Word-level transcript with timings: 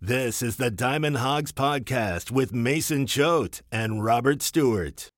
This 0.00 0.42
is 0.42 0.58
the 0.58 0.70
Diamond 0.70 1.16
Hawgs 1.16 1.50
Podcast 1.50 2.30
with 2.30 2.54
Mason 2.54 3.04
Choate 3.04 3.62
and 3.72 4.04
Robert 4.04 4.42
Stewart. 4.42 5.10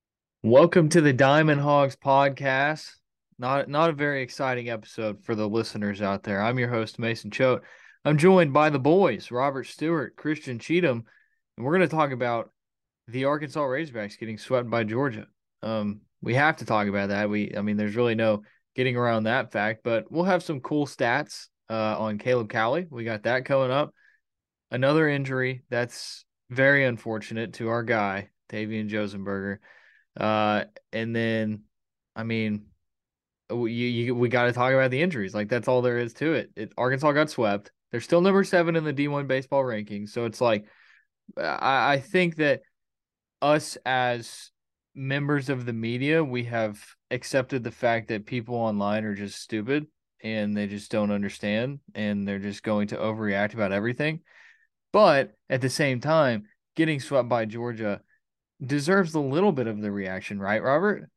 Welcome 0.43 0.89
to 0.89 1.03
the 1.03 1.13
Diamond 1.13 1.61
Hawgs 1.61 1.97
Podcast. 1.97 2.91
Not 3.39 3.69
not 3.69 3.91
a 3.91 3.93
very 3.93 4.23
exciting 4.23 4.71
episode 4.71 5.23
for 5.23 5.35
the 5.35 5.47
listeners 5.47 6.01
out 6.01 6.23
there. 6.23 6.41
I'm 6.41 6.59
your 6.59 6.71
host, 6.71 6.99
Mason 6.99 7.31
Choate. 7.31 7.61
I'm 8.07 8.17
joined 8.17 8.55
by 8.55 8.71
the 8.71 8.79
boys, 8.79 9.31
Robert 9.31 9.67
Stewart, 9.67 10.17
Christian 10.17 10.59
Cheatham, 10.59 11.05
and 11.59 11.67
we're 11.67 11.77
going 11.77 11.87
to 11.87 11.95
talk 11.95 12.13
about 12.13 12.51
the 13.07 13.27
Arkansas 13.27 13.61
Razorbacks 13.61 14.19
getting 14.19 14.39
swept 14.39 14.71
by 14.71 14.85
Georgia. 14.85 15.27
Um, 15.63 16.01
we 16.23 16.33
have 16.37 16.57
to 16.57 16.65
talk 16.65 16.89
about 16.89 17.11
that. 17.11 17.29
We, 17.29 17.55
I 17.55 17.61
mean, 17.61 17.77
there's 17.77 17.97
really 17.97 18.15
no 18.15 18.45
getting 18.75 18.97
around 18.97 19.25
that 19.25 19.53
fact, 19.53 19.83
but 19.85 20.11
we'll 20.11 20.25
have 20.25 20.43
some 20.43 20.61
cool 20.61 20.87
stats 20.87 21.49
uh, 21.69 21.99
on 21.99 22.17
Caleb 22.17 22.49
Cali. 22.49 22.87
We 22.89 23.05
got 23.05 23.25
that 23.25 23.45
coming 23.45 23.71
up 23.71 23.93
another 24.71 25.09
injury 25.09 25.63
that's 25.71 26.25
very 26.51 26.85
unfortunate 26.85 27.55
to 27.55 27.69
our 27.69 27.83
guy, 27.83 28.31
Tavian 28.51 28.89
Josenberger. 28.91 29.59
Uh, 30.19 30.65
and 30.93 31.15
then, 31.15 31.63
I 32.17 32.25
mean, 32.25 32.67
you, 33.51 33.67
you 33.67 34.15
we 34.15 34.29
got 34.29 34.45
to 34.45 34.53
talk 34.53 34.73
about 34.73 34.91
the 34.91 35.03
injuries. 35.03 35.35
Like 35.35 35.49
that's 35.49 35.69
all 35.69 35.83
there 35.83 35.99
is 35.99 36.15
to 36.15 36.35
it. 36.35 36.51
it. 36.57 36.73
Arkansas 36.77 37.13
got 37.13 37.31
swept. 37.31 37.71
They're 37.91 38.01
still 38.01 38.21
number 38.21 38.45
seven 38.45 38.77
in 38.77 38.85
the 38.85 38.93
D1 38.93 39.27
baseball 39.27 39.63
rankings. 39.65 40.11
So 40.11 40.25
it's 40.25 40.41
like, 40.41 40.67
I, 41.37 41.95
I 41.95 42.01
think 42.01 42.37
that 42.37 42.63
us 43.43 43.77
as 43.85 44.51
members 44.95 45.49
of 45.49 45.67
the 45.67 45.73
media, 45.73 46.23
we 46.23 46.45
have 46.45 46.81
accepted 47.11 47.65
the 47.65 47.71
fact 47.71 48.09
that 48.09 48.27
people 48.27 48.55
online 48.55 49.05
are 49.05 49.15
just 49.15 49.41
stupid 49.41 49.87
and 50.23 50.57
they 50.57 50.67
just 50.67 50.91
don't 50.91 51.11
understand 51.11 51.81
and 51.95 52.27
they're 52.27 52.39
just 52.39 52.63
going 52.63 52.89
to 52.89 52.97
overreact 52.97 53.55
about 53.55 53.73
everything. 53.73 54.21
But 54.93 55.33
at 55.49 55.61
the 55.61 55.71
same 55.71 56.01
time, 56.01 56.45
getting 56.77 57.01
swept 57.01 57.29
by 57.29 57.45
Georgia 57.45 58.01
deserves 58.65 59.15
a 59.15 59.21
little 59.21 59.53
bit 59.53 59.67
of 59.67 59.81
the 59.81 59.93
reaction, 59.93 60.39
right, 60.39 60.63
Robert? 60.63 61.09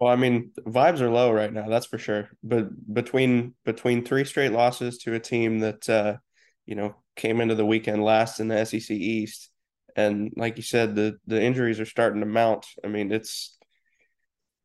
Well, 0.00 0.12
I 0.12 0.16
mean, 0.16 0.50
vibes 0.58 1.00
are 1.00 1.10
low 1.10 1.32
right 1.32 1.52
now, 1.52 1.68
that's 1.68 1.86
for 1.86 1.98
sure. 1.98 2.28
But 2.42 2.68
between 2.92 3.54
between 3.64 4.04
three 4.04 4.24
straight 4.24 4.52
losses 4.52 4.98
to 4.98 5.14
a 5.14 5.20
team 5.20 5.60
that 5.60 5.88
uh, 5.88 6.16
you 6.66 6.74
know, 6.74 6.94
came 7.16 7.40
into 7.40 7.54
the 7.54 7.66
weekend 7.66 8.02
last 8.02 8.40
in 8.40 8.48
the 8.48 8.64
SEC 8.64 8.90
East, 8.90 9.50
and 9.96 10.32
like 10.36 10.56
you 10.56 10.62
said, 10.62 10.94
the 10.94 11.18
the 11.26 11.42
injuries 11.42 11.80
are 11.80 11.86
starting 11.86 12.20
to 12.20 12.26
mount. 12.26 12.66
I 12.84 12.88
mean, 12.88 13.12
it's 13.12 13.58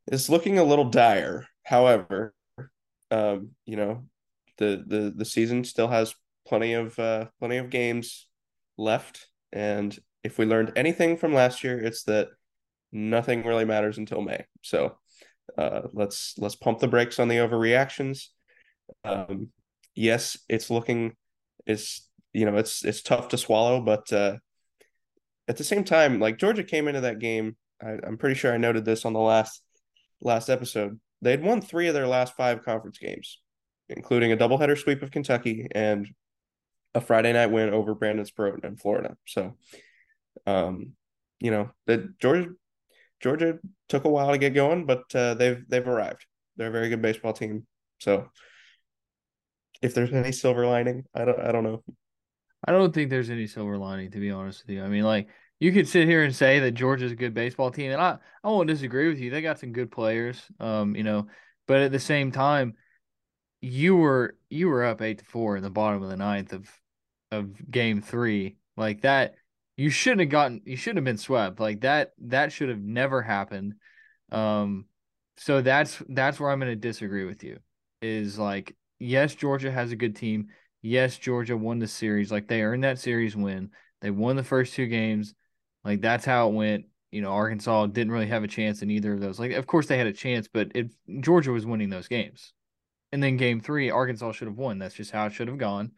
it's 0.08 0.30
looking 0.30 0.58
a 0.58 0.64
little 0.64 0.90
dire. 0.90 1.48
However, 1.64 2.34
um, 3.12 3.52
you 3.66 3.76
know, 3.76 4.06
the 4.58 4.84
the 4.86 5.14
the 5.16 5.26
season 5.26 5.64
still 5.64 5.88
has 5.88 6.16
plenty 6.48 6.74
of 6.74 6.98
uh, 7.00 7.26
plenty 7.40 7.58
of 7.58 7.70
games 7.70 8.27
left. 8.78 9.28
And 9.52 9.98
if 10.24 10.38
we 10.38 10.46
learned 10.46 10.74
anything 10.76 11.18
from 11.18 11.34
last 11.34 11.64
year, 11.64 11.80
it's 11.80 12.04
that 12.04 12.30
nothing 12.92 13.44
really 13.44 13.66
matters 13.66 13.98
until 13.98 14.22
May. 14.22 14.46
So 14.62 14.98
uh, 15.58 15.82
let's 15.94 16.36
let's 16.38 16.56
pump 16.56 16.80
the 16.80 16.88
brakes 16.88 17.20
on 17.20 17.28
the 17.28 17.38
overreactions. 17.38 18.28
Um, 19.04 19.50
yes, 19.96 20.38
it's 20.50 20.70
looking 20.70 21.14
it's 21.66 22.08
you 22.34 22.46
know 22.46 22.58
it's 22.58 22.84
it's 22.84 23.02
tough 23.02 23.30
to 23.30 23.38
swallow, 23.38 23.82
but 23.82 24.12
uh, 24.12 24.38
at 25.48 25.58
the 25.58 25.64
same 25.64 25.84
time, 25.84 26.20
like 26.20 26.38
Georgia 26.38 26.64
came 26.64 26.88
into 26.88 27.02
that 27.02 27.20
game. 27.20 27.56
I, 27.82 27.98
I'm 28.06 28.18
pretty 28.18 28.36
sure 28.36 28.54
I 28.54 28.58
noted 28.58 28.86
this 28.86 29.06
on 29.06 29.14
the 29.14 29.20
last 29.20 29.62
last 30.22 30.50
episode. 30.50 31.00
They 31.22 31.32
had 31.32 31.44
won 31.44 31.62
three 31.62 31.88
of 31.88 31.94
their 31.94 32.08
last 32.08 32.36
five 32.36 32.64
conference 32.64 32.98
games, 32.98 33.42
including 33.90 34.32
a 34.32 34.38
doubleheader 34.38 34.78
sweep 34.78 35.02
of 35.02 35.12
Kentucky 35.12 35.68
and 35.74 36.08
a 36.98 37.02
Friday 37.02 37.32
night 37.32 37.52
win 37.52 37.74
over 37.74 37.94
Brandon 37.94 38.26
Sproat 38.26 38.66
in 38.66 38.76
Florida. 38.76 39.16
So, 39.28 39.56
um, 40.48 40.94
you 41.40 41.52
know, 41.52 41.70
the 41.86 42.12
Georgia 42.20 42.50
Georgia 43.22 43.60
took 43.88 44.06
a 44.06 44.10
while 44.10 44.32
to 44.32 44.38
get 44.40 44.56
going, 44.56 44.88
but 44.88 45.04
uh, 45.16 45.36
they've 45.36 45.64
they've 45.70 45.88
arrived. 45.88 46.26
They're 46.56 46.70
a 46.70 46.72
very 46.72 46.90
good 46.90 47.04
baseball 47.04 47.34
team. 47.34 47.68
So, 48.00 48.30
if 49.82 49.94
there's 49.94 50.12
any 50.12 50.32
silver 50.32 50.66
lining, 50.66 51.04
I 51.14 51.26
don't 51.26 51.40
I 51.40 51.52
don't 51.52 51.64
know. 51.64 51.84
I 52.68 52.72
don't 52.72 52.94
think 52.94 53.12
there's 53.12 53.30
any 53.30 53.46
silver 53.46 53.78
lining 53.78 54.10
to 54.12 54.20
be 54.20 54.32
honest 54.32 54.66
with 54.66 54.76
you. 54.76 54.84
I 54.84 54.88
mean, 54.88 55.04
like 55.04 55.28
you 55.60 55.72
could 55.72 55.88
sit 55.88 56.08
here 56.08 56.24
and 56.24 56.36
say 56.36 56.60
that 56.62 56.72
Georgia's 56.72 57.12
a 57.12 57.16
good 57.16 57.36
baseball 57.36 57.70
team, 57.70 57.92
and 57.92 58.02
I 58.02 58.18
I 58.44 58.48
won't 58.48 58.68
disagree 58.68 59.08
with 59.08 59.20
you. 59.20 59.30
They 59.30 59.44
got 59.44 59.60
some 59.60 59.72
good 59.72 59.92
players, 59.92 60.42
um, 60.60 60.96
you 60.96 61.04
know, 61.04 61.28
but 61.68 61.82
at 61.82 61.92
the 61.92 62.00
same 62.00 62.32
time, 62.32 62.74
you 63.62 63.96
were 63.96 64.36
you 64.50 64.68
were 64.70 64.84
up 64.84 65.04
eight 65.04 65.20
to 65.20 65.26
four 65.26 65.58
in 65.58 65.64
the 65.64 65.70
bottom 65.70 66.02
of 66.02 66.10
the 66.10 66.18
ninth 66.18 66.54
of 66.54 66.68
of 67.32 67.70
game 67.70 68.02
three 68.02 68.58
like 68.78 69.02
that 69.02 69.36
you 69.78 69.92
shouldn't 69.92 70.22
have 70.22 70.30
gotten 70.30 70.62
you 70.66 70.76
shouldn't 70.76 70.98
have 70.98 71.06
been 71.06 71.18
swept. 71.18 71.60
Like 71.60 71.82
that 71.82 72.14
that 72.26 72.52
should 72.52 72.70
have 72.70 72.82
never 72.82 73.22
happened. 73.22 73.76
Um 74.32 74.86
so 75.38 75.62
that's 75.62 76.02
that's 76.10 76.40
where 76.40 76.50
i'm 76.50 76.60
going 76.60 76.72
to 76.72 76.76
disagree 76.76 77.24
with 77.24 77.44
you 77.44 77.60
is 78.02 78.40
like 78.40 78.76
yes 78.98 79.36
georgia 79.36 79.72
has 79.72 79.92
a 79.92 79.96
good 79.96 80.16
team. 80.16 80.48
Yes 80.82 81.18
georgia 81.18 81.56
won 81.56 81.80
the 81.80 81.88
series. 81.88 82.32
Like 82.32 82.48
they 82.48 82.64
earned 82.64 82.84
that 82.84 83.00
series 83.00 83.36
win. 83.36 83.70
They 84.02 84.10
won 84.10 84.36
the 84.36 84.44
first 84.44 84.74
two 84.74 84.88
games. 84.88 85.36
Like 85.86 86.02
that's 86.02 86.26
how 86.26 86.50
it 86.50 86.54
went. 86.54 86.86
You 87.12 87.22
know 87.22 87.32
arkansas 87.32 87.86
didn't 87.88 88.12
really 88.12 88.28
have 88.28 88.44
a 88.44 88.48
chance 88.48 88.82
in 88.82 88.90
either 88.90 89.14
of 89.14 89.22
those. 89.22 89.40
Like 89.40 89.52
of 89.52 89.68
course 89.68 89.86
they 89.86 89.98
had 89.98 90.08
a 90.08 90.14
chance 90.14 90.48
but 90.52 90.72
georgia 91.20 91.52
was 91.52 91.68
winning 91.68 91.90
those 91.90 92.08
games. 92.08 92.54
And 93.12 93.22
then 93.22 93.38
game 93.38 93.62
three 93.62 93.92
arkansas 93.92 94.34
should 94.34 94.50
have 94.50 94.58
won. 94.58 94.80
That's 94.80 94.96
just 94.96 95.12
how 95.12 95.28
it 95.28 95.34
should 95.34 95.48
have 95.48 95.60
gone 95.60 95.92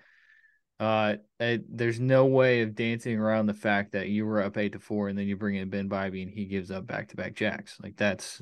uh, 0.80 1.16
it, 1.40 1.78
there's 1.78 2.00
no 2.00 2.26
way 2.26 2.62
of 2.62 2.74
dancing 2.74 3.20
around 3.20 3.48
the 3.48 3.54
fact 3.54 3.92
that 3.92 4.08
you 4.08 4.26
were 4.26 4.42
up 4.42 4.58
eight 4.58 4.74
to 4.74 4.80
four, 4.80 5.10
and 5.10 5.18
then 5.18 5.28
you 5.28 5.36
bring 5.36 5.56
in 5.56 5.70
Ben 5.70 5.90
Bybee, 5.90 6.24
and 6.24 6.32
he 6.32 6.46
gives 6.46 6.72
up 6.72 6.88
back 6.88 7.10
to 7.10 7.18
back 7.18 7.36
jacks. 7.36 7.78
Like 7.84 7.98
that's 7.98 8.42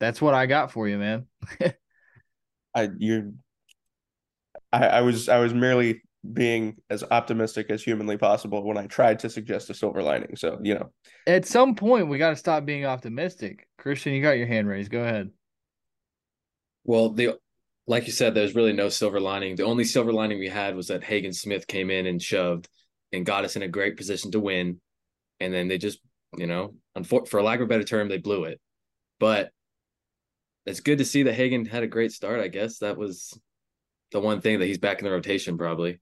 that's 0.00 0.20
what 0.20 0.34
I 0.34 0.46
got 0.46 0.72
for 0.72 0.88
you, 0.88 0.98
man. 0.98 1.26
I 2.74 2.88
you, 2.98 3.34
I, 4.72 4.86
I 4.86 5.00
was 5.02 5.28
I 5.28 5.38
was 5.38 5.54
merely 5.54 6.02
being 6.32 6.76
as 6.90 7.04
optimistic 7.10 7.70
as 7.70 7.82
humanly 7.82 8.18
possible 8.18 8.62
when 8.62 8.76
I 8.76 8.86
tried 8.86 9.20
to 9.20 9.30
suggest 9.30 9.70
a 9.70 9.74
silver 9.74 10.02
lining. 10.02 10.34
So 10.34 10.58
you 10.60 10.74
know, 10.74 10.90
at 11.26 11.46
some 11.46 11.76
point 11.76 12.08
we 12.08 12.18
got 12.18 12.30
to 12.30 12.36
stop 12.36 12.64
being 12.64 12.84
optimistic. 12.84 13.68
Christian, 13.78 14.12
you 14.12 14.22
got 14.22 14.38
your 14.38 14.48
hand 14.48 14.66
raised. 14.66 14.90
Go 14.90 15.02
ahead. 15.02 15.30
Well, 16.82 17.10
the 17.10 17.38
like 17.90 18.06
you 18.06 18.12
said, 18.12 18.34
there's 18.34 18.54
really 18.54 18.72
no 18.72 18.88
silver 18.88 19.18
lining. 19.18 19.56
The 19.56 19.64
only 19.64 19.82
silver 19.82 20.12
lining 20.12 20.38
we 20.38 20.48
had 20.48 20.76
was 20.76 20.86
that 20.86 21.02
Hagen 21.02 21.32
Smith 21.32 21.66
came 21.66 21.90
in 21.90 22.06
and 22.06 22.22
shoved 22.22 22.68
and 23.12 23.26
got 23.26 23.44
us 23.44 23.56
in 23.56 23.62
a 23.62 23.68
great 23.68 23.96
position 23.96 24.30
to 24.30 24.38
win. 24.38 24.80
And 25.40 25.52
then 25.52 25.66
they 25.66 25.76
just, 25.76 25.98
you 26.36 26.46
know, 26.46 26.74
for 27.26 27.42
lack 27.42 27.58
of 27.58 27.64
a 27.64 27.66
better 27.66 27.82
term, 27.82 28.08
they 28.08 28.18
blew 28.18 28.44
it. 28.44 28.60
But 29.18 29.50
it's 30.66 30.78
good 30.78 30.98
to 30.98 31.04
see 31.04 31.24
that 31.24 31.34
Hagen 31.34 31.64
had 31.64 31.82
a 31.82 31.88
great 31.88 32.12
start. 32.12 32.38
I 32.38 32.46
guess 32.46 32.78
that 32.78 32.96
was 32.96 33.36
the 34.12 34.20
one 34.20 34.40
thing 34.40 34.60
that 34.60 34.66
he's 34.66 34.78
back 34.78 35.00
in 35.00 35.04
the 35.04 35.10
rotation 35.10 35.58
probably. 35.58 35.98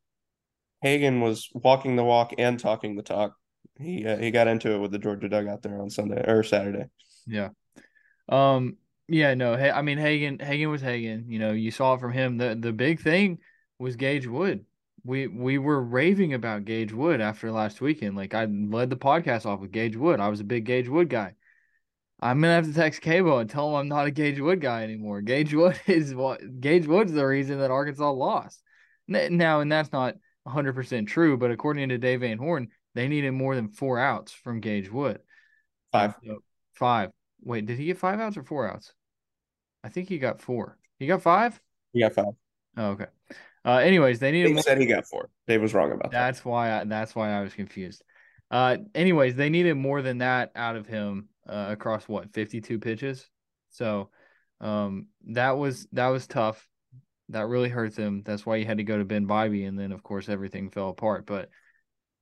Hagen 0.82 1.22
was 1.22 1.48
walking 1.54 1.96
the 1.96 2.04
walk 2.04 2.34
and 2.36 2.60
talking 2.60 2.96
the 2.96 3.02
talk. 3.02 3.32
He 3.80 4.04
uh, 4.06 4.18
he 4.18 4.30
got 4.30 4.46
into 4.46 4.72
it 4.72 4.78
with 4.78 4.90
the 4.90 4.98
Georgia 4.98 5.30
dugout 5.30 5.62
there 5.62 5.80
on 5.80 5.88
Sunday 5.88 6.22
or 6.28 6.42
Saturday. 6.42 6.84
Yeah. 7.26 7.48
Um 8.28 8.76
yeah, 9.08 9.34
no. 9.34 9.56
Hey, 9.56 9.70
I 9.70 9.82
mean 9.82 9.98
Hagen. 9.98 10.38
Hagen 10.38 10.70
was 10.70 10.82
Hagen. 10.82 11.26
You 11.28 11.38
know, 11.38 11.52
you 11.52 11.70
saw 11.70 11.94
it 11.94 12.00
from 12.00 12.12
him. 12.12 12.36
the 12.36 12.54
The 12.54 12.72
big 12.72 13.00
thing 13.00 13.38
was 13.78 13.96
Gage 13.96 14.26
Wood. 14.26 14.64
We 15.04 15.26
we 15.26 15.58
were 15.58 15.82
raving 15.82 16.34
about 16.34 16.64
Gage 16.64 16.92
Wood 16.92 17.20
after 17.20 17.50
last 17.50 17.80
weekend. 17.80 18.16
Like 18.16 18.34
I 18.34 18.44
led 18.44 18.90
the 18.90 18.96
podcast 18.96 19.46
off 19.46 19.60
with 19.60 19.72
Gage 19.72 19.96
Wood. 19.96 20.20
I 20.20 20.28
was 20.28 20.40
a 20.40 20.44
big 20.44 20.64
Gage 20.64 20.88
Wood 20.88 21.08
guy. 21.08 21.34
I'm 22.20 22.40
gonna 22.40 22.54
have 22.54 22.66
to 22.66 22.74
text 22.74 23.00
Cabo 23.00 23.38
and 23.38 23.48
tell 23.48 23.68
him 23.70 23.76
I'm 23.76 23.88
not 23.88 24.06
a 24.06 24.10
Gage 24.10 24.40
Wood 24.40 24.60
guy 24.60 24.82
anymore. 24.82 25.22
Gage 25.22 25.54
Wood 25.54 25.80
is 25.86 26.14
what 26.14 26.60
Gage 26.60 26.86
Wood's 26.86 27.12
the 27.12 27.26
reason 27.26 27.60
that 27.60 27.70
Arkansas 27.70 28.10
lost. 28.10 28.62
Now, 29.06 29.60
and 29.60 29.72
that's 29.72 29.92
not 29.92 30.16
100 30.42 30.74
percent 30.74 31.08
true, 31.08 31.38
but 31.38 31.50
according 31.50 31.88
to 31.88 31.98
Dave 31.98 32.20
Van 32.20 32.36
Horn, 32.38 32.68
they 32.94 33.08
needed 33.08 33.32
more 33.32 33.54
than 33.54 33.68
four 33.68 33.98
outs 33.98 34.32
from 34.32 34.60
Gage 34.60 34.90
Wood. 34.90 35.20
Five. 35.92 36.14
So, 36.24 36.42
five. 36.74 37.10
Wait, 37.42 37.64
did 37.64 37.78
he 37.78 37.86
get 37.86 37.98
five 37.98 38.20
outs 38.20 38.36
or 38.36 38.42
four 38.42 38.68
outs? 38.70 38.92
I 39.88 39.90
think 39.90 40.10
he 40.10 40.18
got 40.18 40.38
four. 40.38 40.76
He 40.98 41.06
got 41.06 41.22
five. 41.22 41.58
He 41.94 42.00
got 42.00 42.12
five. 42.12 42.34
Oh, 42.76 42.88
okay. 42.88 43.06
Uh, 43.64 43.78
anyways, 43.78 44.18
they 44.18 44.30
needed. 44.30 44.48
He 44.48 44.52
more... 44.52 44.62
said 44.62 44.78
he 44.78 44.84
got 44.84 45.06
four. 45.06 45.30
Dave 45.46 45.62
was 45.62 45.72
wrong 45.72 45.92
about 45.92 46.12
that. 46.12 46.26
That's 46.26 46.44
why. 46.44 46.78
I, 46.78 46.84
that's 46.84 47.14
why 47.14 47.32
I 47.32 47.40
was 47.40 47.54
confused. 47.54 48.04
Uh, 48.50 48.76
anyways, 48.94 49.34
they 49.34 49.48
needed 49.48 49.78
more 49.78 50.02
than 50.02 50.18
that 50.18 50.52
out 50.54 50.76
of 50.76 50.86
him 50.86 51.30
uh, 51.48 51.68
across 51.70 52.06
what 52.06 52.34
fifty-two 52.34 52.78
pitches. 52.80 53.30
So, 53.70 54.10
um, 54.60 55.06
that 55.28 55.56
was 55.56 55.88
that 55.92 56.08
was 56.08 56.26
tough. 56.26 56.68
That 57.30 57.46
really 57.46 57.70
hurt 57.70 57.96
them. 57.96 58.22
That's 58.26 58.44
why 58.44 58.56
you 58.56 58.66
had 58.66 58.76
to 58.76 58.84
go 58.84 58.98
to 58.98 59.06
Ben 59.06 59.26
Bybee, 59.26 59.66
and 59.66 59.78
then 59.78 59.92
of 59.92 60.02
course 60.02 60.28
everything 60.28 60.68
fell 60.68 60.90
apart. 60.90 61.24
But 61.24 61.48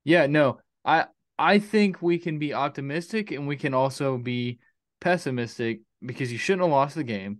yeah, 0.05 0.27
no, 0.27 0.59
I 0.85 1.07
I 1.37 1.59
think 1.59 2.01
we 2.01 2.17
can 2.17 2.39
be 2.39 2.53
optimistic 2.53 3.31
and 3.31 3.45
we 3.45 3.57
can 3.57 3.73
also 3.73 4.17
be 4.17 4.59
pessimistic 5.01 5.81
because 6.01 6.31
you 6.31 6.37
shouldn't 6.37 6.61
have 6.61 6.71
lost 6.71 6.95
the 6.95 7.03
game. 7.03 7.39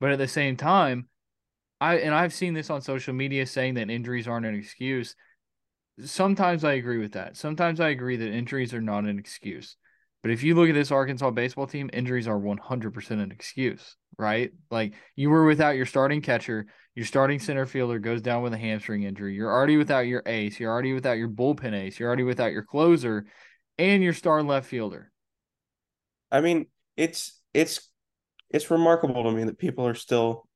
But 0.00 0.12
at 0.12 0.18
the 0.18 0.28
same 0.28 0.56
time, 0.56 1.08
I 1.80 1.96
and 1.98 2.14
I've 2.14 2.34
seen 2.34 2.54
this 2.54 2.70
on 2.70 2.80
social 2.80 3.14
media 3.14 3.46
saying 3.46 3.74
that 3.74 3.90
injuries 3.90 4.28
aren't 4.28 4.46
an 4.46 4.54
excuse. 4.54 5.14
sometimes 6.04 6.64
I 6.64 6.74
agree 6.74 6.98
with 6.98 7.12
that. 7.12 7.36
Sometimes 7.36 7.80
I 7.80 7.90
agree 7.90 8.16
that 8.16 8.30
injuries 8.30 8.74
are 8.74 8.80
not 8.80 9.04
an 9.04 9.18
excuse. 9.18 9.76
But 10.22 10.32
if 10.32 10.42
you 10.42 10.54
look 10.54 10.68
at 10.68 10.74
this 10.74 10.90
Arkansas 10.90 11.30
baseball 11.30 11.66
team, 11.66 11.88
injuries 11.92 12.26
are 12.26 12.38
100% 12.38 13.10
an 13.22 13.30
excuse, 13.30 13.96
right? 14.18 14.50
Like 14.70 14.94
you 15.14 15.30
were 15.30 15.46
without 15.46 15.76
your 15.76 15.86
starting 15.86 16.20
catcher, 16.20 16.66
your 16.94 17.06
starting 17.06 17.38
center 17.38 17.66
fielder 17.66 17.98
goes 17.98 18.22
down 18.22 18.42
with 18.42 18.52
a 18.52 18.58
hamstring 18.58 19.04
injury. 19.04 19.34
You're 19.34 19.52
already 19.52 19.76
without 19.76 20.06
your 20.06 20.22
ace, 20.26 20.58
you're 20.58 20.72
already 20.72 20.94
without 20.94 21.18
your 21.18 21.28
bullpen 21.28 21.74
ace, 21.74 21.98
you're 21.98 22.08
already 22.08 22.24
without 22.24 22.52
your 22.52 22.64
closer 22.64 23.26
and 23.78 24.02
your 24.02 24.14
star 24.14 24.42
left 24.42 24.68
fielder. 24.68 25.12
I 26.30 26.40
mean, 26.40 26.66
it's 26.96 27.40
it's 27.54 27.88
it's 28.50 28.70
remarkable 28.70 29.24
to 29.24 29.30
me 29.30 29.44
that 29.44 29.58
people 29.58 29.86
are 29.86 29.94
still 29.94 30.46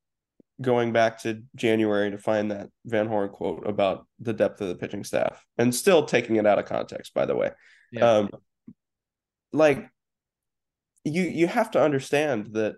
going 0.61 0.93
back 0.93 1.21
to 1.23 1.41
January 1.55 2.11
to 2.11 2.17
find 2.17 2.51
that 2.51 2.69
Van 2.85 3.07
Horn 3.07 3.29
quote 3.29 3.67
about 3.67 4.07
the 4.19 4.33
depth 4.33 4.61
of 4.61 4.67
the 4.67 4.75
pitching 4.75 5.03
staff 5.03 5.43
and 5.57 5.73
still 5.73 6.05
taking 6.05 6.35
it 6.35 6.45
out 6.45 6.59
of 6.59 6.65
context, 6.65 7.13
by 7.13 7.25
the 7.25 7.35
way. 7.35 7.51
Yeah. 7.91 8.09
Um, 8.09 8.29
like 9.53 9.89
you 11.03 11.23
you 11.23 11.47
have 11.47 11.71
to 11.71 11.81
understand 11.83 12.53
that 12.53 12.75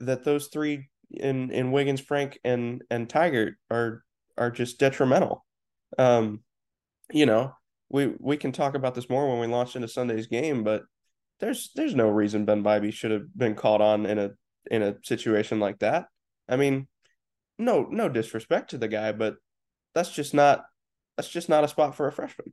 that 0.00 0.24
those 0.24 0.48
three 0.48 0.88
in 1.10 1.50
in 1.50 1.72
Wiggins, 1.72 2.00
Frank, 2.00 2.38
and 2.44 2.82
and 2.90 3.08
Tiger 3.08 3.58
are 3.70 4.04
are 4.36 4.50
just 4.50 4.78
detrimental. 4.78 5.44
Um, 5.98 6.40
you 7.12 7.26
know, 7.26 7.54
we 7.88 8.12
we 8.18 8.36
can 8.36 8.52
talk 8.52 8.74
about 8.74 8.94
this 8.94 9.08
more 9.08 9.28
when 9.30 9.40
we 9.40 9.46
launch 9.46 9.76
into 9.76 9.88
Sunday's 9.88 10.26
game, 10.26 10.64
but 10.64 10.82
there's 11.44 11.70
there's 11.74 11.94
no 11.94 12.08
reason 12.08 12.44
Ben 12.44 12.64
Bybee 12.64 12.92
should 12.92 13.10
have 13.10 13.36
been 13.36 13.54
called 13.54 13.82
on 13.82 14.06
in 14.06 14.18
a 14.18 14.30
in 14.70 14.82
a 14.82 14.96
situation 15.02 15.60
like 15.60 15.78
that. 15.80 16.06
I 16.48 16.56
mean, 16.56 16.88
no 17.58 17.82
no 17.90 18.08
disrespect 18.08 18.70
to 18.70 18.78
the 18.78 18.88
guy, 18.88 19.12
but 19.12 19.36
that's 19.94 20.10
just 20.10 20.32
not 20.32 20.64
that's 21.16 21.28
just 21.28 21.48
not 21.48 21.64
a 21.64 21.68
spot 21.68 21.94
for 21.94 22.08
a 22.08 22.12
freshman. 22.12 22.52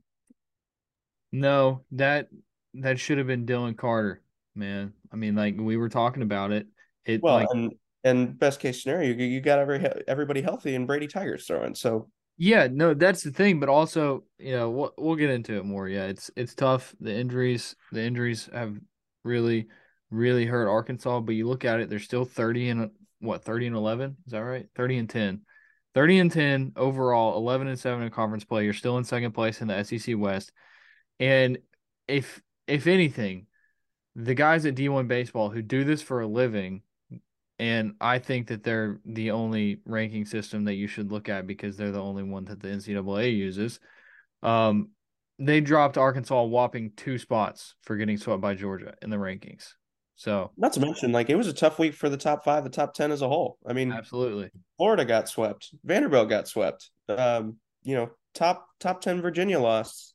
No, 1.32 1.84
that 1.92 2.28
that 2.74 3.00
should 3.00 3.18
have 3.18 3.26
been 3.26 3.46
Dylan 3.46 3.76
Carter, 3.76 4.22
man. 4.54 4.92
I 5.10 5.16
mean, 5.16 5.34
like 5.34 5.56
we 5.58 5.76
were 5.76 5.88
talking 5.88 6.22
about 6.22 6.52
it. 6.52 6.66
It 7.06 7.22
well, 7.22 7.36
like, 7.36 7.48
and 7.50 7.72
and 8.04 8.38
best 8.38 8.60
case 8.60 8.82
scenario, 8.82 9.14
you, 9.14 9.24
you 9.24 9.40
got 9.40 9.58
every 9.58 9.84
everybody 10.06 10.42
healthy 10.42 10.74
and 10.74 10.86
Brady 10.86 11.08
Tygart's 11.08 11.46
throwing. 11.46 11.74
So 11.74 12.10
yeah, 12.36 12.68
no, 12.70 12.94
that's 12.94 13.22
the 13.22 13.30
thing. 13.30 13.60
But 13.60 13.68
also, 13.68 14.24
you 14.38 14.52
know, 14.52 14.70
we'll, 14.70 14.94
we'll 14.98 15.16
get 15.16 15.30
into 15.30 15.56
it 15.56 15.64
more. 15.64 15.88
Yeah, 15.88 16.04
it's 16.04 16.30
it's 16.36 16.54
tough. 16.54 16.94
The 17.00 17.14
injuries, 17.14 17.76
the 17.92 18.02
injuries 18.02 18.48
have 18.52 18.78
really, 19.24 19.68
really 20.10 20.46
hurt 20.46 20.68
Arkansas. 20.68 21.20
But 21.20 21.34
you 21.34 21.46
look 21.46 21.64
at 21.64 21.80
it, 21.80 21.88
they're 21.88 21.98
still 21.98 22.24
thirty 22.24 22.68
and 22.68 22.90
what 23.20 23.44
thirty 23.44 23.66
and 23.66 23.76
eleven. 23.76 24.16
Is 24.26 24.32
that 24.32 24.40
right? 24.40 24.66
Thirty 24.74 24.98
and 24.98 25.08
ten. 25.08 25.42
30 25.94 26.18
and 26.20 26.32
10 26.32 26.72
overall, 26.76 27.36
11 27.36 27.66
and 27.66 27.78
7 27.78 28.02
in 28.02 28.10
conference 28.10 28.44
play. 28.44 28.64
You're 28.64 28.72
still 28.72 28.96
in 28.96 29.04
second 29.04 29.32
place 29.32 29.60
in 29.60 29.68
the 29.68 29.82
SEC 29.84 30.16
West. 30.16 30.50
And 31.20 31.58
if 32.08 32.40
if 32.66 32.86
anything, 32.86 33.46
the 34.14 34.34
guys 34.34 34.66
at 34.66 34.74
D1 34.74 35.08
baseball 35.08 35.50
who 35.50 35.62
do 35.62 35.84
this 35.84 36.02
for 36.02 36.20
a 36.20 36.26
living 36.26 36.82
and 37.62 37.94
I 38.00 38.18
think 38.18 38.48
that 38.48 38.64
they're 38.64 38.98
the 39.04 39.30
only 39.30 39.82
ranking 39.86 40.24
system 40.24 40.64
that 40.64 40.74
you 40.74 40.88
should 40.88 41.12
look 41.12 41.28
at 41.28 41.46
because 41.46 41.76
they're 41.76 41.92
the 41.92 42.02
only 42.02 42.24
one 42.24 42.44
that 42.46 42.58
the 42.58 42.66
NCAA 42.66 43.36
uses. 43.36 43.78
Um, 44.42 44.88
they 45.38 45.60
dropped 45.60 45.96
Arkansas 45.96 46.34
a 46.34 46.44
whopping 46.44 46.90
two 46.96 47.18
spots 47.18 47.76
for 47.84 47.96
getting 47.96 48.18
swept 48.18 48.40
by 48.40 48.56
Georgia 48.56 48.94
in 49.00 49.10
the 49.10 49.16
rankings. 49.16 49.74
So, 50.16 50.50
not 50.56 50.72
to 50.72 50.80
mention, 50.80 51.12
like 51.12 51.30
it 51.30 51.36
was 51.36 51.46
a 51.46 51.52
tough 51.52 51.78
week 51.78 51.94
for 51.94 52.08
the 52.08 52.16
top 52.16 52.42
five, 52.44 52.64
the 52.64 52.70
top 52.70 52.94
ten 52.94 53.12
as 53.12 53.22
a 53.22 53.28
whole. 53.28 53.58
I 53.64 53.74
mean, 53.74 53.92
absolutely. 53.92 54.50
Florida 54.76 55.04
got 55.04 55.28
swept, 55.28 55.72
Vanderbilt 55.84 56.28
got 56.28 56.48
swept. 56.48 56.90
Um, 57.08 57.58
you 57.84 57.94
know, 57.94 58.10
top 58.34 58.66
top 58.80 59.02
ten 59.02 59.22
Virginia 59.22 59.60
lost. 59.60 60.14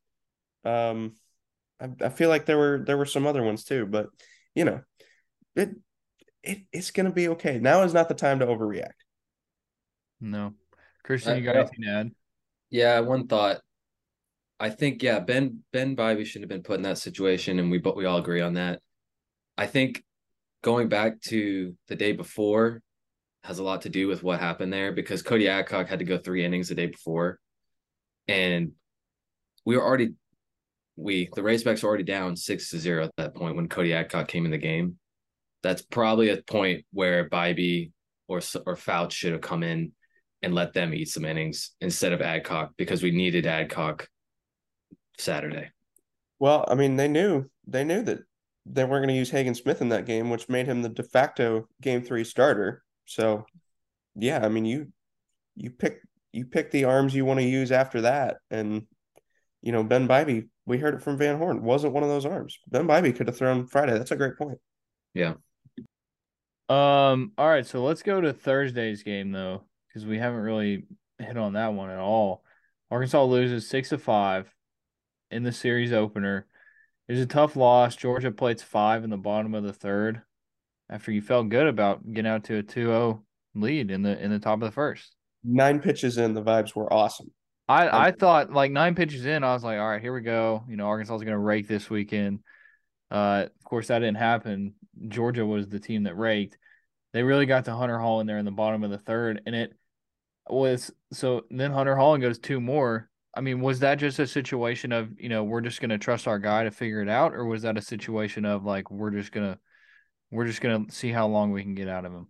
Um, 0.65 1.13
I, 1.79 1.87
I 2.01 2.09
feel 2.09 2.27
like 2.27 2.45
there 2.45 2.57
were 2.57 2.83
there 2.85 2.97
were 2.97 3.05
some 3.05 3.25
other 3.25 3.41
ones 3.41 3.63
too, 3.63 3.85
but 3.85 4.07
you 4.53 4.65
know, 4.65 4.81
it 5.55 5.69
it, 6.47 6.59
it's 6.71 6.91
going 6.91 7.05
to 7.05 7.11
be 7.11 7.27
okay. 7.29 7.59
Now 7.59 7.83
is 7.83 7.93
not 7.93 8.07
the 8.07 8.15
time 8.15 8.39
to 8.39 8.45
overreact. 8.45 8.91
No. 10.21 10.53
Christian, 11.03 11.37
you 11.37 11.43
got 11.43 11.55
uh, 11.55 11.59
anything 11.59 11.83
to 11.83 11.89
add? 11.89 12.11
Yeah, 12.69 12.99
one 13.01 13.27
thought. 13.27 13.61
I 14.59 14.69
think 14.71 15.03
yeah, 15.03 15.19
Ben 15.19 15.63
Ben 15.71 15.95
Bybee 15.95 16.25
shouldn't 16.25 16.49
have 16.51 16.57
been 16.57 16.63
put 16.63 16.77
in 16.77 16.81
that 16.83 16.97
situation, 16.97 17.59
and 17.59 17.69
we 17.69 17.77
but 17.77 17.95
we 17.95 18.05
all 18.05 18.17
agree 18.17 18.41
on 18.41 18.53
that. 18.53 18.81
I 19.57 19.67
think 19.67 20.03
going 20.63 20.89
back 20.89 21.21
to 21.21 21.75
the 21.87 21.95
day 21.95 22.11
before 22.13 22.81
has 23.43 23.59
a 23.59 23.63
lot 23.63 23.83
to 23.83 23.89
do 23.89 24.07
with 24.07 24.23
what 24.23 24.39
happened 24.39 24.73
there 24.73 24.91
because 24.91 25.21
Cody 25.21 25.47
Adcock 25.47 25.87
had 25.87 25.99
to 25.99 26.05
go 26.05 26.17
three 26.17 26.43
innings 26.43 26.69
the 26.69 26.75
day 26.75 26.87
before, 26.87 27.39
and 28.27 28.71
we 29.63 29.77
were 29.77 29.83
already 29.83 30.13
we 30.95 31.29
the 31.35 31.41
Razorbacks 31.41 31.83
were 31.83 31.89
already 31.89 32.03
down 32.03 32.35
six 32.35 32.71
to 32.71 32.79
zero 32.79 33.05
at 33.05 33.11
that 33.17 33.35
point 33.35 33.55
when 33.55 33.69
Cody 33.69 33.93
Adcock 33.93 34.27
came 34.27 34.45
in 34.45 34.51
the 34.51 34.57
game 34.57 34.97
that's 35.63 35.81
probably 35.81 36.29
a 36.29 36.41
point 36.41 36.85
where 36.91 37.29
Bybee 37.29 37.91
or 38.27 38.37
or 38.37 38.75
Foutch 38.75 39.11
should 39.11 39.33
have 39.33 39.41
come 39.41 39.63
in 39.63 39.91
and 40.41 40.53
let 40.53 40.73
them 40.73 40.93
eat 40.93 41.09
some 41.09 41.25
innings 41.25 41.71
instead 41.81 42.13
of 42.13 42.21
Adcock 42.21 42.71
because 42.77 43.01
we 43.01 43.11
needed 43.11 43.45
Adcock 43.45 44.07
Saturday. 45.17 45.71
Well, 46.39 46.65
I 46.67 46.75
mean, 46.75 46.95
they 46.95 47.07
knew 47.07 47.49
they 47.65 47.83
knew 47.83 48.03
that 48.03 48.19
they 48.65 48.83
weren't 48.83 49.03
going 49.03 49.13
to 49.13 49.19
use 49.19 49.31
Hagen 49.31 49.55
Smith 49.55 49.81
in 49.81 49.89
that 49.89 50.05
game, 50.05 50.29
which 50.29 50.49
made 50.49 50.67
him 50.67 50.81
the 50.81 50.89
de 50.89 51.03
facto 51.03 51.67
game 51.81 52.03
three 52.03 52.23
starter. 52.23 52.83
So, 53.05 53.45
yeah, 54.15 54.43
I 54.43 54.49
mean, 54.49 54.65
you 54.65 54.91
you 55.55 55.71
pick 55.71 56.01
you 56.31 56.45
pick 56.45 56.71
the 56.71 56.85
arms 56.85 57.15
you 57.15 57.25
want 57.25 57.39
to 57.39 57.45
use 57.45 57.71
after 57.71 58.01
that, 58.01 58.37
and 58.51 58.83
you 59.61 59.71
know 59.71 59.83
Ben 59.83 60.07
Bybee. 60.07 60.47
We 60.65 60.77
heard 60.77 60.95
it 60.95 61.01
from 61.01 61.17
Van 61.17 61.37
Horn. 61.37 61.63
Wasn't 61.63 61.93
one 61.93 62.03
of 62.03 62.09
those 62.09 62.25
arms. 62.25 62.59
Ben 62.67 62.87
Bybee 62.87 63.15
could 63.15 63.27
have 63.27 63.37
thrown 63.37 63.67
Friday. 63.67 63.97
That's 63.97 64.11
a 64.11 64.17
great 64.17 64.37
point. 64.37 64.59
Yeah. 65.13 65.35
Um. 66.69 67.31
All 67.37 67.47
right. 67.47 67.65
So 67.65 67.83
let's 67.83 68.03
go 68.03 68.19
to 68.19 68.33
Thursday's 68.33 69.03
game 69.03 69.31
though, 69.31 69.63
because 69.87 70.05
we 70.05 70.17
haven't 70.19 70.41
really 70.41 70.85
hit 71.19 71.37
on 71.37 71.53
that 71.53 71.73
one 71.73 71.89
at 71.89 71.99
all. 71.99 72.43
Arkansas 72.91 73.23
loses 73.23 73.67
six 73.67 73.89
to 73.89 73.97
five 73.97 74.53
in 75.31 75.43
the 75.43 75.51
series 75.51 75.93
opener. 75.93 76.45
It 77.07 77.13
was 77.13 77.21
a 77.21 77.25
tough 77.25 77.55
loss. 77.55 77.95
Georgia 77.95 78.31
plates 78.31 78.63
five 78.63 79.03
in 79.03 79.09
the 79.09 79.17
bottom 79.17 79.53
of 79.53 79.63
the 79.63 79.73
third 79.73 80.21
after 80.89 81.11
you 81.11 81.21
felt 81.21 81.49
good 81.49 81.67
about 81.67 82.01
getting 82.11 82.31
out 82.31 82.45
to 82.45 82.57
a 82.57 82.63
2-0 82.63 83.21
lead 83.55 83.91
in 83.91 84.03
the 84.03 84.21
in 84.21 84.31
the 84.31 84.39
top 84.39 84.61
of 84.61 84.67
the 84.67 84.71
first. 84.71 85.15
Nine 85.43 85.79
pitches 85.79 86.17
in, 86.17 86.33
the 86.33 86.43
vibes 86.43 86.75
were 86.75 86.91
awesome. 86.91 87.31
I 87.67 88.07
I 88.07 88.11
thought 88.11 88.51
like 88.51 88.71
nine 88.71 88.95
pitches 88.95 89.25
in, 89.25 89.43
I 89.43 89.53
was 89.53 89.63
like, 89.63 89.79
all 89.79 89.89
right, 89.89 90.01
here 90.01 90.13
we 90.13 90.21
go. 90.21 90.63
You 90.69 90.77
know, 90.77 90.87
Arkansas 90.87 91.15
is 91.15 91.23
going 91.23 91.33
to 91.33 91.39
rake 91.39 91.67
this 91.67 91.89
weekend. 91.89 92.39
Uh, 93.09 93.45
of 93.45 93.63
course, 93.63 93.87
that 93.87 93.99
didn't 93.99 94.17
happen. 94.17 94.73
Georgia 95.07 95.45
was 95.45 95.67
the 95.67 95.79
team 95.79 96.03
that 96.03 96.17
raked. 96.17 96.57
They 97.13 97.23
really 97.23 97.45
got 97.45 97.65
to 97.65 97.75
Hunter 97.75 97.99
Hall 97.99 98.19
in 98.19 98.27
there 98.27 98.37
in 98.37 98.45
the 98.45 98.51
bottom 98.51 98.83
of 98.83 98.91
the 98.91 98.97
third, 98.97 99.41
and 99.45 99.55
it 99.55 99.73
was 100.49 100.91
so. 101.11 101.45
Then 101.49 101.71
Hunter 101.71 101.95
Hall 101.95 102.17
goes 102.17 102.37
two 102.37 102.59
more. 102.59 103.09
I 103.35 103.41
mean, 103.41 103.61
was 103.61 103.79
that 103.79 103.95
just 103.95 104.19
a 104.19 104.27
situation 104.27 104.91
of 104.91 105.19
you 105.19 105.29
know 105.29 105.43
we're 105.43 105.61
just 105.61 105.79
going 105.79 105.89
to 105.91 105.97
trust 105.97 106.27
our 106.27 106.39
guy 106.39 106.63
to 106.63 106.71
figure 106.71 107.01
it 107.01 107.09
out, 107.09 107.33
or 107.33 107.45
was 107.45 107.61
that 107.61 107.77
a 107.77 107.81
situation 107.81 108.45
of 108.45 108.65
like 108.65 108.91
we're 108.91 109.11
just 109.11 109.31
gonna 109.31 109.57
we're 110.31 110.45
just 110.45 110.61
gonna 110.61 110.85
see 110.89 111.11
how 111.11 111.27
long 111.27 111.51
we 111.51 111.63
can 111.63 111.75
get 111.75 111.87
out 111.87 112.05
of 112.05 112.11
him? 112.11 112.27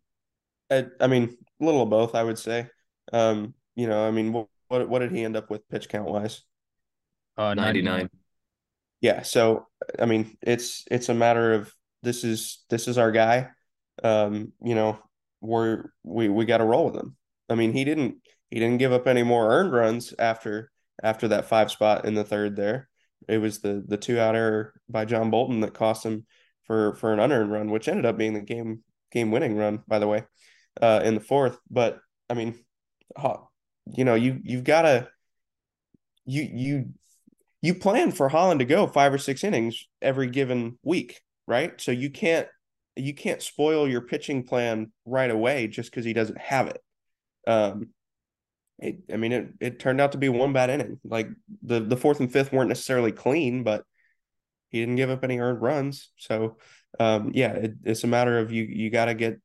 I, 0.69 0.85
I 0.99 1.07
mean, 1.07 1.37
a 1.59 1.65
little 1.65 1.81
of 1.81 1.89
both, 1.89 2.13
I 2.13 2.23
would 2.23 2.37
say. 2.37 2.67
Um, 3.13 3.53
you 3.75 3.87
know, 3.87 4.05
I 4.05 4.11
mean, 4.11 4.33
what 4.33 4.47
what, 4.67 4.87
what 4.89 4.99
did 4.99 5.11
he 5.11 5.23
end 5.23 5.37
up 5.37 5.49
with 5.49 5.67
pitch 5.69 5.89
count 5.89 6.09
wise? 6.09 6.43
Uh, 7.37 7.53
ninety 7.53 7.81
nine. 7.81 8.09
Yeah, 9.01 9.21
so 9.21 9.67
I 9.99 10.05
mean, 10.05 10.37
it's 10.41 10.83
it's 10.89 11.09
a 11.09 11.13
matter 11.13 11.53
of 11.53 11.73
this 12.03 12.23
is 12.23 12.63
this 12.69 12.87
is 12.87 12.97
our 12.97 13.11
guy. 13.11 13.49
Um, 14.03 14.53
you 14.63 14.75
know, 14.75 14.99
we're 15.41 15.85
we 16.03 16.29
we 16.29 16.45
got 16.45 16.57
to 16.57 16.63
roll 16.65 16.85
with 16.85 16.95
him. 16.95 17.15
I 17.49 17.55
mean, 17.55 17.73
he 17.73 17.83
didn't 17.83 18.17
he 18.49 18.59
didn't 18.59 18.77
give 18.79 18.93
up 18.93 19.07
any 19.07 19.23
more 19.23 19.49
earned 19.51 19.71
runs 19.71 20.13
after 20.17 20.71
after 21.03 21.27
that 21.29 21.45
five 21.45 21.71
spot 21.71 22.05
in 22.05 22.15
the 22.15 22.23
third 22.23 22.55
there. 22.55 22.89
It 23.27 23.37
was 23.39 23.59
the 23.59 23.83
the 23.87 23.97
two 23.97 24.19
out 24.19 24.35
error 24.35 24.73
by 24.89 25.05
John 25.05 25.29
Bolton 25.29 25.59
that 25.61 25.73
cost 25.73 26.05
him 26.05 26.25
for 26.63 26.95
for 26.95 27.13
an 27.13 27.19
unearned 27.19 27.51
run, 27.51 27.69
which 27.71 27.87
ended 27.87 28.05
up 28.05 28.17
being 28.17 28.33
the 28.33 28.41
game 28.41 28.83
game 29.11 29.31
winning 29.31 29.55
run, 29.55 29.83
by 29.87 29.99
the 29.99 30.07
way, 30.07 30.23
uh, 30.81 31.01
in 31.03 31.13
the 31.15 31.21
fourth. 31.21 31.57
But 31.69 31.99
I 32.29 32.33
mean, 32.33 32.55
you 33.85 34.05
know, 34.05 34.15
you 34.15 34.39
you've 34.43 34.63
got 34.63 34.83
to 34.83 35.07
you 36.25 36.43
you 36.43 36.85
you 37.61 37.73
plan 37.73 38.11
for 38.11 38.29
Hollan 38.29 38.59
to 38.59 38.65
go 38.65 38.87
five 38.87 39.13
or 39.13 39.17
six 39.17 39.43
innings 39.43 39.87
every 40.01 40.27
given 40.27 40.77
week 40.83 41.21
right? 41.47 41.79
So 41.81 41.91
you 41.91 42.11
can't 42.11 42.47
you 42.95 43.13
can't 43.13 43.41
spoil 43.41 43.87
your 43.87 44.01
pitching 44.01 44.43
plan 44.43 44.91
right 45.05 45.29
away 45.29 45.67
just 45.67 45.89
because 45.89 46.05
he 46.05 46.13
doesn't 46.13 46.39
have 46.39 46.67
it. 46.67 46.81
Um, 47.47 47.89
it, 48.79 48.97
I 49.11 49.17
mean, 49.17 49.31
it, 49.31 49.47
it 49.59 49.79
turned 49.79 50.01
out 50.01 50.11
to 50.11 50.17
be 50.17 50.29
one 50.29 50.53
bad 50.53 50.69
inning. 50.69 50.99
Like 51.03 51.29
the 51.63 51.79
the 51.79 51.97
fourth 51.97 52.19
and 52.19 52.31
fifth 52.31 52.51
weren't 52.51 52.69
necessarily 52.69 53.11
clean, 53.11 53.63
but 53.63 53.83
he 54.69 54.79
didn't 54.79 54.97
give 54.97 55.09
up 55.09 55.23
any 55.23 55.39
earned 55.39 55.61
runs. 55.61 56.11
So, 56.17 56.57
um, 56.99 57.31
yeah, 57.33 57.53
it, 57.53 57.73
it's 57.83 58.03
a 58.03 58.07
matter 58.07 58.37
of 58.37 58.51
you 58.51 58.63
you 58.63 58.89
got 58.89 59.05
to 59.05 59.13
get 59.13 59.39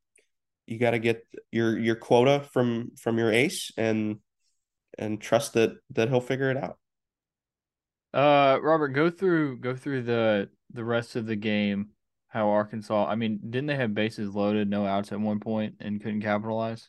you 0.66 0.78
got 0.78 0.90
to 0.90 0.98
get 0.98 1.22
your 1.50 1.78
your 1.78 1.96
quota 1.96 2.44
from 2.52 2.90
from 2.98 3.18
your 3.18 3.32
ace 3.32 3.70
and 3.76 4.18
and 4.98 5.20
trust 5.20 5.54
that 5.54 5.72
that 5.90 6.08
he'll 6.08 6.20
figure 6.20 6.50
it 6.50 6.56
out. 6.56 6.78
Uh, 8.12 8.58
Robert, 8.62 8.88
go 8.88 9.10
through 9.10 9.58
go 9.58 9.74
through 9.74 10.02
the 10.02 10.50
the 10.72 10.84
rest 10.84 11.16
of 11.16 11.26
the 11.26 11.36
game. 11.36 11.90
How 12.28 12.48
Arkansas? 12.48 13.06
I 13.06 13.14
mean, 13.14 13.40
didn't 13.50 13.66
they 13.66 13.76
have 13.76 13.94
bases 13.94 14.34
loaded, 14.34 14.68
no 14.68 14.86
outs 14.86 15.12
at 15.12 15.20
one 15.20 15.40
point, 15.40 15.76
and 15.80 16.02
couldn't 16.02 16.22
capitalize? 16.22 16.88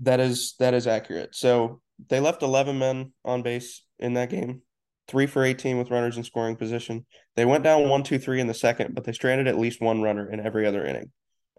That 0.00 0.20
is 0.20 0.54
that 0.58 0.74
is 0.74 0.86
accurate. 0.86 1.34
So 1.34 1.80
they 2.08 2.20
left 2.20 2.42
eleven 2.42 2.78
men 2.78 3.12
on 3.24 3.42
base 3.42 3.82
in 3.98 4.14
that 4.14 4.30
game, 4.30 4.62
three 5.06 5.26
for 5.26 5.44
eighteen 5.44 5.78
with 5.78 5.90
runners 5.90 6.16
in 6.16 6.24
scoring 6.24 6.56
position. 6.56 7.06
They 7.36 7.44
went 7.44 7.64
down 7.64 7.88
one, 7.88 8.02
two, 8.02 8.18
three 8.18 8.40
in 8.40 8.46
the 8.46 8.54
second, 8.54 8.94
but 8.94 9.04
they 9.04 9.12
stranded 9.12 9.48
at 9.48 9.58
least 9.58 9.80
one 9.80 10.02
runner 10.02 10.30
in 10.30 10.44
every 10.44 10.66
other 10.66 10.84
inning. 10.84 11.10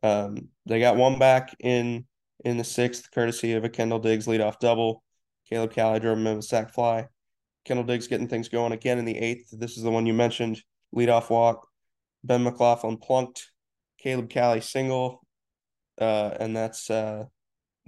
Um, 0.04 0.50
they 0.66 0.80
got 0.80 0.96
one 0.96 1.20
back 1.20 1.56
in 1.60 2.06
in 2.46 2.58
the 2.58 2.64
sixth, 2.64 3.12
courtesy 3.12 3.54
of 3.54 3.66
a 3.66 3.70
Kendall 3.70 4.00
Diggs 4.00 4.28
leadoff 4.28 4.60
double. 4.60 5.04
Caleb 5.50 5.74
Cali 5.74 6.00
drove 6.00 6.18
him 6.18 6.28
in 6.28 6.38
a 6.38 6.42
sac 6.42 6.74
fly. 6.74 7.08
Kendall 7.70 7.86
Diggs 7.86 8.08
getting 8.08 8.28
things 8.28 8.50
going 8.50 8.72
again 8.72 8.98
in 8.98 9.06
the 9.06 9.16
eighth. 9.16 9.52
This 9.52 9.78
is 9.78 9.84
the 9.84 9.92
one 9.92 10.08
you 10.08 10.14
mentioned. 10.14 10.60
Leadoff 10.96 11.30
walk. 11.30 11.68
Ben 12.24 12.44
McLaughlin 12.44 12.98
plunked. 12.98 13.52
Caleb 14.00 14.28
Cali 14.28 14.60
single. 14.60 15.24
Uh, 16.02 16.32
and 16.40 16.58
that's 16.58 16.90
uh, 16.90 17.26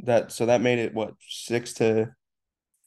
that. 0.04 0.32
So 0.32 0.46
that 0.46 0.62
made 0.62 0.78
it 0.78 0.94
what 0.94 1.16
six 1.28 1.74
to 1.76 2.12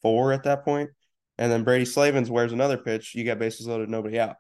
four 0.03 0.33
at 0.33 0.45
that 0.45 0.65
point. 0.65 0.91
And 1.37 1.51
then 1.51 1.65
Brady 1.65 1.85
Slavens 1.85 2.31
wears 2.31 2.53
another 2.53 2.77
pitch. 2.77 3.17
You 3.17 3.25
got 3.25 3.41
bases 3.41 3.67
loaded, 3.67 3.89
nobody 3.89 4.21
out. 4.21 4.37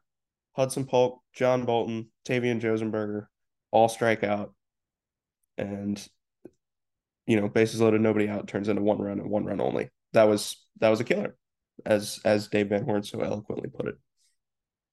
Hudson 0.52 0.84
Polk, 0.84 1.22
John 1.32 1.64
Bolton, 1.64 2.06
Tavian 2.24 2.60
Josenberger, 2.60 3.26
all 3.72 3.88
strike 3.88 4.22
out. 4.22 4.54
And 5.58 6.00
you 7.26 7.40
know, 7.40 7.48
bases 7.48 7.80
loaded, 7.80 8.00
nobody 8.00 8.28
out 8.28 8.46
turns 8.46 8.68
into 8.68 8.82
one 8.82 8.98
run 8.98 9.18
and 9.18 9.28
one 9.28 9.44
run 9.44 9.60
only. 9.60 9.90
That 10.12 10.28
was 10.28 10.64
that 10.78 10.90
was 10.90 11.00
a 11.00 11.04
killer, 11.04 11.36
as 11.86 12.20
as 12.24 12.48
Dave 12.48 12.68
Van 12.68 12.84
Horn 12.84 13.02
so 13.02 13.20
eloquently 13.20 13.68
put 13.68 13.88
it. 13.88 13.94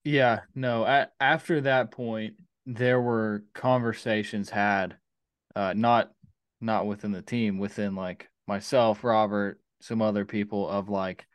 Yeah, 0.04 0.40
no. 0.54 0.84
At, 0.84 1.12
after 1.20 1.60
that 1.62 1.90
point, 1.92 2.34
there 2.66 3.00
were 3.00 3.44
conversations 3.54 4.50
had, 4.50 4.96
uh, 5.54 5.74
not 5.76 6.10
not 6.60 6.86
within 6.86 7.12
the 7.12 7.22
team, 7.22 7.58
within 7.58 7.94
like 7.94 8.28
myself, 8.46 9.04
Robert, 9.04 9.60
some 9.80 10.02
other 10.02 10.24
people 10.24 10.68
of 10.68 10.88
like, 10.88 11.26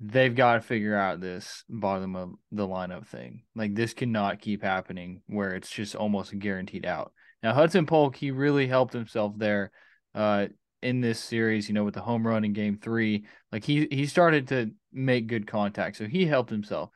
they've 0.00 0.34
got 0.34 0.54
to 0.54 0.60
figure 0.60 0.96
out 0.96 1.20
this 1.20 1.64
bottom 1.68 2.16
of 2.16 2.32
the 2.52 2.66
lineup 2.66 3.06
thing. 3.06 3.42
Like 3.54 3.74
this 3.74 3.94
cannot 3.94 4.40
keep 4.40 4.62
happening 4.62 5.22
where 5.26 5.54
it's 5.54 5.70
just 5.70 5.94
almost 5.94 6.38
guaranteed 6.38 6.84
out. 6.84 7.12
Now 7.42 7.54
Hudson 7.54 7.86
Polk, 7.86 8.16
he 8.16 8.30
really 8.30 8.66
helped 8.66 8.92
himself 8.92 9.32
there 9.36 9.70
uh, 10.14 10.46
in 10.82 11.00
this 11.00 11.18
series, 11.18 11.68
you 11.68 11.74
know, 11.74 11.84
with 11.84 11.94
the 11.94 12.02
home 12.02 12.26
run 12.26 12.44
in 12.44 12.52
game 12.52 12.78
three. 12.82 13.26
Like 13.52 13.64
he 13.64 13.88
he 13.90 14.06
started 14.06 14.48
to 14.48 14.70
make 14.96 15.26
good 15.26 15.46
contact. 15.46 15.96
So 15.96 16.06
he 16.06 16.26
helped 16.26 16.50
himself. 16.50 16.90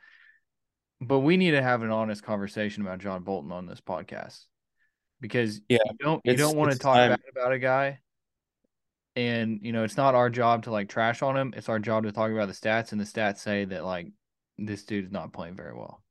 But 1.00 1.20
we 1.20 1.36
need 1.36 1.52
to 1.52 1.62
have 1.62 1.82
an 1.82 1.90
honest 1.90 2.22
conversation 2.22 2.82
about 2.82 2.98
John 2.98 3.22
Bolton 3.22 3.52
on 3.52 3.66
this 3.66 3.80
podcast. 3.80 4.44
Because 5.20 5.60
yeah, 5.68 5.78
you 5.84 5.96
don't 5.98 6.20
you 6.24 6.36
don't 6.36 6.56
want 6.56 6.72
to 6.72 6.78
talk 6.78 6.96
bad 6.96 7.20
about 7.30 7.52
a 7.52 7.58
guy. 7.58 8.00
And 9.16 9.60
you 9.62 9.72
know, 9.72 9.84
it's 9.84 9.96
not 9.96 10.14
our 10.14 10.30
job 10.30 10.64
to 10.64 10.70
like 10.70 10.88
trash 10.88 11.22
on 11.22 11.36
him. 11.36 11.52
It's 11.56 11.68
our 11.68 11.78
job 11.78 12.04
to 12.04 12.12
talk 12.12 12.30
about 12.30 12.48
the 12.48 12.54
stats, 12.54 12.92
and 12.92 13.00
the 13.00 13.04
stats 13.04 13.38
say 13.38 13.64
that 13.66 13.84
like 13.84 14.08
this 14.56 14.84
dude's 14.84 15.12
not 15.12 15.32
playing 15.32 15.56
very 15.56 15.74
well. 15.74 16.02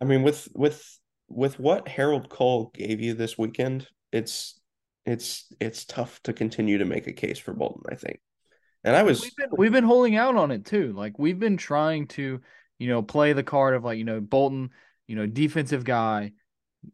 I 0.00 0.04
mean, 0.04 0.22
with 0.22 0.48
with 0.54 0.82
with 1.28 1.58
what 1.58 1.88
Harold 1.88 2.28
Coll 2.28 2.70
gave 2.74 3.00
you 3.00 3.14
this 3.14 3.38
weekend, 3.38 3.86
it's 4.12 4.60
it's 5.06 5.46
it's 5.60 5.84
tough 5.84 6.20
to 6.24 6.32
continue 6.32 6.78
to 6.78 6.84
make 6.84 7.06
a 7.06 7.12
case 7.12 7.38
for 7.38 7.52
Bolton. 7.54 7.82
I 7.90 7.94
think, 7.94 8.20
and 8.88 8.96
I 8.96 9.02
was 9.02 9.22
we've 9.22 9.36
been, 9.36 9.48
we've 9.56 9.72
been 9.72 9.84
holding 9.84 10.16
out 10.16 10.36
on 10.36 10.50
it 10.50 10.64
too. 10.64 10.92
Like 10.92 11.18
we've 11.18 11.38
been 11.38 11.56
trying 11.56 12.06
to, 12.08 12.40
you 12.78 12.88
know, 12.88 13.02
play 13.02 13.32
the 13.32 13.42
card 13.42 13.74
of 13.74 13.84
like 13.84 13.98
you 13.98 14.04
know 14.04 14.20
Bolton, 14.20 14.70
you 15.06 15.16
know, 15.16 15.26
defensive 15.26 15.84
guy. 15.84 16.32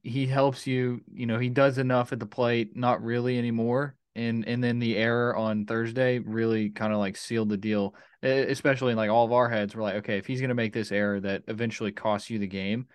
He 0.02 0.26
helps 0.26 0.66
you. 0.66 1.02
You 1.12 1.26
know, 1.26 1.38
he 1.38 1.48
does 1.48 1.78
enough 1.78 2.12
at 2.12 2.18
the 2.18 2.26
plate. 2.26 2.76
Not 2.76 3.02
really 3.02 3.38
anymore. 3.38 3.96
And 4.14 4.46
and 4.46 4.62
then 4.62 4.78
the 4.78 4.96
error 4.96 5.36
on 5.36 5.66
Thursday 5.66 6.18
really 6.18 6.70
kind 6.70 6.92
of 6.92 6.98
like 6.98 7.16
sealed 7.16 7.48
the 7.48 7.56
deal. 7.56 7.94
Especially 8.22 8.92
in 8.92 8.96
like 8.96 9.10
all 9.10 9.26
of 9.26 9.32
our 9.32 9.48
heads, 9.48 9.76
we're 9.76 9.82
like, 9.82 9.96
okay, 9.96 10.18
if 10.18 10.26
he's 10.26 10.40
gonna 10.40 10.54
make 10.54 10.72
this 10.72 10.92
error 10.92 11.20
that 11.20 11.44
eventually 11.48 11.92
costs 11.92 12.30
you 12.30 12.38
the 12.38 12.46
game, 12.46 12.86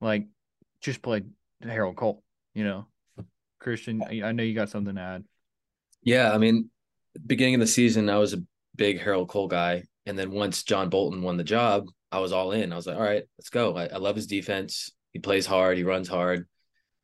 like 0.00 0.26
just 0.80 1.02
play 1.02 1.22
Harold 1.62 1.96
Coll. 1.96 2.22
You 2.54 2.64
know. 2.64 2.86
Christian, 3.60 4.02
I 4.02 4.32
know 4.32 4.42
you 4.42 4.54
got 4.54 4.70
something 4.70 4.94
to 4.94 5.00
add. 5.00 5.24
Yeah, 6.02 6.32
I 6.32 6.38
mean, 6.38 6.70
beginning 7.26 7.54
of 7.54 7.60
the 7.60 7.66
season, 7.66 8.08
I 8.08 8.18
was 8.18 8.34
a 8.34 8.42
big 8.76 9.00
Harold 9.00 9.28
Coll 9.28 9.48
guy, 9.48 9.84
and 10.06 10.18
then 10.18 10.30
once 10.30 10.62
John 10.62 10.88
Bolton 10.88 11.22
won 11.22 11.36
the 11.36 11.44
job, 11.44 11.86
I 12.10 12.20
was 12.20 12.32
all 12.32 12.52
in. 12.52 12.72
I 12.72 12.76
was 12.76 12.86
like, 12.86 12.96
all 12.96 13.02
right, 13.02 13.24
let's 13.38 13.50
go. 13.50 13.76
I, 13.76 13.86
I 13.86 13.96
love 13.96 14.16
his 14.16 14.26
defense. 14.26 14.90
He 15.12 15.18
plays 15.18 15.46
hard. 15.46 15.76
He 15.76 15.84
runs 15.84 16.08
hard, 16.08 16.46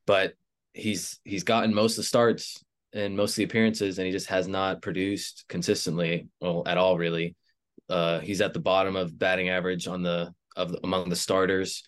but 0.07 0.35
he's 0.73 1.19
he's 1.25 1.45
gotten 1.45 1.75
most 1.75 1.93
of 1.93 1.97
the 1.99 2.03
starts 2.05 2.63
and 2.93 3.17
most 3.17 3.33
of 3.33 3.37
the 3.37 3.45
appearances, 3.45 3.99
and 3.99 4.07
he 4.07 4.13
just 4.13 4.29
has 4.29 4.47
not 4.47 4.83
produced 4.83 5.45
consistently, 5.49 6.29
well, 6.41 6.63
at 6.67 6.79
all 6.79 6.97
really. 6.97 7.37
Uh, 7.91 8.21
he's 8.21 8.41
at 8.41 8.55
the 8.55 8.61
bottom 8.61 8.97
of 8.97 9.19
batting 9.19 9.51
average 9.51 9.87
on 9.87 10.03
the 10.03 10.33
of 10.57 10.75
among 10.85 11.09
the 11.09 11.17
starters. 11.17 11.83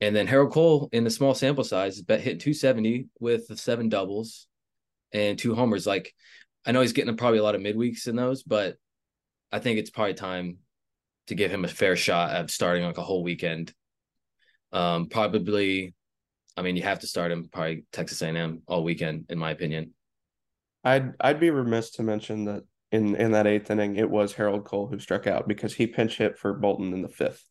And 0.00 0.16
then 0.16 0.26
Harold 0.26 0.52
Coll 0.52 0.88
in 0.92 1.04
the 1.04 1.10
small 1.10 1.34
sample 1.34 1.64
size 1.64 2.00
bet 2.00 2.20
hit 2.20 2.40
270 2.40 3.08
with 3.20 3.58
seven 3.58 3.88
doubles 3.88 4.46
and 5.12 5.38
two 5.38 5.54
homers. 5.54 5.86
Like 5.86 6.14
I 6.66 6.72
know 6.72 6.80
he's 6.80 6.92
getting 6.92 7.16
probably 7.16 7.38
a 7.38 7.42
lot 7.42 7.54
of 7.54 7.60
midweeks 7.60 8.06
in 8.06 8.16
those, 8.16 8.42
but 8.42 8.76
I 9.50 9.58
think 9.58 9.78
it's 9.78 9.90
probably 9.90 10.14
time 10.14 10.58
to 11.28 11.34
give 11.34 11.50
him 11.50 11.64
a 11.64 11.68
fair 11.68 11.96
shot 11.96 12.30
at 12.30 12.50
starting 12.50 12.84
like 12.84 12.98
a 12.98 13.02
whole 13.02 13.22
weekend. 13.22 13.72
Um, 14.72 15.08
probably, 15.08 15.94
I 16.56 16.62
mean, 16.62 16.76
you 16.76 16.82
have 16.82 17.00
to 17.00 17.06
start 17.06 17.32
him 17.32 17.48
probably 17.50 17.84
Texas 17.92 18.22
A&M 18.22 18.62
all 18.66 18.84
weekend, 18.84 19.26
in 19.28 19.38
my 19.38 19.50
opinion. 19.50 19.94
I'd 20.84 21.12
I'd 21.20 21.40
be 21.40 21.50
remiss 21.50 21.90
to 21.92 22.02
mention 22.02 22.46
that 22.46 22.62
in 22.92 23.14
in 23.16 23.32
that 23.32 23.46
eighth 23.46 23.70
inning, 23.70 23.96
it 23.96 24.08
was 24.08 24.32
Harold 24.32 24.64
Coll 24.64 24.86
who 24.86 24.98
struck 24.98 25.26
out 25.26 25.46
because 25.46 25.74
he 25.74 25.86
pinch 25.86 26.16
hit 26.16 26.38
for 26.38 26.54
Bolton 26.54 26.92
in 26.92 27.02
the 27.02 27.08
fifth. 27.08 27.44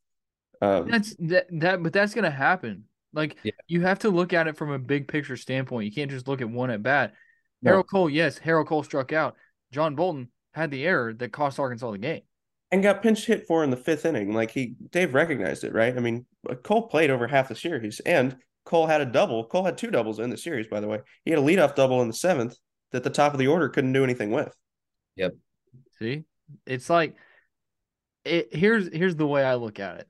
Um, 0.62 0.89
that's 0.89 1.16
that, 1.20 1.48
that, 1.51 1.84
but 1.84 1.94
that's 1.94 2.13
gonna 2.13 2.32
happen. 2.32 2.86
Like 3.13 3.38
yeah. 3.44 3.51
you 3.68 3.82
have 3.82 4.00
to 4.00 4.10
look 4.10 4.34
at 4.34 4.48
it 4.48 4.58
from 4.58 4.72
a 4.72 4.80
big 4.80 5.08
picture 5.08 5.38
standpoint. 5.38 5.86
You 5.86 5.92
can't 5.92 6.12
just 6.12 6.28
look 6.28 6.42
at 6.42 6.50
one 6.50 6.70
at 6.70 6.84
bat. 6.84 7.13
No. 7.62 7.72
Harold 7.72 7.88
Coll, 7.89 8.10
yes, 8.10 8.38
Harold 8.38 8.68
Coll 8.68 8.84
struck 8.84 9.12
out. 9.13 9.36
John 9.72 9.96
Bolton 9.96 10.30
had 10.54 10.72
the 10.72 10.86
error 10.86 11.13
that 11.13 11.32
cost 11.32 11.60
Arkansas 11.60 11.92
the 11.92 11.98
game. 11.98 12.22
And 12.72 12.84
got 12.84 13.01
pinch 13.01 13.25
hit 13.25 13.48
for 13.48 13.63
in 13.63 13.70
the 13.70 13.78
fifth 13.78 14.06
inning. 14.06 14.34
Like 14.34 14.51
he 14.51 14.75
Dave 14.92 15.13
recognized 15.13 15.63
it, 15.63 15.74
right? 15.74 15.96
I 15.96 16.00
mean, 16.00 16.25
uh, 16.48 16.56
Coll 16.56 16.88
played 16.88 17.10
over 17.10 17.28
half 17.28 17.50
the 17.50 17.56
series 17.56 18.00
and 18.01 18.38
Coll 18.66 18.86
had 18.86 19.01
a 19.01 19.06
double. 19.06 19.46
Coll 19.46 19.66
had 19.66 19.78
two 19.78 19.89
doubles 19.89 20.20
in 20.20 20.30
the 20.30 20.38
series, 20.38 20.68
by 20.68 20.80
the 20.80 20.88
way. 20.88 21.00
He 21.25 21.32
had 21.32 21.39
a 21.39 21.44
leadoff 21.44 21.75
double 21.75 22.01
in 22.01 22.08
the 22.08 22.13
seventh 22.13 22.56
that 22.92 23.04
the 23.04 23.10
top 23.10 23.34
of 23.34 23.39
the 23.39 23.48
order 23.48 23.70
couldn't 23.70 23.94
do 23.94 24.04
anything 24.04 24.32
with. 24.32 24.56
Yep. 25.16 25.34
See? 25.98 26.25
It's 26.66 26.89
like 26.89 27.16
it 28.25 28.56
here's 28.56 28.94
here's 28.94 29.16
the 29.16 29.28
way 29.28 29.44
I 29.44 29.56
look 29.56 29.80
at 29.80 30.00
it 30.00 30.08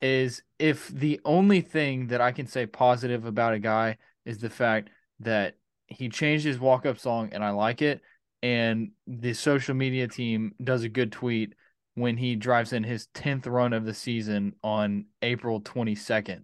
is 0.00 0.42
if 0.58 0.88
the 0.88 1.20
only 1.24 1.60
thing 1.60 2.08
that 2.08 2.20
I 2.20 2.32
can 2.32 2.46
say 2.46 2.66
positive 2.66 3.24
about 3.24 3.54
a 3.54 3.58
guy 3.58 3.96
is 4.24 4.38
the 4.38 4.50
fact 4.50 4.90
that 5.20 5.54
he 5.88 6.08
changed 6.08 6.44
his 6.44 6.58
walk 6.58 6.86
up 6.86 6.98
song 6.98 7.30
and 7.32 7.44
I 7.44 7.50
like 7.50 7.82
it. 7.82 8.00
And 8.42 8.90
the 9.06 9.32
social 9.32 9.74
media 9.74 10.08
team 10.08 10.54
does 10.62 10.82
a 10.82 10.88
good 10.88 11.12
tweet 11.12 11.54
when 11.94 12.16
he 12.16 12.36
drives 12.36 12.72
in 12.72 12.84
his 12.84 13.08
10th 13.14 13.46
run 13.46 13.72
of 13.72 13.84
the 13.84 13.94
season 13.94 14.54
on 14.62 15.06
April 15.22 15.60
22nd. 15.60 16.42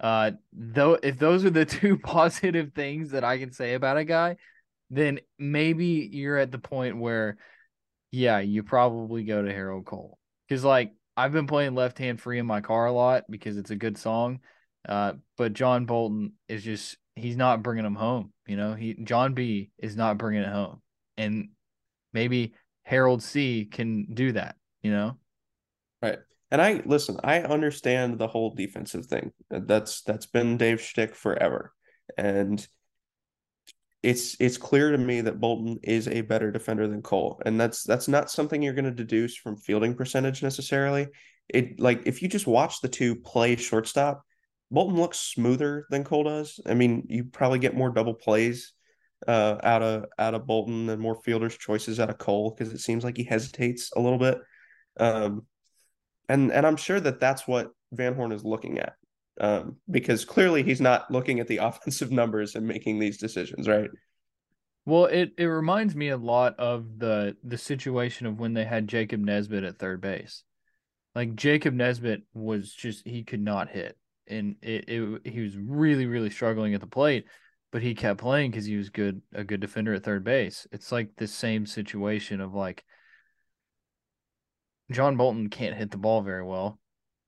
Uh, 0.00 0.32
though, 0.52 0.98
if 1.02 1.18
those 1.18 1.44
are 1.44 1.50
the 1.50 1.64
two 1.66 1.98
positive 1.98 2.72
things 2.74 3.10
that 3.10 3.24
I 3.24 3.38
can 3.38 3.52
say 3.52 3.74
about 3.74 3.98
a 3.98 4.04
guy, 4.04 4.36
then 4.88 5.20
maybe 5.38 6.08
you're 6.10 6.38
at 6.38 6.50
the 6.50 6.58
point 6.58 6.98
where, 6.98 7.36
yeah, 8.10 8.40
you 8.40 8.62
probably 8.62 9.24
go 9.24 9.42
to 9.42 9.52
Harold 9.52 9.84
Coll. 9.84 10.18
Cause 10.48 10.64
like 10.64 10.92
I've 11.16 11.32
been 11.32 11.46
playing 11.46 11.74
Left 11.74 11.98
Hand 11.98 12.20
Free 12.20 12.38
in 12.38 12.46
my 12.46 12.60
car 12.60 12.86
a 12.86 12.92
lot 12.92 13.24
because 13.30 13.56
it's 13.56 13.70
a 13.70 13.76
good 13.76 13.98
song. 13.98 14.40
Uh, 14.88 15.12
but 15.36 15.52
John 15.52 15.84
Bolton 15.84 16.32
is 16.48 16.64
just 16.64 16.96
he's 17.16 17.36
not 17.36 17.62
bringing 17.62 17.84
them 17.84 17.94
home. 17.94 18.32
You 18.46 18.56
know, 18.56 18.74
he 18.74 18.94
John 18.94 19.34
B 19.34 19.70
is 19.78 19.96
not 19.96 20.18
bringing 20.18 20.42
it 20.42 20.52
home, 20.52 20.80
and 21.16 21.50
maybe 22.12 22.54
Harold 22.82 23.22
C 23.22 23.64
can 23.66 24.14
do 24.14 24.32
that. 24.32 24.56
You 24.82 24.90
know, 24.90 25.18
right? 26.02 26.18
And 26.50 26.60
I 26.60 26.82
listen. 26.84 27.18
I 27.22 27.40
understand 27.40 28.18
the 28.18 28.28
whole 28.28 28.54
defensive 28.54 29.06
thing. 29.06 29.32
That's 29.50 30.02
that's 30.02 30.26
been 30.26 30.56
Dave's 30.56 30.82
shtick 30.82 31.14
forever, 31.14 31.72
and 32.16 32.66
it's 34.02 34.36
it's 34.40 34.56
clear 34.56 34.92
to 34.92 34.98
me 34.98 35.20
that 35.20 35.40
Bolton 35.40 35.78
is 35.82 36.08
a 36.08 36.22
better 36.22 36.50
defender 36.50 36.88
than 36.88 37.02
Coll, 37.02 37.40
and 37.44 37.60
that's 37.60 37.84
that's 37.84 38.08
not 38.08 38.30
something 38.30 38.62
you're 38.62 38.72
going 38.72 38.84
to 38.84 38.90
deduce 38.90 39.36
from 39.36 39.56
fielding 39.56 39.94
percentage 39.94 40.42
necessarily. 40.42 41.08
It 41.48 41.78
like 41.78 42.02
if 42.06 42.22
you 42.22 42.28
just 42.28 42.46
watch 42.46 42.80
the 42.80 42.88
two 42.88 43.14
play 43.16 43.56
shortstop, 43.56 44.22
Bolton 44.70 44.96
looks 44.96 45.18
smoother 45.18 45.86
than 45.90 46.04
Coll 46.04 46.24
does. 46.24 46.60
I 46.66 46.74
mean, 46.74 47.06
you 47.08 47.24
probably 47.24 47.58
get 47.58 47.76
more 47.76 47.90
double 47.90 48.14
plays 48.14 48.72
uh, 49.26 49.56
out 49.62 49.82
of 49.82 50.06
out 50.18 50.34
of 50.34 50.46
Bolton 50.46 50.88
and 50.88 51.00
more 51.00 51.16
fielders' 51.22 51.56
choices 51.56 52.00
out 52.00 52.10
of 52.10 52.18
Coll 52.18 52.50
because 52.50 52.72
it 52.72 52.80
seems 52.80 53.04
like 53.04 53.16
he 53.16 53.24
hesitates 53.24 53.90
a 53.94 54.00
little 54.00 54.18
bit. 54.18 54.38
Um, 54.98 55.46
and 56.28 56.52
and 56.52 56.66
I'm 56.66 56.76
sure 56.76 57.00
that 57.00 57.20
that's 57.20 57.46
what 57.46 57.70
Van 57.92 58.14
Horn 58.14 58.32
is 58.32 58.44
looking 58.44 58.78
at. 58.78 58.94
Um, 59.40 59.76
because 59.90 60.24
clearly 60.24 60.62
he's 60.62 60.80
not 60.80 61.10
looking 61.10 61.40
at 61.40 61.48
the 61.48 61.56
offensive 61.62 62.10
numbers 62.12 62.54
and 62.54 62.66
making 62.66 62.98
these 62.98 63.18
decisions, 63.18 63.66
right? 63.66 63.90
Well, 64.86 65.06
it, 65.06 65.32
it 65.38 65.44
reminds 65.44 65.94
me 65.94 66.08
a 66.08 66.16
lot 66.16 66.58
of 66.58 66.98
the 66.98 67.36
the 67.44 67.58
situation 67.58 68.26
of 68.26 68.38
when 68.38 68.54
they 68.54 68.64
had 68.64 68.88
Jacob 68.88 69.20
Nesbitt 69.20 69.64
at 69.64 69.78
third 69.78 70.00
base. 70.00 70.44
Like 71.14 71.34
Jacob 71.34 71.74
Nesbitt 71.74 72.22
was 72.34 72.72
just 72.72 73.06
he 73.06 73.24
could 73.24 73.40
not 73.40 73.68
hit, 73.68 73.96
and 74.30 74.56
it, 74.62 74.88
it 74.88 75.20
he 75.24 75.40
was 75.40 75.56
really 75.56 76.06
really 76.06 76.30
struggling 76.30 76.74
at 76.74 76.80
the 76.80 76.86
plate, 76.86 77.26
but 77.72 77.82
he 77.82 77.94
kept 77.94 78.20
playing 78.20 78.50
because 78.50 78.66
he 78.66 78.76
was 78.76 78.90
good 78.90 79.22
a 79.34 79.44
good 79.44 79.60
defender 79.60 79.94
at 79.94 80.02
third 80.02 80.24
base. 80.24 80.66
It's 80.72 80.92
like 80.92 81.10
the 81.16 81.26
same 81.26 81.66
situation 81.66 82.40
of 82.40 82.54
like 82.54 82.84
John 84.90 85.16
Bolton 85.16 85.48
can't 85.48 85.76
hit 85.76 85.90
the 85.90 85.98
ball 85.98 86.22
very 86.22 86.44
well, 86.44 86.78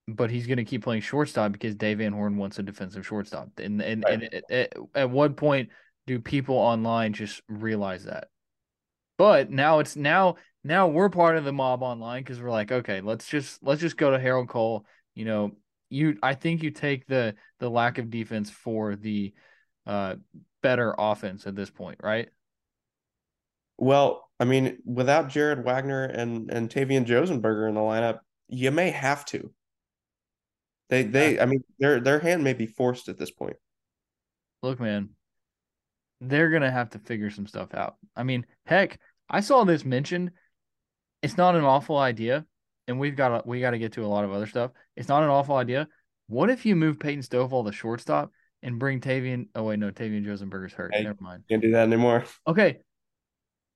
but 0.09 0.31
he's 0.31 0.47
going 0.47 0.59
to 0.59 0.65
keep 0.65 0.83
playing 0.83 1.03
shortstop 1.03 1.53
because 1.53 1.75
Dave 1.75 1.99
Van 1.99 2.13
Horn 2.13 2.37
wants 2.37 2.59
a 2.59 2.63
defensive 2.63 3.07
shortstop. 3.07 3.49
And 3.59 3.81
and, 3.81 4.05
right. 4.05 4.23
and 4.23 4.43
at, 4.51 4.77
at 4.95 5.11
what 5.11 5.37
point 5.37 5.71
do 6.07 6.19
people 6.19 6.57
online 6.57 7.13
just 7.13 7.41
realize 7.49 8.05
that? 8.05 8.29
But 9.17 9.51
now 9.51 9.79
it's 9.79 9.95
now 9.95 10.37
now 10.65 10.89
we're 10.89 11.09
part 11.09 11.37
of 11.37 11.45
the 11.45 11.53
mob 11.53 11.83
online 11.83 12.23
because 12.23 12.41
we're 12.41 12.51
like, 12.51 12.73
okay, 12.73 13.01
let's 13.01 13.27
just 13.27 13.63
let's 13.63 13.81
just 13.81 13.97
go 13.97 14.11
to 14.11 14.19
Harold 14.19 14.49
Coll. 14.49 14.85
You 15.15 15.25
know, 15.25 15.53
you 15.93 16.17
I 16.23 16.35
think 16.35 16.63
you 16.63 16.71
take 16.71 17.07
the 17.07 17.35
the 17.61 17.71
lack 17.71 17.99
of 17.99 18.11
defense 18.11 18.51
for 18.51 18.97
the 18.97 19.33
uh 19.87 20.17
better 20.63 20.95
offense 20.97 21.47
at 21.47 21.55
this 21.55 21.71
point, 21.71 22.01
right? 22.03 22.29
Well, 23.79 24.29
I 24.39 24.45
mean, 24.45 24.79
without 24.85 25.29
Jared 25.29 25.65
Wegner 25.65 26.11
and 26.13 26.51
and 26.51 26.71
Tavian 26.71 27.05
Josenberger 27.05 27.69
in 27.69 27.75
the 27.75 27.81
lineup, 27.81 28.21
you 28.49 28.71
may 28.71 28.91
have 28.91 29.25
to. 29.27 29.53
They 30.89 31.05
they 31.05 31.39
I 31.41 31.47
mean 31.47 31.63
their 31.79 32.01
their 32.01 32.19
hand 32.19 32.45
may 32.45 32.53
be 32.53 32.67
forced 32.67 33.09
at 33.09 33.19
this 33.19 33.31
point. 33.31 33.57
Look, 34.63 34.81
man, 34.81 35.11
they're 36.21 36.51
gonna 36.51 36.71
have 36.71 36.91
to 36.91 36.99
figure 36.99 37.31
some 37.31 37.47
stuff 37.47 37.75
out. 37.75 37.97
I 38.17 38.23
mean, 38.23 38.47
heck, 38.67 38.99
I 39.29 39.41
saw 39.41 39.65
this 39.65 39.85
mentioned. 39.85 40.33
It's 41.23 41.37
not 41.37 41.55
an 41.55 41.65
awful 41.65 41.99
idea, 41.99 42.47
and 42.89 42.99
we've 42.99 43.17
got 43.17 43.47
we 43.47 43.61
got 43.61 43.71
to 43.71 43.79
get 43.79 43.93
to 43.93 44.05
a 44.05 44.07
lot 44.07 44.25
of 44.25 44.33
other 44.33 44.47
stuff. 44.47 44.71
It's 44.97 45.09
not 45.09 45.23
an 45.23 45.29
awful 45.29 45.57
idea. 45.57 45.89
What 46.27 46.51
if 46.51 46.65
you 46.65 46.77
move 46.77 46.99
Peyton 46.99 47.23
Stovall 47.23 47.65
the 47.65 47.73
shortstop 47.73 48.31
and 48.63 48.79
bring 48.79 49.01
Tavian? 49.01 49.49
Oh 49.55 49.65
wait, 49.65 49.79
no, 49.79 49.91
Tavian 49.91 50.25
Josenberger's 50.25 50.73
hurt. 50.73 50.95
Hey, 50.95 51.05
Never 51.05 51.19
mind. 51.21 51.45
Can't 51.49 51.63
do 51.63 51.73
that 51.73 51.87
anymore. 51.87 52.25
Okay. 52.47 52.79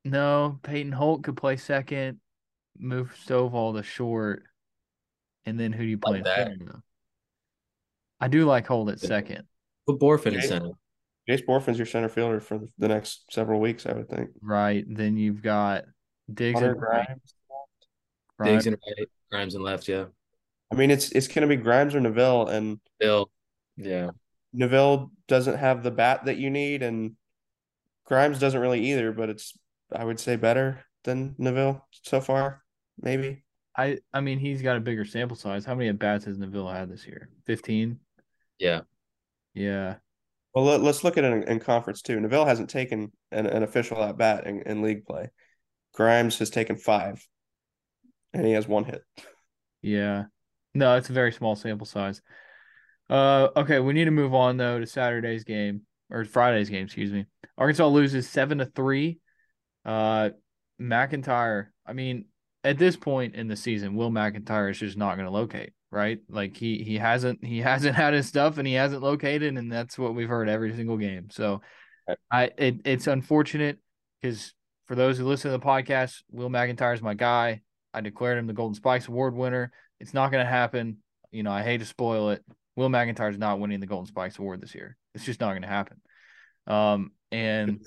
No, 0.05 0.61
Peyton 0.63 0.93
Holt 0.93 1.25
could 1.25 1.37
play 1.37 1.57
second. 1.57 2.21
Move 2.79 3.15
Stovall 3.27 3.75
to 3.77 3.83
short, 3.83 4.45
and 5.45 5.59
then 5.59 5.73
who 5.73 5.83
do 5.83 5.89
you 5.89 5.99
play 5.99 6.23
like 6.23 6.51
I 8.21 8.29
do 8.29 8.45
like 8.45 8.67
Holt 8.67 8.91
at 8.91 9.01
second. 9.01 9.45
Put 9.87 9.99
Bohrofen 9.99 10.35
in 10.35 10.43
center. 10.43 10.71
Jace 11.29 11.45
Bohrofen's 11.45 11.79
your 11.79 11.87
center 11.87 12.09
fielder 12.09 12.41
for 12.41 12.61
the 12.79 12.89
next 12.89 13.25
several 13.31 13.61
weeks, 13.61 13.85
I 13.87 13.93
would 13.93 14.09
think. 14.09 14.31
Right. 14.41 14.85
Then 14.89 15.17
you've 15.17 15.43
got 15.43 15.85
Diggs 16.33 16.61
and 16.61 16.79
Grimes. 16.79 17.35
Right. 18.39 18.53
Diggs 18.53 18.67
and 18.67 18.77
right, 18.99 19.09
Grimes 19.31 19.55
and 19.55 19.65
left, 19.65 19.89
yeah. 19.89 20.07
I 20.73 20.75
mean, 20.75 20.91
it's 20.91 21.11
it's 21.13 21.29
going 21.29 21.49
to 21.49 21.57
be 21.57 21.63
Grimes 21.63 21.95
or 21.95 22.01
Neville, 22.01 22.49
and 22.49 22.81
Bill, 22.99 23.31
yeah. 23.77 24.11
Neville 24.53 25.11
doesn't 25.29 25.59
have 25.59 25.83
the 25.83 25.91
bat 25.91 26.25
that 26.27 26.37
you 26.37 26.51
need, 26.51 26.83
and 26.83 27.17
Grimes 28.05 28.39
doesn't 28.39 28.61
really 28.61 28.91
either. 28.91 29.13
But 29.13 29.31
it's 29.31 29.57
I 29.95 30.05
would 30.05 30.21
say 30.21 30.37
better 30.37 30.85
than 31.05 31.35
Neville 31.39 31.87
so 32.03 32.21
far, 32.21 32.63
maybe. 33.01 33.45
I 33.77 33.99
I 34.13 34.21
mean, 34.21 34.39
he's 34.39 34.63
got 34.63 34.77
a 34.77 34.81
bigger 34.81 35.05
sample 35.05 35.37
size. 35.37 35.65
How 35.65 35.75
many 35.75 35.89
at 35.89 35.99
bats 35.99 36.25
has 36.25 36.39
Neville 36.39 36.69
had 36.69 36.91
this 36.91 37.07
year? 37.07 37.29
Fifteen. 37.47 38.01
Yeah. 38.59 38.81
Yeah. 39.55 39.97
Well, 40.55 40.65
let, 40.65 40.81
us 40.81 41.05
look 41.05 41.19
at 41.19 41.25
it 41.25 41.33
in, 41.33 41.43
in, 41.43 41.61
conference 41.61 42.01
too. 42.01 42.19
Neville 42.19 42.47
hasn't 42.47 42.71
taken 42.71 43.13
an, 43.31 43.47
an 43.47 43.63
official 43.63 44.03
at 44.03 44.17
bat 44.17 44.47
in, 44.47 44.63
in, 44.63 44.81
league 44.81 45.05
play. 45.05 45.31
Grimes 45.93 46.39
has 46.39 46.49
taken 46.49 46.77
five, 46.77 47.27
and 48.37 48.47
he 48.47 48.53
has 48.53 48.69
one 48.69 48.85
hit. 48.85 49.03
Yeah, 49.83 50.25
no, 50.75 50.97
it's 50.97 51.11
a 51.11 51.15
very 51.15 51.33
small 51.33 51.57
sample 51.57 51.87
size. 51.87 52.21
Uh, 53.09 53.49
okay, 53.57 53.79
we 53.79 53.93
need 53.93 54.07
to 54.07 54.11
move 54.11 54.35
on 54.35 54.57
though 54.57 54.79
to 54.79 54.87
Saturday's 54.87 55.45
game 55.45 55.83
or 56.11 56.25
Friday's 56.25 56.71
game. 56.71 56.85
Excuse 56.85 57.13
me. 57.13 57.27
Arkansas 57.57 57.87
loses 57.87 58.29
seven 58.29 58.59
to 58.59 58.67
three. 58.67 59.19
Uh, 59.85 60.31
McEntire. 60.81 61.69
I 61.87 61.93
mean, 61.93 62.27
at 62.65 62.79
this 62.79 62.97
point 62.97 63.35
in 63.35 63.49
the 63.49 63.57
season, 63.57 63.95
Will 63.95 64.11
McEntire 64.11 64.71
is 64.71 64.79
just 64.79 64.97
not 64.97 65.15
going 65.15 65.27
to 65.27 65.33
locate 65.33 65.73
right? 65.91 66.19
Like 66.29 66.57
he 66.57 66.83
he 66.83 66.99
hasn't 66.99 67.45
he 67.45 67.59
hasn't 67.63 67.97
had 67.97 68.15
his 68.15 68.27
stuff 68.27 68.59
and 68.59 68.67
he 68.67 68.75
hasn't 68.75 69.03
located, 69.03 69.57
and 69.57 69.73
that's 69.73 69.99
what 69.99 70.15
we've 70.15 70.29
heard 70.29 70.49
every 70.49 70.75
single 70.75 70.97
game. 70.97 71.29
So 71.31 71.63
I 72.31 72.51
it, 72.59 72.81
it's 72.85 73.07
unfortunate 73.07 73.79
because 74.21 74.53
for 74.87 74.95
those 74.95 75.19
who 75.19 75.25
listen 75.25 75.51
to 75.51 75.59
the 75.59 75.65
podcast, 75.65 76.23
Will 76.31 76.51
McEntire 76.51 76.95
is 76.95 77.03
my 77.03 77.15
guy. 77.15 77.63
I 77.97 78.03
declared 78.03 78.37
him 78.37 78.47
the 78.47 78.53
Golden 78.53 78.75
Spikes 78.75 79.09
Award 79.09 79.35
winner. 79.35 79.73
It's 80.01 80.13
not 80.13 80.31
going 80.31 80.45
to 80.45 80.51
happen. 80.51 80.99
You 81.33 81.43
know, 81.43 81.51
I 81.51 81.63
hate 81.63 81.79
to 81.79 81.87
spoil 81.87 82.29
it. 82.31 82.45
Will 82.77 82.91
McEntire 82.91 83.31
is 83.31 83.39
not 83.39 83.59
winning 83.59 83.81
the 83.81 83.87
Golden 83.87 84.07
Spikes 84.07 84.39
Award 84.39 84.61
this 84.61 84.75
year. 84.75 84.99
It's 85.15 85.25
just 85.25 85.41
not 85.41 85.53
going 85.53 85.63
to 85.63 85.69
happen. 85.69 86.03
Um, 86.67 87.13
and 87.33 87.81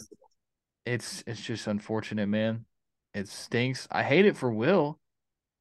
it's 0.83 1.23
it's 1.27 1.41
just 1.41 1.67
unfortunate, 1.67 2.25
man. 2.25 2.65
It 3.13 3.27
stinks. 3.27 3.87
I 3.91 4.01
hate 4.01 4.25
it 4.25 4.35
for 4.35 4.51
Will. 4.51 4.99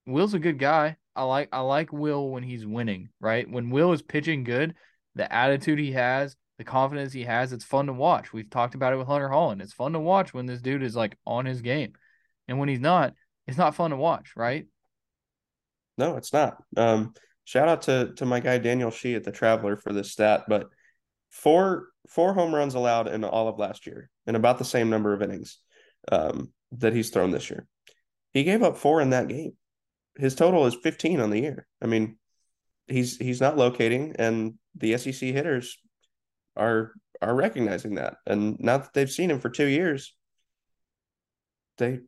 Will's 0.06 0.32
a 0.32 0.38
good 0.38 0.58
guy. 0.58 0.96
I 1.14 1.24
like 1.24 1.50
I 1.52 1.60
like 1.60 1.92
Will 1.92 2.30
when 2.30 2.42
he's 2.42 2.66
winning, 2.66 3.10
right? 3.20 3.48
When 3.48 3.68
Will 3.68 3.92
is 3.92 4.00
pitching 4.00 4.44
good, 4.44 4.74
the 5.14 5.30
attitude 5.30 5.78
he 5.78 5.92
has, 5.92 6.36
the 6.56 6.64
confidence 6.64 7.12
he 7.12 7.24
has, 7.24 7.52
it's 7.52 7.64
fun 7.64 7.86
to 7.86 7.92
watch. 7.92 8.32
We've 8.32 8.48
talked 8.48 8.74
about 8.74 8.94
it 8.94 8.96
with 8.96 9.08
Hunter 9.08 9.28
Hollan. 9.28 9.60
It's 9.60 9.74
fun 9.74 9.92
to 9.92 10.00
watch 10.00 10.32
when 10.32 10.46
this 10.46 10.62
dude 10.62 10.82
is 10.82 10.96
like 10.96 11.18
on 11.26 11.44
his 11.44 11.60
game. 11.60 11.92
And 12.46 12.58
when 12.58 12.70
he's 12.70 12.80
not, 12.80 13.12
it's 13.48 13.58
not 13.58 13.74
fun 13.74 13.90
to 13.90 13.96
watch, 13.96 14.34
right? 14.36 14.66
No, 15.96 16.16
it's 16.16 16.32
not. 16.32 16.62
Um, 16.76 17.14
shout 17.44 17.68
out 17.68 17.82
to 17.82 18.12
to 18.16 18.26
my 18.26 18.40
guy 18.40 18.58
Daniel 18.58 18.90
Shee 18.90 19.16
at 19.16 19.24
the 19.24 19.32
Traveler 19.32 19.76
for 19.76 19.92
this 19.92 20.12
stat, 20.12 20.44
but 20.46 20.68
four 21.30 21.88
four 22.08 22.34
home 22.34 22.54
runs 22.54 22.74
allowed 22.74 23.08
in 23.08 23.24
all 23.24 23.48
of 23.48 23.58
last 23.58 23.86
year, 23.86 24.08
and 24.26 24.36
about 24.36 24.58
the 24.58 24.64
same 24.64 24.90
number 24.90 25.12
of 25.12 25.22
innings 25.22 25.58
um, 26.12 26.52
that 26.72 26.92
he's 26.92 27.10
thrown 27.10 27.32
this 27.32 27.50
year. 27.50 27.66
He 28.32 28.44
gave 28.44 28.62
up 28.62 28.76
four 28.76 29.00
in 29.00 29.10
that 29.10 29.26
game 29.26 29.54
his 30.18 30.34
total 30.34 30.66
is 30.66 30.74
15 30.74 31.20
on 31.20 31.30
the 31.30 31.40
year. 31.40 31.66
I 31.80 31.86
mean, 31.86 32.18
he's 32.88 33.16
he's 33.16 33.40
not 33.40 33.56
locating, 33.56 34.16
and 34.18 34.54
the 34.74 34.98
SEC 34.98 35.14
hitters 35.14 35.78
are 36.56 36.92
are 37.22 37.34
recognizing 37.34 37.94
that. 37.94 38.16
And 38.26 38.58
now 38.58 38.78
that 38.78 38.92
they've 38.92 39.10
seen 39.10 39.30
him 39.30 39.40
for 39.40 39.48
two 39.48 39.66
years, 39.66 40.14
they 41.78 42.00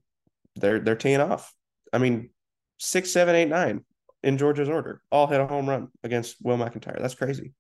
they're 0.57 0.81
they're 0.81 0.97
teeing 0.97 1.21
off. 1.21 1.53
I 1.93 1.99
mean, 1.99 2.31
six, 2.79 3.11
seven, 3.13 3.35
eight, 3.35 3.49
nine 3.49 3.85
in 4.23 4.39
Georgia's 4.39 4.69
order 4.69 5.03
all 5.11 5.27
hit 5.27 5.41
a 5.41 5.47
home 5.47 5.69
run 5.69 5.89
against 6.03 6.37
Will 6.43 6.59
McEntire. 6.59 7.01
That's 7.01 7.15
crazy. 7.15 7.53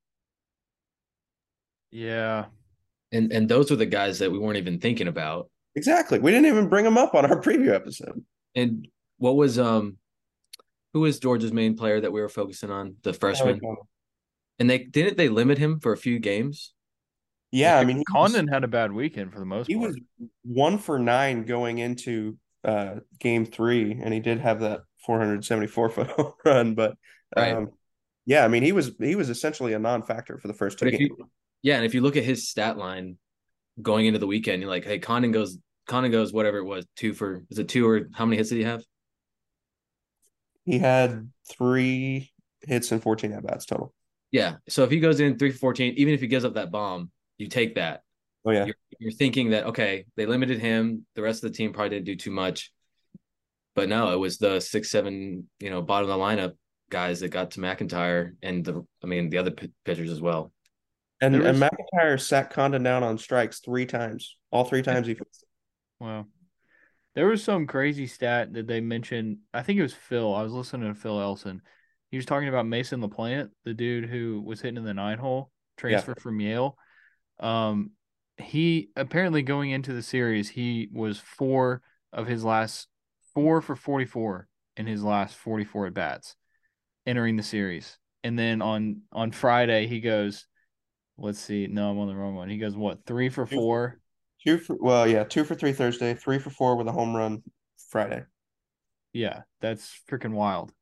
Yeah. 1.90 2.46
And 3.12 3.33
and 3.33 3.48
those 3.48 3.70
are 3.70 3.76
the 3.76 3.87
guys 3.87 4.18
that 4.20 4.31
we 4.31 4.38
weren't 4.38 4.59
even 4.59 4.79
thinking 4.79 5.09
about. 5.09 5.50
Exactly. 5.74 6.18
We 6.18 6.31
didn't 6.31 6.46
even 6.46 6.68
bring 6.68 6.85
them 6.85 6.98
up 6.98 7.14
on 7.14 7.24
our 7.24 7.40
preview 7.40 7.74
episode. 7.74 8.24
And 8.55 8.87
what 9.18 9.37
was 9.37 9.59
um 9.59 9.96
who 10.92 11.00
was 11.00 11.18
Georgia's 11.18 11.53
main 11.53 11.76
player 11.76 12.00
that 12.00 12.12
we 12.12 12.20
were 12.20 12.29
focusing 12.29 12.70
on? 12.70 12.96
The 13.03 13.12
freshman. 13.12 13.61
And 14.59 14.68
they 14.68 14.79
didn't 14.79 15.16
they 15.16 15.29
limit 15.29 15.59
him 15.59 15.81
for 15.81 15.92
a 15.92 15.96
few 15.96 16.18
games? 16.18 16.72
Yeah, 17.53 17.79
I 17.79 17.85
mean, 17.85 18.05
Condon 18.09 18.46
was, 18.46 18.53
had 18.53 18.62
a 18.62 18.68
bad 18.68 18.92
weekend 18.92 19.33
for 19.33 19.40
the 19.40 19.44
most 19.44 19.66
he 19.66 19.74
part. 19.74 19.88
was 19.88 20.00
one 20.44 20.79
for 20.79 21.00
nine 21.00 21.44
going 21.46 21.79
into 21.79 22.37
uh, 22.64 22.96
game 23.18 23.46
three, 23.46 23.99
and 24.03 24.12
he 24.12 24.20
did 24.20 24.40
have 24.40 24.61
that 24.61 24.81
474 25.07 25.90
foot 25.90 26.07
home 26.11 26.33
run. 26.44 26.75
But 26.75 26.96
right. 27.37 27.55
um, 27.55 27.70
yeah, 28.27 28.44
I 28.44 28.49
mean, 28.49 28.62
he 28.62 28.73
was 28.73 28.92
he 28.99 29.16
was 29.16 29.31
essentially 29.31 29.73
a 29.73 29.79
non-factor 29.79 30.38
for 30.38 30.49
the 30.49 30.55
first 30.55 30.79
two 30.79 30.90
games. 30.90 31.01
You, 31.01 31.31
yeah, 31.62 31.77
and 31.77 31.85
if 31.85 31.94
you 31.94 32.01
look 32.01 32.16
at 32.16 32.25
his 32.25 32.49
stat 32.49 32.77
line 32.77 33.16
going 33.81 34.07
into 34.07 34.18
the 34.18 34.27
weekend, 34.27 34.62
you're 34.62 34.70
like, 34.70 34.85
hey, 34.85 34.99
Condon 34.99 35.33
goes 35.33 35.59
Condon 35.87 36.12
goes 36.12 36.33
whatever 36.33 36.59
it 36.59 36.64
was 36.64 36.87
two 36.96 37.14
for 37.14 37.44
is 37.51 37.59
it 37.59 37.68
two 37.68 37.88
or 37.88 38.09
how 38.14 38.25
many 38.25 38.37
hits 38.37 38.51
did 38.51 38.59
he 38.59 38.64
have? 38.64 38.85
He 40.64 40.79
had 40.79 41.31
three 41.51 42.31
hits 42.62 42.92
and 42.92 43.03
14 43.03 43.33
at 43.33 43.44
bats 43.44 43.66
total. 43.66 43.92
Yeah. 44.31 44.57
So 44.68 44.85
if 44.85 44.90
he 44.90 45.01
goes 45.01 45.18
in 45.18 45.38
three 45.38 45.51
for 45.51 45.59
14, 45.59 45.94
even 45.96 46.14
if 46.14 46.20
he 46.20 46.27
gives 46.27 46.44
up 46.44 46.55
that 46.55 46.70
bomb, 46.70 47.11
you 47.38 47.49
take 47.49 47.75
that. 47.75 48.03
Oh, 48.44 48.50
yeah. 48.50 48.64
You're, 48.64 48.74
you're 48.98 49.12
thinking 49.12 49.50
that, 49.50 49.66
okay, 49.66 50.07
they 50.16 50.26
limited 50.26 50.61
him. 50.61 51.05
The 51.14 51.22
rest 51.22 51.44
of 51.44 51.50
the 51.50 51.57
team 51.57 51.72
probably 51.72 51.90
didn't 51.90 52.07
do 52.07 52.16
too 52.16 52.31
much. 52.31 52.72
But 53.74 53.88
no, 53.88 54.12
it 54.12 54.18
was 54.18 54.38
the 54.38 54.61
six, 54.61 54.90
seven, 54.90 55.48
you 55.59 55.70
know, 55.70 55.83
bottom 55.83 56.11
of 56.11 56.18
the 56.18 56.24
lineup 56.24 56.55
guys 56.90 57.20
that 57.20 57.29
got 57.29 57.53
to 57.53 57.61
McEntire 57.61 58.33
and 58.42 58.64
the, 58.64 58.85
I 59.03 59.07
mean, 59.07 59.31
the 59.31 59.38
other 59.38 59.50
p- 59.50 59.72
pitchers 59.85 60.11
as 60.11 60.20
well. 60.20 60.53
And, 61.20 61.38
was... 61.38 61.46
and 61.46 61.59
McEntire 61.59 62.20
sat 62.20 62.50
Condon 62.50 62.83
down 62.83 63.03
on 63.03 63.18
strikes 63.18 63.61
three 63.61 63.87
times. 63.87 64.37
All 64.50 64.64
three 64.64 64.83
times 64.83 65.07
he 65.07 65.14
fixed. 65.14 65.44
Wow. 66.00 66.26
There 67.14 67.26
was 67.26 67.44
some 67.44 67.66
crazy 67.66 68.07
stat 68.07 68.53
that 68.55 68.66
they 68.66 68.81
mentioned. 68.81 69.38
I 69.53 69.62
think 69.62 69.79
it 69.79 69.83
was 69.83 69.92
Phil. 69.94 70.35
I 70.35 70.42
was 70.42 70.53
listening 70.53 70.92
to 70.92 70.98
Phil 70.98 71.20
Elson, 71.20 71.61
he 72.11 72.16
was 72.16 72.26
talking 72.26 72.48
about 72.48 72.66
Mason 72.66 73.00
LaPlante, 73.00 73.50
the 73.64 73.74
dude 73.74 74.09
who 74.09 74.42
was 74.44 74.61
hitting 74.61 74.76
in 74.76 74.85
the 74.85 74.94
nine 74.94 75.18
hole, 75.18 75.50
transfer 75.76 76.14
yeah. 76.16 76.22
from 76.22 76.40
Yale. 76.40 76.76
Um, 77.38 77.92
he 78.37 78.90
apparently 78.97 79.43
going 79.43 79.71
into 79.71 79.93
the 79.93 80.03
series, 80.03 80.49
he 80.51 80.88
was 80.93 81.19
four 81.19 81.83
of 82.12 82.27
his 82.27 82.45
last 82.45 82.88
four 83.35 83.61
for 83.61 83.77
44 83.77 84.49
in 84.77 84.87
his 84.87 85.03
last 85.03 85.37
44 85.37 85.88
at 85.88 85.95
bats 85.95 86.37
entering 87.07 87.37
the 87.37 87.43
series. 87.43 87.99
And 88.23 88.38
then 88.38 88.62
on 88.62 89.03
on 89.12 89.33
Friday, 89.33 89.87
he 89.87 90.01
goes, 90.01 90.47
let's 91.16 91.38
see, 91.38 91.66
no, 91.66 91.90
I'm 91.90 91.99
on 91.99 92.09
the 92.09 92.14
wrong 92.14 92.35
one. 92.35 92.49
He 92.49 92.59
goes, 92.59 92.77
what, 92.77 93.05
three 93.07 93.29
for 93.29 93.47
four? 93.47 94.01
Two 94.47 94.59
for, 94.59 94.77
well, 94.81 95.07
yeah, 95.07 95.25
two 95.25 95.45
for 95.45 95.55
three 95.55 95.73
Thursday, 95.73 96.14
three 96.14 96.38
for 96.38 96.51
four 96.51 96.77
with 96.77 96.88
a 96.88 96.93
home 96.93 97.14
run 97.14 97.43
Friday. 97.88 98.25
Yeah, 99.12 99.43
that's 99.61 100.01
freaking 100.09 100.33
wild. 100.33 100.73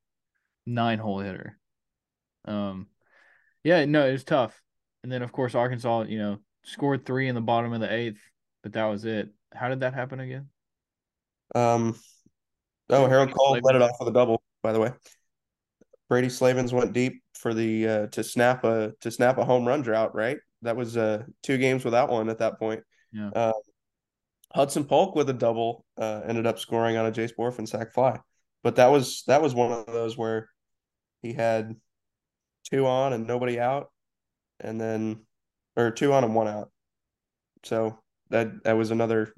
Nine 0.66 0.98
hole 0.98 1.20
hitter. 1.20 1.58
Um, 2.44 2.88
yeah, 3.64 3.84
no, 3.84 4.06
it 4.06 4.12
was 4.12 4.24
tough. 4.24 4.60
And 5.02 5.10
then 5.10 5.22
of 5.22 5.32
course 5.32 5.54
Arkansas, 5.54 6.02
you 6.02 6.18
know, 6.18 6.38
scored 6.68 7.04
three 7.06 7.28
in 7.28 7.34
the 7.34 7.40
bottom 7.40 7.72
of 7.72 7.80
the 7.80 7.92
eighth, 7.92 8.20
but 8.62 8.72
that 8.74 8.84
was 8.84 9.04
it. 9.04 9.30
How 9.54 9.68
did 9.68 9.80
that 9.80 9.94
happen 9.94 10.20
again? 10.20 10.48
Um, 11.54 11.98
oh, 12.90 13.06
Harold 13.06 13.32
Coll 13.32 13.58
let 13.62 13.74
it 13.74 13.82
off 13.82 13.96
with 13.98 14.08
a 14.08 14.12
double. 14.12 14.42
By 14.62 14.72
the 14.72 14.80
way, 14.80 14.92
Brady 16.08 16.28
Slavens 16.28 16.72
went 16.72 16.92
deep 16.92 17.22
for 17.34 17.54
the 17.54 17.88
uh, 17.88 18.06
to 18.08 18.22
snap 18.22 18.64
a 18.64 18.92
to 19.00 19.10
snap 19.10 19.38
a 19.38 19.44
home 19.44 19.66
run 19.66 19.82
drought. 19.82 20.14
Right, 20.14 20.38
that 20.62 20.76
was 20.76 20.96
uh 20.96 21.22
two 21.42 21.58
games 21.58 21.84
without 21.84 22.10
one 22.10 22.28
at 22.28 22.38
that 22.38 22.58
point. 22.58 22.82
Yeah. 23.12 23.30
Uh, 23.34 23.52
Hudson 24.54 24.84
Polk 24.84 25.14
with 25.14 25.28
a 25.28 25.34
double 25.34 25.84
uh, 25.98 26.22
ended 26.24 26.46
up 26.46 26.58
scoring 26.58 26.96
on 26.96 27.06
a 27.06 27.12
Jace 27.12 27.32
Bohrofen 27.38 27.68
sac 27.68 27.92
fly, 27.92 28.18
but 28.62 28.76
that 28.76 28.90
was 28.90 29.22
that 29.26 29.42
was 29.42 29.54
one 29.54 29.72
of 29.72 29.86
those 29.86 30.16
where 30.16 30.48
he 31.22 31.32
had 31.32 31.76
two 32.70 32.86
on 32.86 33.12
and 33.12 33.26
nobody 33.26 33.58
out, 33.60 33.90
and 34.60 34.80
then 34.80 35.20
or 35.78 35.90
two 35.90 36.12
on 36.12 36.24
and 36.24 36.34
one 36.34 36.48
out. 36.48 36.70
So 37.64 37.98
that 38.30 38.64
that 38.64 38.76
was 38.76 38.90
another 38.90 39.32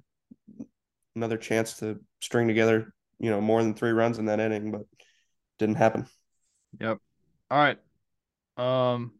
another 1.14 1.36
chance 1.36 1.78
to 1.78 2.00
string 2.20 2.48
together, 2.48 2.92
you 3.18 3.30
know, 3.30 3.40
more 3.40 3.62
than 3.62 3.74
three 3.74 3.90
runs 3.90 4.18
in 4.18 4.26
that 4.26 4.40
inning, 4.40 4.72
but 4.72 4.82
didn't 5.58 5.76
happen. 5.76 6.06
Yep. 6.80 6.98
All 7.50 7.58
right. 7.58 7.78
Um 8.56 9.12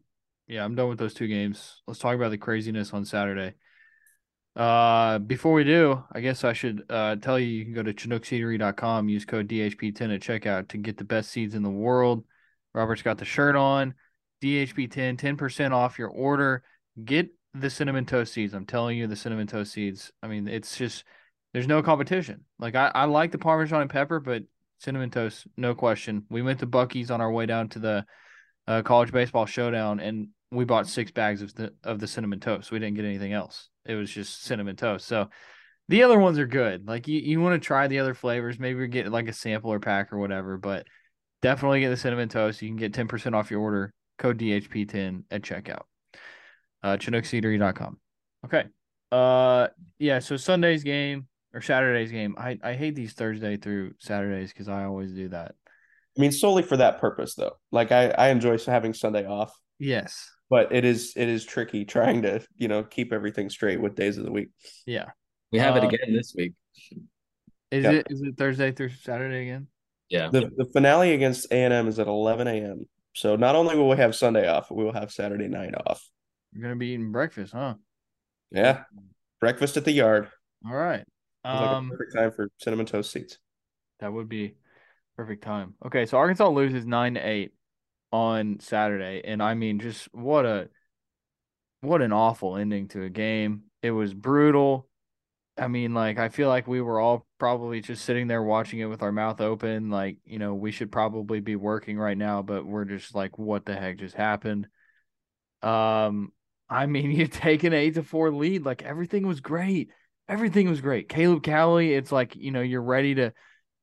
yeah, 0.47 0.65
I'm 0.65 0.75
done 0.75 0.89
with 0.89 0.99
those 0.99 1.13
two 1.13 1.27
games. 1.27 1.81
Let's 1.87 1.99
talk 1.99 2.15
about 2.15 2.31
the 2.31 2.37
craziness 2.37 2.91
on 2.91 3.05
Saturday. 3.05 3.53
Uh, 4.53 5.17
before 5.19 5.53
we 5.53 5.63
do, 5.63 6.03
I 6.11 6.19
guess 6.19 6.43
I 6.43 6.51
should 6.51 6.83
uh, 6.89 7.15
tell 7.15 7.39
you 7.39 7.47
you 7.47 7.63
can 7.63 7.73
go 7.73 7.83
to 7.83 7.93
ChinookSeedery.com, 7.93 9.07
use 9.07 9.23
code 9.23 9.47
DHP10 9.47 10.13
at 10.13 10.21
checkout 10.21 10.67
to 10.69 10.77
get 10.77 10.97
the 10.97 11.05
best 11.05 11.31
seeds 11.31 11.55
in 11.55 11.63
the 11.63 11.69
world. 11.69 12.25
Robert's 12.73 13.01
got 13.01 13.17
the 13.17 13.23
shirt 13.23 13.55
on. 13.55 13.93
DHP10, 14.41 15.17
10% 15.17 15.71
off 15.71 15.97
your 15.97 16.09
order. 16.09 16.63
Get 17.03 17.29
the 17.53 17.69
cinnamon 17.69 18.05
toast 18.05 18.33
seeds. 18.33 18.53
I'm 18.53 18.65
telling 18.65 18.97
you, 18.97 19.07
the 19.07 19.15
cinnamon 19.15 19.47
toast 19.47 19.73
seeds. 19.73 20.11
I 20.21 20.27
mean, 20.27 20.47
it's 20.47 20.77
just 20.77 21.03
there's 21.53 21.67
no 21.67 21.83
competition. 21.83 22.45
Like 22.59 22.75
I, 22.75 22.91
I 22.93 23.05
like 23.05 23.31
the 23.31 23.37
Parmesan 23.37 23.81
and 23.81 23.89
pepper, 23.89 24.19
but 24.19 24.43
cinnamon 24.79 25.11
toast, 25.11 25.47
no 25.57 25.75
question. 25.75 26.25
We 26.29 26.41
went 26.41 26.59
to 26.59 26.67
Buc-ee's 26.67 27.11
on 27.11 27.21
our 27.21 27.31
way 27.31 27.45
down 27.45 27.69
to 27.69 27.79
the 27.79 28.05
uh, 28.67 28.81
college 28.83 29.11
baseball 29.11 29.45
showdown, 29.45 29.99
and 29.99 30.29
we 30.51 30.65
bought 30.65 30.87
six 30.87 31.11
bags 31.11 31.41
of 31.41 31.53
the 31.55 31.73
of 31.83 31.99
the 31.99 32.07
cinnamon 32.07 32.39
toast. 32.39 32.71
We 32.71 32.79
didn't 32.79 32.95
get 32.95 33.05
anything 33.05 33.33
else. 33.33 33.69
It 33.85 33.95
was 33.95 34.11
just 34.11 34.43
cinnamon 34.43 34.75
toast. 34.75 35.07
So 35.07 35.29
the 35.87 36.03
other 36.03 36.19
ones 36.19 36.39
are 36.39 36.47
good. 36.47 36.87
Like 36.87 37.07
you, 37.07 37.19
you 37.19 37.41
want 37.41 37.61
to 37.61 37.65
try 37.65 37.87
the 37.87 37.99
other 37.99 38.13
flavors. 38.13 38.59
Maybe 38.59 38.87
get 38.87 39.11
like 39.11 39.27
a 39.27 39.33
sampler 39.33 39.79
pack 39.79 40.13
or 40.13 40.19
whatever, 40.19 40.57
but 40.57 40.87
definitely 41.41 41.81
get 41.81 41.89
the 41.89 41.97
cinnamon 41.97 42.29
toast. 42.29 42.61
You 42.61 42.69
can 42.69 42.77
get 42.77 42.93
10% 42.93 43.33
off 43.33 43.51
your 43.51 43.61
order. 43.61 43.93
Code 44.17 44.37
DHP10 44.37 45.23
at 45.31 45.41
checkout. 45.41 45.83
Uh 46.83 46.97
ChinookSeedery.com. 46.97 47.99
Okay. 48.45 48.65
Uh 49.11 49.67
yeah, 49.99 50.19
so 50.19 50.37
Sunday's 50.37 50.83
game 50.83 51.27
or 51.53 51.61
Saturday's 51.61 52.11
game. 52.11 52.35
I, 52.37 52.57
I 52.63 52.73
hate 52.73 52.95
these 52.95 53.13
Thursday 53.13 53.57
through 53.57 53.93
Saturdays 53.99 54.53
because 54.53 54.69
I 54.69 54.85
always 54.85 55.11
do 55.11 55.29
that. 55.29 55.55
I 56.17 56.21
mean, 56.21 56.31
solely 56.31 56.63
for 56.63 56.77
that 56.77 56.99
purpose 56.99 57.35
though. 57.35 57.57
Like 57.71 57.91
I, 57.91 58.09
I 58.09 58.29
enjoy 58.29 58.57
having 58.57 58.93
Sunday 58.93 59.25
off. 59.25 59.53
Yes 59.79 60.29
but 60.51 60.69
it 60.73 60.83
is 60.83 61.13
it 61.15 61.29
is 61.29 61.45
tricky 61.45 61.85
trying 61.85 62.21
to 62.23 62.45
you 62.57 62.67
know 62.67 62.83
keep 62.83 63.13
everything 63.13 63.49
straight 63.49 63.81
with 63.81 63.95
days 63.95 64.17
of 64.17 64.25
the 64.25 64.31
week. 64.31 64.49
Yeah, 64.85 65.05
we 65.51 65.57
have 65.57 65.77
it 65.77 65.83
uh, 65.83 65.87
again 65.87 66.13
this 66.13 66.35
week. 66.37 66.53
Is 67.71 67.85
it 67.85 68.07
is 68.09 68.21
it 68.21 68.37
Thursday 68.37 68.73
through 68.73 68.89
Saturday 68.89 69.43
again? 69.43 69.67
Yeah. 70.09 70.27
The 70.29 70.51
the 70.55 70.65
finale 70.73 71.13
against 71.13 71.49
A 71.51 71.55
and 71.55 71.73
M 71.73 71.87
is 71.87 71.97
at 71.99 72.07
eleven 72.07 72.47
a.m. 72.47 72.85
So 73.15 73.37
not 73.37 73.55
only 73.55 73.77
will 73.77 73.89
we 73.89 73.95
have 73.95 74.13
Sunday 74.13 74.47
off, 74.47 74.69
we 74.69 74.83
will 74.83 74.93
have 74.93 75.11
Saturday 75.11 75.47
night 75.47 75.73
off. 75.87 76.05
You're 76.53 76.63
gonna 76.63 76.75
be 76.75 76.87
eating 76.87 77.11
breakfast, 77.11 77.53
huh? 77.53 77.75
Yeah, 78.51 78.83
breakfast 79.39 79.77
at 79.77 79.85
the 79.85 79.91
yard. 79.91 80.29
All 80.65 80.75
right. 80.75 81.05
Um, 81.43 81.89
like 81.89 81.97
perfect 81.97 82.15
time 82.15 82.31
for 82.31 82.49
cinnamon 82.57 82.85
toast 82.85 83.11
seats. 83.11 83.37
That 83.99 84.13
would 84.13 84.29
be 84.29 84.55
perfect 85.15 85.43
time. 85.43 85.75
Okay, 85.85 86.05
so 86.05 86.17
Arkansas 86.17 86.49
loses 86.49 86.85
nine 86.85 87.15
to 87.15 87.19
eight 87.19 87.53
on 88.11 88.59
Saturday, 88.59 89.21
and 89.23 89.41
I 89.41 89.53
mean, 89.53 89.79
just 89.79 90.13
what 90.13 90.45
a 90.45 90.69
what 91.81 92.01
an 92.01 92.11
awful 92.11 92.57
ending 92.57 92.87
to 92.89 93.03
a 93.03 93.09
game. 93.09 93.63
It 93.81 93.91
was 93.91 94.13
brutal. 94.13 94.87
I 95.57 95.67
mean, 95.67 95.93
like 95.93 96.17
I 96.17 96.29
feel 96.29 96.47
like 96.47 96.67
we 96.67 96.81
were 96.81 96.99
all 96.99 97.25
probably 97.37 97.81
just 97.81 98.05
sitting 98.05 98.27
there 98.27 98.43
watching 98.43 98.79
it 98.79 98.85
with 98.85 99.01
our 99.01 99.11
mouth 99.11 99.41
open, 99.41 99.89
like 99.89 100.17
you 100.25 100.39
know 100.39 100.53
we 100.53 100.71
should 100.71 100.91
probably 100.91 101.39
be 101.39 101.55
working 101.55 101.97
right 101.97 102.17
now, 102.17 102.41
but 102.41 102.65
we're 102.65 102.85
just 102.85 103.15
like, 103.15 103.37
what 103.37 103.65
the 103.65 103.75
heck 103.75 103.97
just 103.97 104.15
happened? 104.15 104.67
Um, 105.61 106.31
I 106.71 106.85
mean, 106.85 107.11
you 107.17 107.27
take 107.27 107.63
an 107.63 107.73
eight 107.73 107.95
to 107.95 108.03
four 108.03 108.31
lead, 108.31 108.65
like 108.65 108.81
everything 108.81 109.27
was 109.27 109.41
great. 109.41 109.89
Everything 110.27 110.69
was 110.69 110.81
great. 110.81 111.09
Caleb 111.09 111.43
Cali, 111.43 111.93
it's 111.93 112.11
like 112.11 112.35
you 112.35 112.51
know 112.51 112.61
you're 112.61 112.81
ready 112.81 113.15
to, 113.15 113.33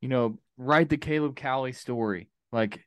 you 0.01 0.09
know, 0.09 0.39
write 0.57 0.89
the 0.89 0.97
Caleb 0.97 1.37
Cali 1.37 1.73
story. 1.73 2.31
Like 2.51 2.81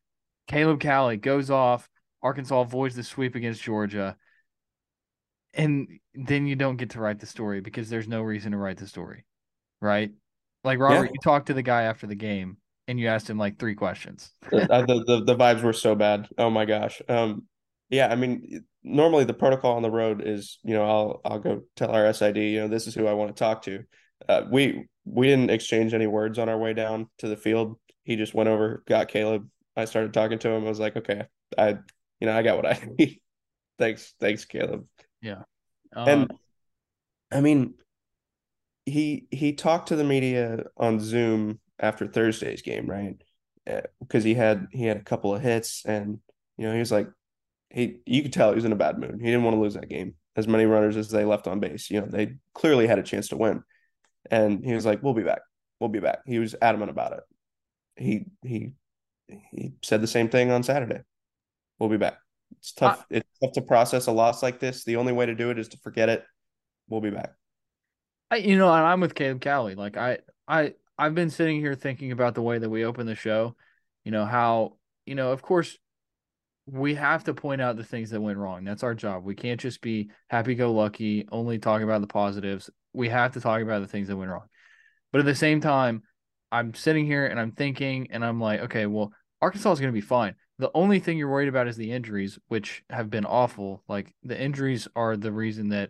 Caleb 0.47 0.79
Cali 0.79 1.17
goes 1.17 1.51
off. 1.51 1.87
Arkansas 2.23 2.61
avoids 2.61 2.95
the 2.95 3.03
sweep 3.03 3.35
against 3.35 3.61
Georgia. 3.61 4.17
And 5.53 5.99
then 6.15 6.47
you 6.47 6.55
don't 6.55 6.77
get 6.77 6.91
to 6.91 6.99
write 6.99 7.19
the 7.19 7.25
story 7.25 7.61
because 7.61 7.89
there's 7.89 8.07
no 8.07 8.21
reason 8.21 8.51
to 8.53 8.57
write 8.57 8.77
the 8.77 8.87
story. 8.87 9.25
Right? 9.81 10.11
Like 10.63 10.79
Robert, 10.79 11.05
yeah. 11.05 11.11
you 11.13 11.19
talked 11.23 11.47
to 11.47 11.53
the 11.53 11.63
guy 11.63 11.83
after 11.83 12.07
the 12.07 12.15
game 12.15 12.57
and 12.87 12.99
you 12.99 13.07
asked 13.07 13.29
him 13.29 13.37
like 13.37 13.59
three 13.59 13.75
questions. 13.75 14.31
the, 14.49 15.03
the, 15.05 15.23
the 15.25 15.35
vibes 15.35 15.61
were 15.61 15.73
so 15.73 15.95
bad. 15.95 16.27
Oh 16.37 16.49
my 16.49 16.65
gosh. 16.65 17.01
Um 17.09 17.43
yeah, 17.91 18.07
I 18.07 18.15
mean 18.15 18.65
normally 18.83 19.25
the 19.25 19.33
protocol 19.33 19.75
on 19.75 19.83
the 19.83 19.91
road 19.91 20.23
is, 20.25 20.57
you 20.63 20.73
know, 20.73 20.83
I'll 20.83 21.21
I'll 21.23 21.39
go 21.39 21.61
tell 21.75 21.91
our 21.91 22.11
SID, 22.11 22.37
you 22.37 22.61
know, 22.61 22.67
this 22.67 22.87
is 22.87 22.95
who 22.95 23.05
I 23.05 23.13
want 23.13 23.35
to 23.35 23.39
talk 23.39 23.61
to. 23.63 23.83
Uh, 24.27 24.43
we 24.49 24.87
we 25.05 25.27
didn't 25.27 25.51
exchange 25.51 25.93
any 25.93 26.07
words 26.07 26.39
on 26.39 26.49
our 26.49 26.57
way 26.57 26.73
down 26.73 27.09
to 27.19 27.27
the 27.27 27.37
field. 27.37 27.77
He 28.03 28.15
just 28.15 28.33
went 28.33 28.49
over, 28.49 28.83
got 28.87 29.07
Caleb, 29.07 29.47
I 29.75 29.85
started 29.85 30.13
talking 30.13 30.39
to 30.39 30.49
him. 30.49 30.65
I 30.65 30.69
was 30.69 30.79
like, 30.79 30.95
okay, 30.97 31.23
I, 31.57 31.69
you 32.19 32.27
know, 32.27 32.37
I 32.37 32.41
got 32.41 32.57
what 32.57 32.65
I 32.65 32.81
need. 32.97 33.19
thanks, 33.77 34.13
thanks, 34.19 34.45
Caleb. 34.45 34.85
Yeah, 35.21 35.43
uh, 35.95 36.05
and 36.07 36.33
I 37.31 37.41
mean, 37.41 37.75
he 38.85 39.27
he 39.31 39.53
talked 39.53 39.89
to 39.89 39.95
the 39.95 40.03
media 40.03 40.65
on 40.77 40.99
Zoom 40.99 41.59
after 41.79 42.07
Thursday's 42.07 42.61
game, 42.61 42.87
right? 42.87 43.21
Because 43.99 44.23
uh, 44.23 44.27
he 44.27 44.33
had 44.33 44.67
he 44.71 44.85
had 44.85 44.97
a 44.97 45.03
couple 45.03 45.33
of 45.35 45.41
hits, 45.41 45.83
and 45.85 46.19
you 46.57 46.67
know, 46.67 46.73
he 46.73 46.79
was 46.79 46.91
like, 46.91 47.07
he 47.73 47.99
you 48.05 48.21
could 48.21 48.33
tell 48.33 48.49
he 48.49 48.55
was 48.55 48.65
in 48.65 48.71
a 48.71 48.77
bad 48.77 48.99
mood. 48.99 49.19
He 49.19 49.25
didn't 49.25 49.43
want 49.43 49.55
to 49.55 49.61
lose 49.61 49.75
that 49.75 49.89
game. 49.89 50.15
As 50.35 50.47
many 50.47 50.65
runners 50.65 50.95
as 50.97 51.09
they 51.09 51.25
left 51.25 51.47
on 51.47 51.59
base, 51.59 51.89
you 51.89 51.99
know, 51.99 52.07
they 52.07 52.35
clearly 52.53 52.87
had 52.87 52.99
a 52.99 53.03
chance 53.03 53.29
to 53.29 53.37
win. 53.37 53.63
And 54.29 54.63
he 54.63 54.73
was 54.73 54.85
like, 54.85 55.01
"We'll 55.03 55.13
be 55.13 55.23
back. 55.23 55.41
We'll 55.79 55.89
be 55.89 55.99
back." 55.99 56.19
He 56.25 56.39
was 56.39 56.55
adamant 56.61 56.91
about 56.91 57.13
it. 57.13 57.23
He 57.95 58.25
he 58.41 58.71
he 59.27 59.73
said 59.83 60.01
the 60.01 60.07
same 60.07 60.29
thing 60.29 60.51
on 60.51 60.63
Saturday. 60.63 61.01
We'll 61.79 61.89
be 61.89 61.97
back. 61.97 62.17
It's 62.57 62.73
tough. 62.73 63.01
Uh, 63.01 63.17
it's 63.17 63.29
tough 63.41 63.53
to 63.53 63.61
process 63.61 64.07
a 64.07 64.11
loss 64.11 64.43
like 64.43 64.59
this. 64.59 64.83
The 64.83 64.97
only 64.97 65.13
way 65.13 65.25
to 65.25 65.35
do 65.35 65.49
it 65.49 65.59
is 65.59 65.69
to 65.69 65.77
forget 65.79 66.09
it. 66.09 66.23
We'll 66.87 67.01
be 67.01 67.09
back. 67.09 67.31
I, 68.29 68.37
you 68.37 68.57
know, 68.57 68.69
I'm 68.69 69.01
with 69.01 69.15
Caleb 69.15 69.41
Cali. 69.41 69.75
Like 69.75 69.97
I, 69.97 70.19
I, 70.47 70.73
I've 70.97 71.15
been 71.15 71.29
sitting 71.29 71.59
here 71.59 71.75
thinking 71.75 72.11
about 72.11 72.35
the 72.35 72.41
way 72.41 72.57
that 72.57 72.69
we 72.69 72.85
open 72.85 73.05
the 73.05 73.15
show. 73.15 73.55
You 74.05 74.11
know 74.11 74.25
how, 74.25 74.77
you 75.05 75.15
know, 75.15 75.31
of 75.31 75.41
course, 75.41 75.77
we 76.65 76.95
have 76.95 77.23
to 77.25 77.33
point 77.33 77.61
out 77.61 77.75
the 77.75 77.83
things 77.83 78.11
that 78.11 78.21
went 78.21 78.37
wrong. 78.37 78.63
That's 78.63 78.83
our 78.83 78.93
job. 78.93 79.23
We 79.23 79.35
can't 79.35 79.59
just 79.59 79.81
be 79.81 80.09
happy-go-lucky, 80.29 81.27
only 81.31 81.59
talking 81.59 81.83
about 81.83 82.01
the 82.01 82.07
positives. 82.07 82.69
We 82.93 83.09
have 83.09 83.33
to 83.33 83.41
talk 83.41 83.61
about 83.61 83.81
the 83.81 83.87
things 83.87 84.07
that 84.07 84.17
went 84.17 84.31
wrong. 84.31 84.47
But 85.11 85.19
at 85.19 85.25
the 85.25 85.35
same 85.35 85.59
time, 85.59 86.03
I'm 86.51 86.73
sitting 86.73 87.05
here 87.05 87.25
and 87.25 87.39
I'm 87.39 87.51
thinking, 87.51 88.07
and 88.11 88.23
I'm 88.23 88.39
like, 88.39 88.61
okay, 88.61 88.85
well, 88.85 89.11
Arkansas 89.41 89.71
is 89.71 89.79
going 89.79 89.91
to 89.91 89.97
be 89.97 90.01
fine. 90.01 90.35
The 90.59 90.71
only 90.75 90.99
thing 90.99 91.17
you're 91.17 91.31
worried 91.31 91.49
about 91.49 91.67
is 91.67 91.75
the 91.75 91.91
injuries, 91.91 92.37
which 92.47 92.83
have 92.89 93.09
been 93.09 93.25
awful. 93.25 93.83
Like 93.87 94.13
the 94.23 94.39
injuries 94.39 94.87
are 94.95 95.17
the 95.17 95.31
reason 95.31 95.69
that 95.69 95.89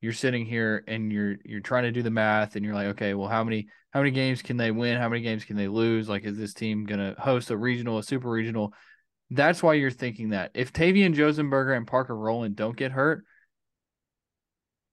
you're 0.00 0.12
sitting 0.12 0.46
here 0.46 0.84
and 0.86 1.12
you're 1.12 1.36
you're 1.44 1.60
trying 1.60 1.84
to 1.84 1.92
do 1.92 2.02
the 2.02 2.10
math 2.10 2.54
and 2.54 2.64
you're 2.64 2.74
like, 2.74 2.88
okay, 2.88 3.14
well, 3.14 3.28
how 3.28 3.42
many 3.42 3.68
how 3.90 4.00
many 4.00 4.12
games 4.12 4.42
can 4.42 4.56
they 4.56 4.70
win? 4.70 4.98
How 4.98 5.08
many 5.08 5.22
games 5.22 5.44
can 5.44 5.56
they 5.56 5.68
lose? 5.68 6.08
Like, 6.08 6.24
is 6.24 6.38
this 6.38 6.54
team 6.54 6.84
going 6.84 7.00
to 7.00 7.20
host 7.20 7.50
a 7.50 7.56
regional, 7.56 7.98
a 7.98 8.02
super 8.02 8.30
regional? 8.30 8.72
That's 9.34 9.62
why 9.62 9.74
you're 9.74 9.90
thinking 9.90 10.30
that. 10.30 10.50
If 10.54 10.72
Tavian 10.72 11.14
Josenberger 11.14 11.76
and 11.76 11.86
Parker 11.86 12.16
Rowland 12.16 12.56
don't 12.56 12.76
get 12.76 12.92
hurt, 12.92 13.24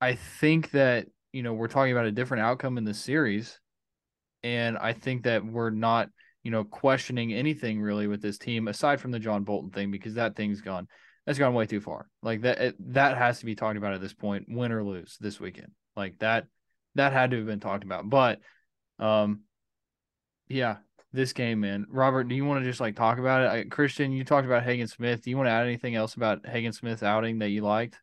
I 0.02 0.16
think 0.16 0.72
that, 0.72 1.08
you 1.34 1.44
know, 1.44 1.54
we're 1.54 1.68
talking 1.68 1.92
about 1.92 2.06
a 2.06 2.12
different 2.12 2.44
outcome 2.44 2.78
in 2.78 2.86
the 2.86 2.94
series. 2.94 3.60
And 4.44 4.78
I 4.78 4.94
think 4.94 5.24
that 5.24 5.46
we're 5.46 5.72
not, 5.72 6.10
you 6.44 6.52
know, 6.52 6.64
questioning 6.64 7.34
anything 7.34 7.82
really 7.82 8.08
with 8.08 8.22
this 8.22 8.38
team 8.38 8.68
aside 8.68 9.02
from 9.02 9.12
the 9.12 9.20
John 9.20 9.44
Bolton 9.44 9.72
thing 9.72 9.92
because 9.92 10.14
that 10.14 10.36
thing's 10.36 10.62
gone 10.62 10.88
that's 11.26 11.38
gone 11.38 11.54
way 11.54 11.66
too 11.66 11.82
far. 11.82 12.08
Like 12.24 12.42
that 12.42 12.60
it, 12.60 12.94
that 12.94 13.18
has 13.18 13.40
to 13.40 13.46
be 13.46 13.56
talked 13.56 13.78
about 13.78 13.94
at 13.94 14.02
this 14.02 14.14
point, 14.14 14.46
win 14.48 14.72
or 14.72 14.84
lose 14.84 15.18
this 15.20 15.40
weekend. 15.40 15.72
Like 15.96 16.18
that 16.20 16.46
that 16.96 17.12
had 17.12 17.32
to 17.32 17.38
have 17.38 17.46
been 17.46 17.60
talked 17.60 17.84
about. 17.84 18.10
But 18.10 18.40
um 18.98 19.42
yeah, 20.48 20.78
this 21.12 21.34
game, 21.34 21.60
man. 21.62 21.86
Robert, 21.90 22.26
do 22.26 22.36
you 22.36 22.46
want 22.46 22.64
to 22.64 22.70
just 22.70 22.80
like 22.80 22.96
talk 22.96 23.18
about 23.18 23.42
it? 23.42 23.48
I, 23.48 23.64
Christian, 23.70 24.12
you 24.12 24.24
talked 24.24 24.46
about 24.46 24.64
Hagen 24.64 24.88
Smith. 24.88 25.24
Do 25.24 25.30
you 25.30 25.38
want 25.38 25.48
to 25.48 25.52
add 25.52 25.66
anything 25.66 25.96
else 25.96 26.16
about 26.16 26.46
Hagen 26.46 26.74
Smith's 26.74 27.04
outing 27.04 27.40
that 27.40 27.50
you 27.50 27.62
liked? 27.62 28.00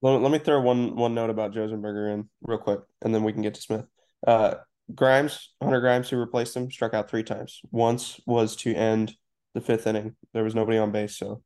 Well, 0.00 0.18
let 0.20 0.30
me 0.30 0.38
throw 0.38 0.60
one 0.60 0.94
one 0.96 1.14
note 1.14 1.30
about 1.30 1.52
Josenberger 1.52 2.14
in 2.14 2.28
real 2.42 2.58
quick, 2.58 2.80
and 3.02 3.14
then 3.14 3.24
we 3.24 3.32
can 3.32 3.42
get 3.42 3.54
to 3.54 3.60
Smith. 3.60 3.86
Uh, 4.26 4.54
Grimes, 4.94 5.52
Hunter 5.60 5.80
Grimes, 5.80 6.08
who 6.08 6.16
replaced 6.16 6.56
him, 6.56 6.70
struck 6.70 6.94
out 6.94 7.10
three 7.10 7.22
times. 7.22 7.60
Once 7.70 8.20
was 8.24 8.56
to 8.56 8.74
end 8.74 9.14
the 9.54 9.60
fifth 9.60 9.86
inning. 9.86 10.16
There 10.32 10.44
was 10.44 10.54
nobody 10.54 10.78
on 10.78 10.92
base, 10.92 11.16
so 11.16 11.42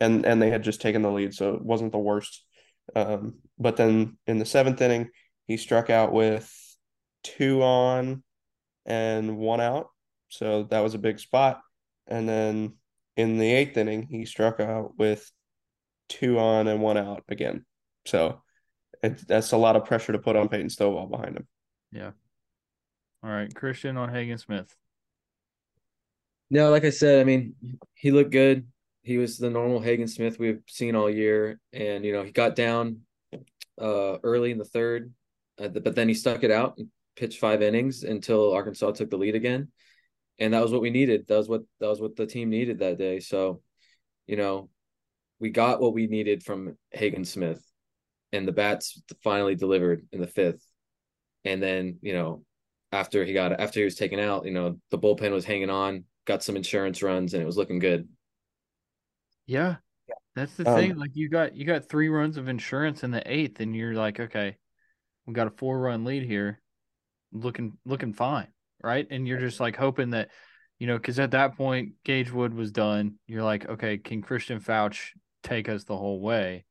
and 0.00 0.24
and 0.24 0.40
they 0.40 0.50
had 0.50 0.64
just 0.64 0.80
taken 0.80 1.02
the 1.02 1.10
lead, 1.10 1.34
so 1.34 1.54
it 1.54 1.62
wasn't 1.62 1.92
the 1.92 1.98
worst. 1.98 2.44
Um, 2.96 3.34
but 3.58 3.76
then 3.76 4.16
in 4.26 4.38
the 4.38 4.46
seventh 4.46 4.80
inning, 4.80 5.10
he 5.46 5.56
struck 5.56 5.90
out 5.90 6.12
with 6.12 6.50
two 7.22 7.62
on 7.62 8.22
and 8.84 9.36
one 9.36 9.60
out, 9.60 9.88
so 10.32 10.62
that 10.70 10.80
was 10.80 10.94
a 10.94 10.98
big 10.98 11.18
spot. 11.18 11.60
And 12.06 12.26
then 12.26 12.76
in 13.18 13.36
the 13.36 13.52
eighth 13.52 13.76
inning, 13.76 14.06
he 14.10 14.24
struck 14.24 14.60
out 14.60 14.96
with 14.96 15.30
two 16.08 16.38
on 16.38 16.68
and 16.68 16.80
one 16.80 16.96
out 16.96 17.22
again. 17.28 17.66
So 18.06 18.42
it, 19.02 19.28
that's 19.28 19.52
a 19.52 19.58
lot 19.58 19.76
of 19.76 19.84
pressure 19.84 20.12
to 20.12 20.18
put 20.18 20.34
on 20.34 20.48
Peyton 20.48 20.68
Stovall 20.68 21.10
behind 21.10 21.36
him. 21.36 21.46
Yeah. 21.92 22.12
All 23.22 23.30
right, 23.30 23.54
Christian 23.54 23.98
on 23.98 24.08
Hagen 24.08 24.38
Smith. 24.38 24.74
No, 26.50 26.70
like 26.70 26.84
I 26.86 26.90
said, 26.90 27.20
I 27.20 27.24
mean, 27.24 27.54
he 27.94 28.10
looked 28.10 28.32
good. 28.32 28.66
He 29.02 29.18
was 29.18 29.36
the 29.36 29.50
normal 29.50 29.80
Hagen 29.80 30.08
Smith 30.08 30.38
we've 30.38 30.62
seen 30.66 30.96
all 30.96 31.10
year, 31.10 31.60
and 31.74 32.04
you 32.04 32.12
know 32.12 32.22
he 32.22 32.32
got 32.32 32.56
down 32.56 33.00
uh, 33.80 34.16
early 34.22 34.50
in 34.50 34.58
the 34.58 34.64
third, 34.64 35.12
uh, 35.60 35.68
but 35.68 35.94
then 35.94 36.08
he 36.08 36.14
stuck 36.14 36.42
it 36.42 36.50
out 36.50 36.78
and 36.78 36.88
pitched 37.16 37.38
five 37.38 37.62
innings 37.62 38.02
until 38.02 38.52
Arkansas 38.52 38.92
took 38.92 39.10
the 39.10 39.16
lead 39.16 39.34
again, 39.34 39.68
and 40.38 40.54
that 40.54 40.62
was 40.62 40.72
what 40.72 40.82
we 40.82 40.90
needed. 40.90 41.26
That 41.28 41.36
was 41.36 41.48
what 41.48 41.62
that 41.80 41.88
was 41.88 42.00
what 42.00 42.16
the 42.16 42.26
team 42.26 42.50
needed 42.50 42.78
that 42.78 42.98
day. 42.98 43.20
So, 43.20 43.62
you 44.26 44.36
know, 44.36 44.68
we 45.38 45.50
got 45.50 45.80
what 45.80 45.94
we 45.94 46.06
needed 46.06 46.42
from 46.42 46.76
Hagen 46.90 47.24
Smith, 47.24 47.64
and 48.32 48.46
the 48.46 48.52
bats 48.52 49.00
finally 49.22 49.54
delivered 49.54 50.06
in 50.12 50.20
the 50.20 50.26
fifth, 50.26 50.66
and 51.44 51.62
then 51.62 51.98
you 52.02 52.12
know 52.12 52.44
after 52.90 53.24
he 53.24 53.32
got 53.32 53.58
after 53.60 53.80
he 53.80 53.84
was 53.84 53.96
taken 53.96 54.18
out, 54.18 54.44
you 54.44 54.52
know 54.52 54.78
the 54.90 54.98
bullpen 54.98 55.32
was 55.32 55.44
hanging 55.44 55.70
on, 55.70 56.04
got 56.26 56.42
some 56.42 56.56
insurance 56.56 57.02
runs, 57.02 57.34
and 57.34 57.42
it 57.42 57.46
was 57.46 57.56
looking 57.56 57.78
good. 57.78 58.08
Yeah. 59.46 59.76
That's 60.34 60.54
the 60.54 60.68
um, 60.68 60.76
thing. 60.76 60.96
Like 60.96 61.10
you 61.14 61.28
got 61.28 61.54
you 61.54 61.64
got 61.64 61.88
three 61.88 62.08
runs 62.08 62.36
of 62.36 62.48
insurance 62.48 63.04
in 63.04 63.10
the 63.10 63.22
eighth, 63.30 63.60
and 63.60 63.76
you're 63.76 63.94
like, 63.94 64.18
okay, 64.18 64.56
we 65.26 65.34
got 65.34 65.46
a 65.46 65.50
four 65.50 65.78
run 65.78 66.04
lead 66.04 66.22
here, 66.22 66.60
looking 67.32 67.76
looking 67.84 68.12
fine, 68.12 68.48
right? 68.82 69.06
And 69.10 69.26
you're 69.26 69.40
just 69.40 69.60
like 69.60 69.76
hoping 69.76 70.10
that, 70.10 70.30
you 70.78 70.86
know, 70.86 70.96
because 70.96 71.18
at 71.18 71.32
that 71.32 71.56
point 71.56 71.92
Gage 72.04 72.32
Wood 72.32 72.54
was 72.54 72.70
done. 72.70 73.14
You're 73.26 73.42
like, 73.42 73.68
okay, 73.68 73.98
can 73.98 74.22
Christian 74.22 74.60
Foutch 74.60 75.10
take 75.42 75.68
us 75.68 75.84
the 75.84 75.96
whole 75.96 76.20
way? 76.20 76.64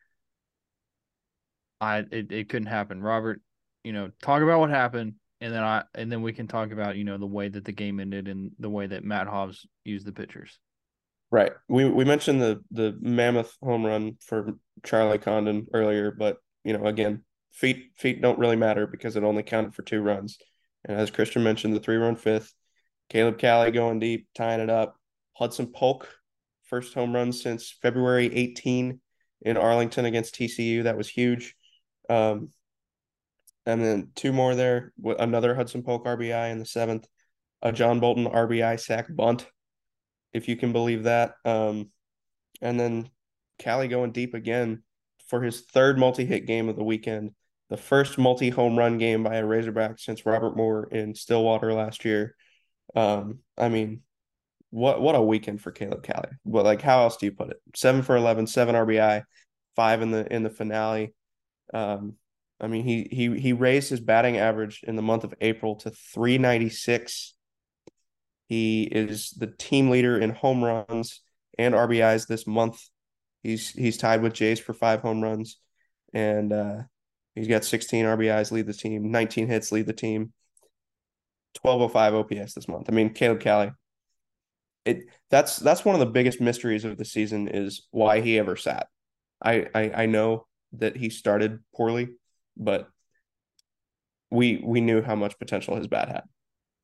I 1.80 2.00
it, 2.00 2.32
it 2.32 2.50
couldn't 2.50 2.67
happen. 2.67 3.02
Robert, 3.02 3.41
you 3.84 3.93
know, 3.93 4.12
talk 4.21 4.41
about 4.43 4.60
what 4.60 4.69
happened, 4.69 5.15
and 5.39 5.54
then 5.54 5.63
I 5.63 5.84
and 5.95 6.12
then 6.12 6.21
we 6.21 6.34
can 6.34 6.47
talk 6.47 6.71
about 6.71 6.95
you 6.95 7.04
know 7.04 7.17
the 7.17 7.26
way 7.26 7.50
that 7.50 7.65
the 7.65 7.71
game 7.71 8.00
ended 8.00 8.28
and 8.28 8.52
the 8.60 8.69
way 8.69 8.88
that 8.88 9.04
Matt 9.04 9.28
Hobbs 9.28 9.65
used 9.84 10.06
the 10.06 10.12
pitchers. 10.12 10.60
Right. 11.32 11.54
We 11.67 11.89
we 11.89 12.06
mentioned 12.06 12.41
the 12.41 12.62
the 12.71 12.97
mammoth 13.02 13.58
home 13.63 13.86
run 13.86 14.17
for 14.19 14.54
Charlie 14.84 15.17
Condon 15.17 15.67
earlier, 15.74 16.12
but 16.12 16.38
you 16.63 16.78
know, 16.78 16.86
again, 16.86 17.24
feet 17.52 17.91
feet 17.97 18.21
don't 18.21 18.39
really 18.39 18.56
matter 18.56 18.86
because 18.86 19.15
it 19.15 19.24
only 19.24 19.43
counted 19.43 19.74
for 19.74 19.82
two 19.82 20.02
runs. 20.02 20.38
And 20.86 20.98
as 20.98 21.12
Christian 21.12 21.44
mentioned, 21.44 21.76
the 21.76 21.80
three 21.80 21.98
run 21.98 22.15
fifth, 22.15 22.54
Caleb 23.10 23.38
Cali 23.38 23.72
going 23.72 24.00
deep, 24.00 24.28
tying 24.36 24.62
it 24.62 24.70
up. 24.70 24.96
Hudson 25.34 25.67
Polk, 25.67 26.08
first 26.65 26.94
home 26.94 27.13
run 27.13 27.32
since 27.32 27.76
February 27.82 28.34
18 28.34 29.00
in 29.44 29.58
Arlington 29.58 30.06
against 30.06 30.36
TCU. 30.36 30.84
That 30.84 30.98
was 30.98 31.10
huge. 31.10 31.56
Um, 32.10 32.50
and 33.65 33.84
then 33.84 34.10
two 34.15 34.34
more 34.34 34.56
there. 34.56 34.94
Another 35.20 35.56
Hudson 35.56 35.84
Polk 35.84 36.06
RBI 36.06 36.52
in 36.52 36.60
the 36.60 36.65
seventh, 36.65 37.08
a 37.62 37.72
John 37.72 38.00
Bolton 38.00 38.26
RBI 38.26 38.80
sack 38.80 39.08
bunt 39.10 39.48
if 40.34 40.48
you 40.48 40.56
can 40.56 40.72
believe 40.72 41.04
that. 41.04 41.36
Um, 41.46 41.91
and 42.62 42.80
then 42.80 43.10
Cali 43.60 43.88
going 43.88 44.12
deep 44.12 44.34
again 44.34 44.84
for 45.28 45.41
his 45.41 45.62
third 45.62 45.98
multi-hit 45.98 46.46
game 46.46 46.70
of 46.70 46.76
the 46.76 46.84
weekend, 46.84 47.32
the 47.72 47.78
first 47.78 48.20
multi-home 48.20 48.78
run 48.78 49.00
game 49.00 49.24
by 49.24 49.38
a 49.38 49.46
Razorback 49.46 49.98
since 49.98 50.26
Robert 50.26 50.56
Moore 50.56 50.88
in 50.92 51.16
Stillwater 51.16 51.74
last 51.74 52.06
year. 52.06 52.36
Um, 52.96 53.40
I 53.58 53.70
mean, 53.70 54.02
what 54.70 55.02
what 55.02 55.16
a 55.16 55.22
weekend 55.22 55.62
for 55.62 55.72
Caleb 55.72 56.04
Cali. 56.04 56.30
But 56.46 56.66
like, 56.66 56.84
how 56.84 57.02
else 57.02 57.18
do 57.18 57.26
you 57.26 57.32
put 57.32 57.50
it? 57.50 57.58
Seven 57.76 58.04
for 58.04 58.16
11, 58.16 58.46
seven 58.46 58.76
RBI, 58.76 59.24
five 59.76 60.04
in 60.04 60.12
the 60.12 60.32
in 60.32 60.44
the 60.44 60.52
finale. 60.52 61.16
Um, 61.74 62.18
I 62.60 62.68
mean, 62.68 62.84
he 62.84 63.08
he 63.10 63.40
he 63.40 63.54
raised 63.54 63.90
his 63.90 64.00
batting 64.00 64.38
average 64.38 64.82
in 64.84 64.96
the 64.96 65.02
month 65.02 65.24
of 65.24 65.34
April 65.42 65.78
to 65.78 65.90
396 65.90 67.34
he 68.52 68.84
is 68.84 69.30
the 69.30 69.48
team 69.48 69.90
leader 69.90 70.20
in 70.20 70.32
home 70.32 70.62
runs 70.62 71.22
and 71.58 71.74
RBIs 71.74 72.28
this 72.28 72.46
month. 72.46 72.82
He's 73.44 73.70
he's 73.70 73.96
tied 73.96 74.22
with 74.22 74.34
Jace 74.34 74.60
for 74.60 74.74
five 74.74 75.00
home 75.00 75.22
runs, 75.22 75.58
and 76.14 76.52
uh, 76.52 76.82
he's 77.36 77.48
got 77.48 77.63
16 77.63 78.06
RBIs, 78.06 78.52
lead 78.52 78.67
the 78.67 78.74
team, 78.74 79.12
19 79.12 79.48
hits, 79.48 79.72
lead 79.72 79.88
the 79.88 79.94
team, 79.94 80.34
1205 81.62 82.15
OPS 82.15 82.54
this 82.54 82.67
month. 82.67 82.88
I 82.89 82.94
mean, 82.94 83.13
Caleb 83.13 83.39
Cali. 83.39 83.72
It 84.84 85.04
that's 85.30 85.58
that's 85.58 85.86
one 85.86 85.94
of 85.94 86.00
the 86.00 86.08
biggest 86.08 86.41
mysteries 86.41 86.86
of 86.86 86.98
the 86.98 87.06
season 87.06 87.48
is 87.48 87.88
why 87.91 88.22
he 88.22 88.39
ever 88.39 88.56
sat. 88.56 88.88
I 89.44 89.67
I, 89.76 89.91
I 89.96 90.06
know 90.08 90.48
that 90.74 90.98
he 90.98 91.12
started 91.12 91.60
poorly, 91.76 92.10
but 92.58 92.89
we 94.32 94.60
we 94.65 94.82
knew 94.82 95.04
how 95.04 95.15
much 95.15 95.38
potential 95.38 95.76
his 95.76 95.86
bat 95.86 96.08
had 96.10 96.24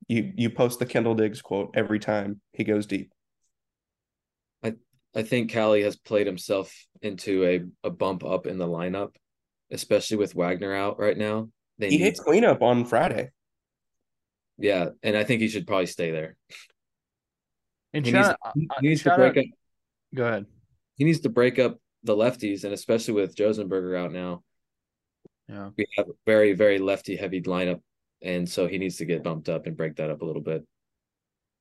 you 0.07 0.31
you 0.35 0.49
post 0.49 0.79
the 0.79 0.85
Kendall 0.85 1.15
Diggs 1.15 1.41
quote 1.41 1.71
every 1.75 1.99
time 1.99 2.41
he 2.53 2.63
goes 2.63 2.85
deep. 2.85 3.11
I 4.63 4.75
I 5.15 5.23
think 5.23 5.51
Cali 5.51 5.83
has 5.83 5.95
played 5.95 6.27
himself 6.27 6.73
into 7.01 7.45
a, 7.45 7.87
a 7.87 7.89
bump 7.89 8.23
up 8.23 8.47
in 8.47 8.57
the 8.57 8.67
lineup, 8.67 9.15
especially 9.71 10.17
with 10.17 10.35
Wegner 10.35 10.77
out 10.77 10.99
right 10.99 11.17
now. 11.17 11.49
They 11.77 11.89
he 11.89 11.97
need... 11.97 12.03
hits 12.03 12.19
cleanup 12.19 12.61
on 12.61 12.85
Friday. 12.85 13.31
Yeah, 14.57 14.89
and 15.03 15.15
I 15.15 15.23
think 15.23 15.41
he 15.41 15.49
should 15.49 15.67
probably 15.67 15.85
stay 15.85 16.11
there. 16.11 16.35
And 17.93 18.05
he 18.05 18.11
needs, 18.11 18.27
uh, 18.27 18.35
he 18.55 18.87
needs 18.87 19.03
to 19.03 19.15
break 19.15 19.37
out, 19.37 19.43
up. 19.43 19.45
Go 20.15 20.25
ahead. 20.25 20.45
He 20.95 21.03
needs 21.03 21.19
to 21.21 21.29
break 21.29 21.59
up 21.59 21.79
the 22.03 22.15
lefties, 22.15 22.63
and 22.63 22.73
especially 22.73 23.13
with 23.13 23.35
Josenberger 23.35 23.97
out 23.97 24.11
now. 24.11 24.43
Yeah, 25.47 25.69
we 25.77 25.85
have 25.95 26.07
a 26.09 26.13
very 26.25 26.53
very 26.53 26.77
lefty 26.77 27.15
heavy 27.15 27.41
lineup 27.41 27.79
and 28.21 28.49
so 28.49 28.67
he 28.67 28.77
needs 28.77 28.97
to 28.97 29.05
get 29.05 29.23
bumped 29.23 29.49
up 29.49 29.67
and 29.67 29.77
break 29.77 29.95
that 29.97 30.09
up 30.09 30.21
a 30.21 30.25
little 30.25 30.41
bit. 30.41 30.65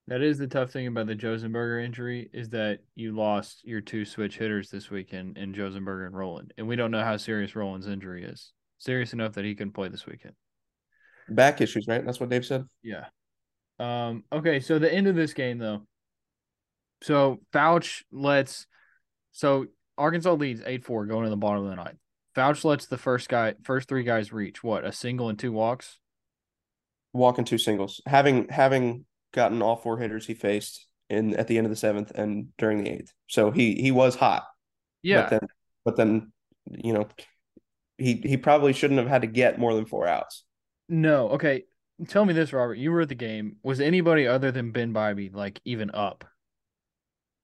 That 0.08 0.22
is 0.22 0.38
the 0.38 0.46
tough 0.46 0.70
thing 0.70 0.86
about 0.86 1.08
the 1.08 1.16
Josenberger 1.16 1.84
injury 1.84 2.30
is 2.32 2.50
that 2.50 2.78
you 2.94 3.16
lost 3.16 3.62
your 3.64 3.80
two 3.80 4.04
switch 4.04 4.38
hitters 4.38 4.70
this 4.70 4.88
weekend 4.88 5.36
in 5.36 5.52
Josenberger 5.52 6.06
and 6.06 6.16
Rowland, 6.16 6.54
and 6.56 6.68
we 6.68 6.76
don't 6.76 6.92
know 6.92 7.02
how 7.02 7.16
serious 7.16 7.56
Rowland's 7.56 7.88
injury 7.88 8.24
is. 8.24 8.52
Serious 8.78 9.12
enough 9.12 9.32
that 9.32 9.44
he 9.44 9.54
can 9.54 9.72
play 9.72 9.88
this 9.88 10.06
weekend. 10.06 10.34
Back 11.28 11.60
issues, 11.60 11.88
right? 11.88 12.04
That's 12.04 12.20
what 12.20 12.28
Dave 12.28 12.46
said. 12.46 12.64
Yeah. 12.82 13.06
Um. 13.80 14.22
Okay. 14.30 14.60
So 14.60 14.78
the 14.78 14.92
end 14.92 15.08
of 15.08 15.16
this 15.16 15.32
game, 15.32 15.58
though. 15.58 15.82
So 17.02 17.40
Foutch 17.52 18.04
lets. 18.12 18.66
So 19.32 19.66
Arkansas 19.98 20.34
leads 20.34 20.62
eight 20.64 20.84
four 20.84 21.06
going 21.06 21.24
to 21.24 21.30
the 21.30 21.36
bottom 21.36 21.64
of 21.64 21.70
the 21.70 21.76
ninth. 21.76 21.98
Foutch 22.36 22.64
lets 22.64 22.86
the 22.86 22.98
first 22.98 23.28
guy, 23.28 23.54
first 23.64 23.88
three 23.88 24.04
guys 24.04 24.32
reach 24.32 24.62
what 24.62 24.84
a 24.84 24.92
single 24.92 25.28
and 25.30 25.38
two 25.38 25.52
walks 25.52 25.98
walking 27.16 27.44
two 27.44 27.58
singles, 27.58 28.00
having 28.06 28.48
having 28.48 29.04
gotten 29.36 29.62
all 29.62 29.76
four 29.76 29.98
hitters 29.98 30.26
he 30.26 30.34
faced 30.34 30.86
in 31.08 31.36
at 31.36 31.46
the 31.46 31.58
end 31.58 31.66
of 31.66 31.70
the 31.70 31.76
seventh 31.76 32.10
and 32.10 32.48
during 32.58 32.82
the 32.82 32.90
eighth. 32.90 33.12
So 33.28 33.52
he 33.52 33.74
he 33.74 33.92
was 33.92 34.16
hot. 34.16 34.44
Yeah. 35.02 35.22
But 35.22 35.30
then, 35.30 35.48
but 35.84 35.96
then 35.96 36.32
you 36.68 36.92
know, 36.92 37.06
he 37.98 38.14
he 38.14 38.36
probably 38.36 38.72
shouldn't 38.72 38.98
have 38.98 39.08
had 39.08 39.22
to 39.22 39.28
get 39.28 39.58
more 39.60 39.74
than 39.74 39.86
four 39.86 40.08
outs. 40.08 40.42
No. 40.88 41.30
Okay. 41.30 41.64
Tell 42.08 42.24
me 42.24 42.34
this, 42.34 42.52
Robert. 42.52 42.74
You 42.74 42.90
were 42.92 43.02
at 43.02 43.08
the 43.08 43.14
game. 43.14 43.56
Was 43.62 43.80
anybody 43.80 44.26
other 44.26 44.50
than 44.50 44.72
Ben 44.72 44.92
Bybee 44.92 45.32
like 45.34 45.60
even 45.64 45.90
up? 45.92 46.24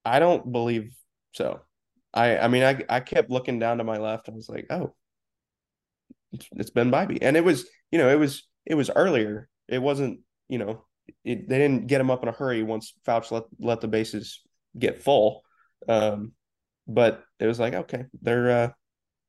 I 0.04 0.18
don't 0.18 0.50
believe 0.50 0.96
So 1.32 1.60
I 2.12 2.38
I 2.38 2.48
mean 2.48 2.62
I 2.64 2.84
I 2.88 3.00
kept 3.00 3.30
looking 3.30 3.58
down 3.58 3.78
to 3.78 3.84
my 3.84 3.98
left. 3.98 4.28
I 4.28 4.32
was 4.32 4.48
like, 4.48 4.66
oh, 4.70 4.94
it's, 6.32 6.48
it's 6.52 6.70
Ben 6.70 6.90
Bybee, 6.90 7.18
and 7.22 7.36
it 7.36 7.44
was 7.44 7.68
you 7.90 7.98
know 7.98 8.08
it 8.08 8.18
was 8.18 8.46
it 8.66 8.74
was 8.74 8.90
earlier. 8.94 9.48
It 9.68 9.80
wasn't 9.80 10.20
you 10.48 10.58
know 10.58 10.84
it, 11.24 11.48
they 11.48 11.58
didn't 11.58 11.86
get 11.86 12.00
him 12.00 12.10
up 12.10 12.22
in 12.22 12.28
a 12.28 12.32
hurry 12.32 12.62
once 12.62 12.94
Foutch 13.06 13.30
let 13.30 13.44
let 13.58 13.80
the 13.80 13.88
bases 13.88 14.40
get 14.78 15.02
full. 15.02 15.42
Um, 15.88 16.32
but 16.86 17.22
it 17.38 17.46
was 17.46 17.60
like 17.60 17.74
okay, 17.74 18.06
they're 18.20 18.50
uh, 18.50 18.70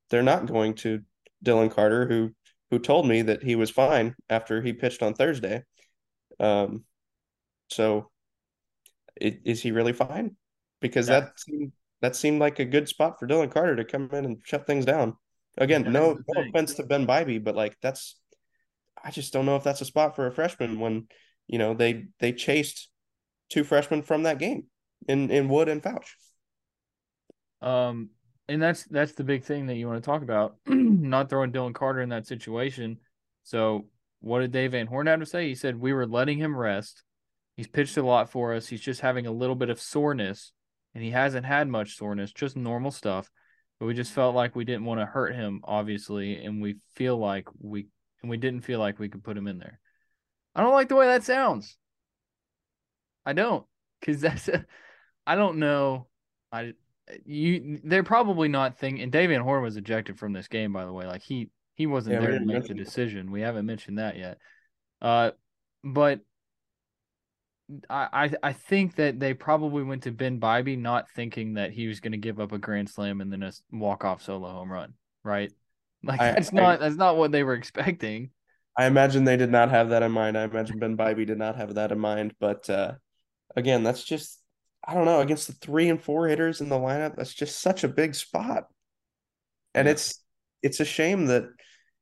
they're 0.09 0.23
not 0.23 0.45
going 0.45 0.75
to 0.75 1.01
Dylan 1.43 1.71
Carter, 1.71 2.07
who 2.07 2.31
who 2.71 2.79
told 2.79 3.07
me 3.07 3.21
that 3.23 3.43
he 3.43 3.55
was 3.55 3.69
fine 3.69 4.15
after 4.29 4.61
he 4.61 4.73
pitched 4.73 5.03
on 5.03 5.13
Thursday. 5.13 5.63
Um, 6.39 6.83
so 7.69 8.09
it, 9.15 9.41
is 9.45 9.61
he 9.61 9.71
really 9.71 9.93
fine? 9.93 10.35
Because 10.81 11.07
yeah. 11.07 11.19
that 11.19 11.39
seemed, 11.39 11.71
that 12.01 12.15
seemed 12.15 12.39
like 12.39 12.59
a 12.59 12.65
good 12.65 12.89
spot 12.89 13.19
for 13.19 13.27
Dylan 13.27 13.51
Carter 13.51 13.75
to 13.75 13.85
come 13.85 14.09
in 14.11 14.25
and 14.25 14.37
shut 14.43 14.65
things 14.65 14.85
down. 14.85 15.15
Again, 15.57 15.91
no, 15.91 16.17
no 16.27 16.41
offense 16.41 16.73
to 16.75 16.83
Ben 16.83 17.05
Bybee, 17.05 17.43
but 17.43 17.55
like 17.55 17.77
that's 17.81 18.15
I 19.03 19.11
just 19.11 19.33
don't 19.33 19.45
know 19.45 19.55
if 19.55 19.63
that's 19.63 19.81
a 19.81 19.85
spot 19.85 20.15
for 20.15 20.25
a 20.25 20.31
freshman 20.31 20.79
when 20.79 21.07
you 21.47 21.57
know 21.57 21.73
they 21.73 22.05
they 22.19 22.31
chased 22.31 22.89
two 23.49 23.63
freshmen 23.63 24.01
from 24.01 24.23
that 24.23 24.39
game 24.39 24.65
in 25.07 25.29
in 25.29 25.49
Wood 25.49 25.69
and 25.69 25.81
Foutch. 25.81 26.15
Um, 27.61 28.09
and 28.47 28.61
that's 28.61 28.83
that's 28.85 29.13
the 29.13 29.23
big 29.23 29.43
thing 29.43 29.67
that 29.67 29.75
you 29.75 29.87
want 29.87 30.03
to 30.03 30.05
talk 30.05 30.21
about. 30.21 30.55
not 30.67 31.29
throwing 31.29 31.51
Dylan 31.51 31.73
Carter 31.73 32.01
in 32.01 32.09
that 32.09 32.27
situation. 32.27 32.99
So 33.43 33.85
what 34.19 34.39
did 34.39 34.51
Dave 34.51 34.71
Van 34.71 34.87
Horn 34.87 35.07
have 35.07 35.19
to 35.19 35.25
say? 35.25 35.47
He 35.47 35.55
said 35.55 35.79
we 35.79 35.93
were 35.93 36.07
letting 36.07 36.37
him 36.37 36.55
rest. 36.55 37.03
He's 37.55 37.67
pitched 37.67 37.97
a 37.97 38.03
lot 38.03 38.29
for 38.29 38.53
us. 38.53 38.67
He's 38.67 38.81
just 38.81 39.01
having 39.01 39.27
a 39.27 39.31
little 39.31 39.55
bit 39.55 39.69
of 39.69 39.79
soreness, 39.79 40.51
and 40.95 41.03
he 41.03 41.11
hasn't 41.11 41.45
had 41.45 41.67
much 41.67 41.97
soreness, 41.97 42.31
just 42.31 42.55
normal 42.55 42.91
stuff. 42.91 43.29
But 43.79 43.85
we 43.85 43.93
just 43.93 44.11
felt 44.11 44.33
like 44.35 44.55
we 44.55 44.65
didn't 44.65 44.85
want 44.85 45.01
to 45.01 45.05
hurt 45.05 45.35
him, 45.35 45.61
obviously, 45.63 46.43
and 46.43 46.61
we 46.61 46.77
feel 46.95 47.17
like 47.17 47.47
we 47.59 47.87
and 48.21 48.29
we 48.29 48.37
didn't 48.37 48.61
feel 48.61 48.79
like 48.79 48.97
we 48.97 49.09
could 49.09 49.23
put 49.23 49.37
him 49.37 49.47
in 49.47 49.59
there. 49.59 49.79
I 50.55 50.61
don't 50.61 50.73
like 50.73 50.89
the 50.89 50.95
way 50.95 51.07
that 51.07 51.23
sounds. 51.23 51.77
I 53.25 53.33
don't, 53.33 53.65
because 53.99 54.21
that's 54.21 54.49
I 55.25 55.35
don't 55.35 55.57
know. 55.57 56.07
I 56.51 56.73
you 57.25 57.79
they're 57.83 58.03
probably 58.03 58.47
not 58.47 58.77
thinking. 58.77 59.03
And 59.03 59.11
Dave 59.11 59.29
Van 59.29 59.41
Horn 59.41 59.63
was 59.63 59.77
ejected 59.77 60.19
from 60.19 60.33
this 60.33 60.47
game, 60.47 60.73
by 60.73 60.85
the 60.85 60.93
way. 60.93 61.05
Like 61.05 61.21
he 61.21 61.49
he 61.75 61.87
wasn't 61.87 62.15
yeah, 62.15 62.21
there 62.21 62.39
to 62.39 62.45
make 62.45 62.65
the 62.65 62.73
decision. 62.73 63.31
We 63.31 63.41
haven't 63.41 63.65
mentioned 63.65 63.97
that 63.97 64.17
yet. 64.17 64.37
Uh, 65.01 65.31
but 65.83 66.21
I, 67.89 68.31
I 68.43 68.53
think 68.53 68.95
that 68.95 69.19
they 69.19 69.33
probably 69.33 69.83
went 69.83 70.03
to 70.03 70.11
Ben 70.11 70.39
Bybee 70.39 70.77
not 70.77 71.09
thinking 71.09 71.55
that 71.55 71.71
he 71.71 71.87
was 71.87 71.99
going 71.99 72.11
to 72.11 72.17
give 72.17 72.39
up 72.39 72.51
a 72.51 72.57
grand 72.57 72.89
slam 72.89 73.21
and 73.21 73.31
then 73.31 73.41
a 73.41 73.51
walk 73.71 74.05
off 74.05 74.21
solo 74.21 74.49
home 74.49 74.71
run, 74.71 74.93
right? 75.23 75.51
Like 76.03 76.21
I, 76.21 76.31
that's 76.33 76.51
not 76.51 76.75
I, 76.75 76.77
that's 76.77 76.95
not 76.95 77.17
what 77.17 77.31
they 77.31 77.43
were 77.43 77.53
expecting. 77.53 78.29
I 78.75 78.85
imagine 78.85 79.23
they 79.23 79.37
did 79.37 79.51
not 79.51 79.69
have 79.69 79.89
that 79.89 80.03
in 80.03 80.11
mind. 80.11 80.37
I 80.37 80.43
imagine 80.43 80.79
Ben 80.79 80.97
Bybee 80.97 81.27
did 81.27 81.37
not 81.37 81.57
have 81.57 81.75
that 81.75 81.91
in 81.91 81.99
mind. 81.99 82.33
But 82.39 82.69
uh, 82.69 82.93
again, 83.55 83.83
that's 83.83 84.03
just 84.03 84.39
I 84.85 84.93
don't 84.93 85.05
know 85.05 85.21
against 85.21 85.47
the 85.47 85.53
three 85.53 85.89
and 85.89 86.01
four 86.01 86.27
hitters 86.27 86.61
in 86.61 86.69
the 86.69 86.75
lineup. 86.75 87.15
That's 87.15 87.33
just 87.33 87.59
such 87.59 87.83
a 87.83 87.87
big 87.87 88.15
spot, 88.15 88.65
and 89.73 89.85
yeah. 89.85 89.91
it's 89.91 90.19
it's 90.61 90.79
a 90.79 90.85
shame 90.85 91.27
that 91.27 91.45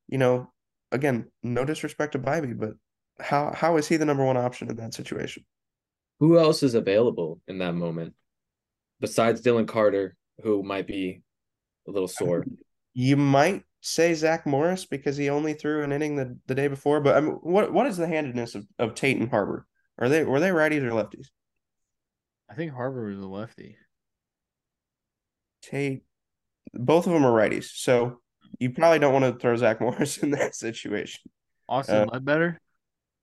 you 0.07 0.17
know 0.17 0.51
again 0.91 1.27
no 1.43 1.65
disrespect 1.65 2.13
to 2.13 2.19
Bybee, 2.19 2.57
but 2.57 2.73
how 3.19 3.51
how 3.53 3.77
is 3.77 3.87
he 3.87 3.97
the 3.97 4.05
number 4.05 4.25
one 4.25 4.37
option 4.37 4.69
in 4.69 4.77
that 4.77 4.93
situation? 4.93 5.45
Who 6.19 6.37
else 6.37 6.63
is 6.63 6.75
available 6.75 7.41
in 7.47 7.57
that 7.59 7.73
moment 7.73 8.13
besides 8.99 9.41
Dylan 9.41 9.67
Carter, 9.67 10.15
who 10.43 10.63
might 10.63 10.87
be 10.87 11.21
a 11.87 11.91
little 11.91 12.07
sore? 12.07 12.45
You 12.93 13.17
might 13.17 13.63
say 13.81 14.13
Zach 14.13 14.45
Morris 14.45 14.85
because 14.85 15.17
he 15.17 15.29
only 15.29 15.53
threw 15.53 15.83
an 15.83 15.91
inning 15.91 16.15
the, 16.15 16.37
the 16.45 16.55
day 16.55 16.67
before, 16.67 17.01
but 17.01 17.17
I 17.17 17.21
mean, 17.21 17.33
what 17.41 17.73
what 17.73 17.87
is 17.87 17.97
the 17.97 18.07
handedness 18.07 18.55
of, 18.55 18.65
of 18.79 18.95
Tate 18.95 19.17
and 19.17 19.29
Harber? 19.29 19.65
Are 19.99 20.07
they 20.07 20.23
were 20.23 20.39
they 20.39 20.49
righties 20.49 20.83
or 20.83 20.91
lefties? 20.91 21.27
I 22.49 22.53
think 22.53 22.71
Harber 22.71 23.05
was 23.07 23.19
a 23.19 23.27
lefty. 23.27 23.77
Tate, 25.61 26.03
both 26.73 27.07
of 27.07 27.13
them 27.13 27.25
are 27.25 27.31
righties, 27.31 27.71
so 27.73 28.19
you 28.59 28.71
probably 28.71 28.99
don't 28.99 29.13
want 29.13 29.25
to 29.25 29.39
throw 29.39 29.55
Zach 29.55 29.81
Morris 29.81 30.17
in 30.23 30.31
that 30.31 30.55
situation. 30.55 31.29
Austin 31.67 32.09
uh, 32.09 32.13
Ledbetter. 32.13 32.59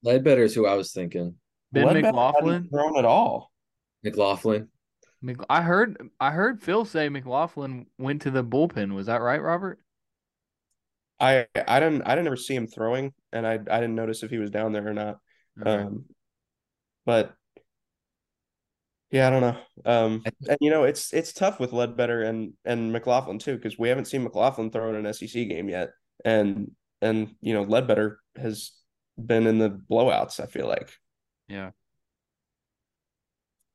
Ledbetter 0.02 0.42
is 0.42 0.54
who 0.54 0.66
I 0.66 0.74
was 0.74 0.92
thinking. 0.92 1.34
Ben 1.72 1.86
Ledbetter 1.86 2.06
McLaughlin 2.06 2.68
thrown 2.68 2.96
at 2.96 3.04
all. 3.04 3.52
McLaughlin. 4.02 4.68
I 5.50 5.62
heard 5.62 6.10
I 6.20 6.30
heard 6.30 6.62
Phil 6.62 6.84
say 6.84 7.08
McLaughlin 7.08 7.86
went 7.98 8.22
to 8.22 8.30
the 8.30 8.44
bullpen. 8.44 8.94
Was 8.94 9.06
that 9.06 9.20
right, 9.20 9.42
Robert? 9.42 9.80
I 11.20 11.46
I 11.66 11.80
didn't 11.80 12.02
I 12.02 12.14
didn't 12.14 12.26
ever 12.26 12.36
see 12.36 12.54
him 12.54 12.66
throwing, 12.66 13.12
and 13.32 13.46
I 13.46 13.54
I 13.54 13.56
didn't 13.80 13.94
notice 13.94 14.22
if 14.22 14.30
he 14.30 14.38
was 14.38 14.50
down 14.50 14.72
there 14.72 14.86
or 14.86 14.94
not. 14.94 15.18
Okay. 15.60 15.70
Um, 15.70 16.04
but 17.04 17.34
yeah, 19.10 19.26
I 19.26 19.30
don't 19.30 19.40
know. 19.40 19.56
Um, 19.84 20.22
and 20.48 20.58
you 20.60 20.70
know, 20.70 20.84
it's 20.84 21.12
it's 21.12 21.32
tough 21.32 21.58
with 21.58 21.72
Ledbetter 21.72 22.22
and 22.22 22.52
and 22.64 22.92
McLaughlin 22.92 23.38
too 23.38 23.56
because 23.56 23.78
we 23.78 23.88
haven't 23.88 24.04
seen 24.04 24.22
McLaughlin 24.22 24.70
throw 24.70 24.90
in 24.94 25.06
an 25.06 25.12
SEC 25.12 25.32
game 25.48 25.68
yet, 25.68 25.90
and 26.24 26.70
and 27.00 27.34
you 27.40 27.54
know 27.54 27.62
Ledbetter 27.62 28.20
has 28.36 28.72
been 29.18 29.46
in 29.46 29.58
the 29.58 29.70
blowouts. 29.70 30.40
I 30.40 30.46
feel 30.46 30.68
like. 30.68 30.90
Yeah. 31.48 31.70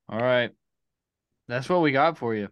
All 0.07 0.19
right, 0.19 0.51
that's 1.47 1.67
what 1.67 1.81
we 1.81 1.91
got 1.91 2.17
for 2.17 2.35
you. 2.35 2.49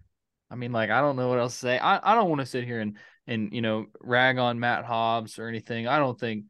I 0.49 0.55
mean, 0.55 0.71
like, 0.71 0.89
I 0.89 0.99
don't 0.99 1.15
know 1.15 1.29
what 1.29 1.39
else 1.39 1.53
to 1.53 1.59
say. 1.59 1.79
I, 1.79 2.11
I 2.11 2.15
don't 2.15 2.29
want 2.29 2.41
to 2.41 2.45
sit 2.45 2.65
here 2.65 2.79
and 2.79 2.97
and 3.27 3.53
you 3.53 3.61
know 3.61 3.85
rag 4.01 4.37
on 4.37 4.59
Matt 4.59 4.85
Hobbs 4.85 5.39
or 5.39 5.47
anything. 5.47 5.87
I 5.87 5.99
don't 5.99 6.19
think 6.19 6.45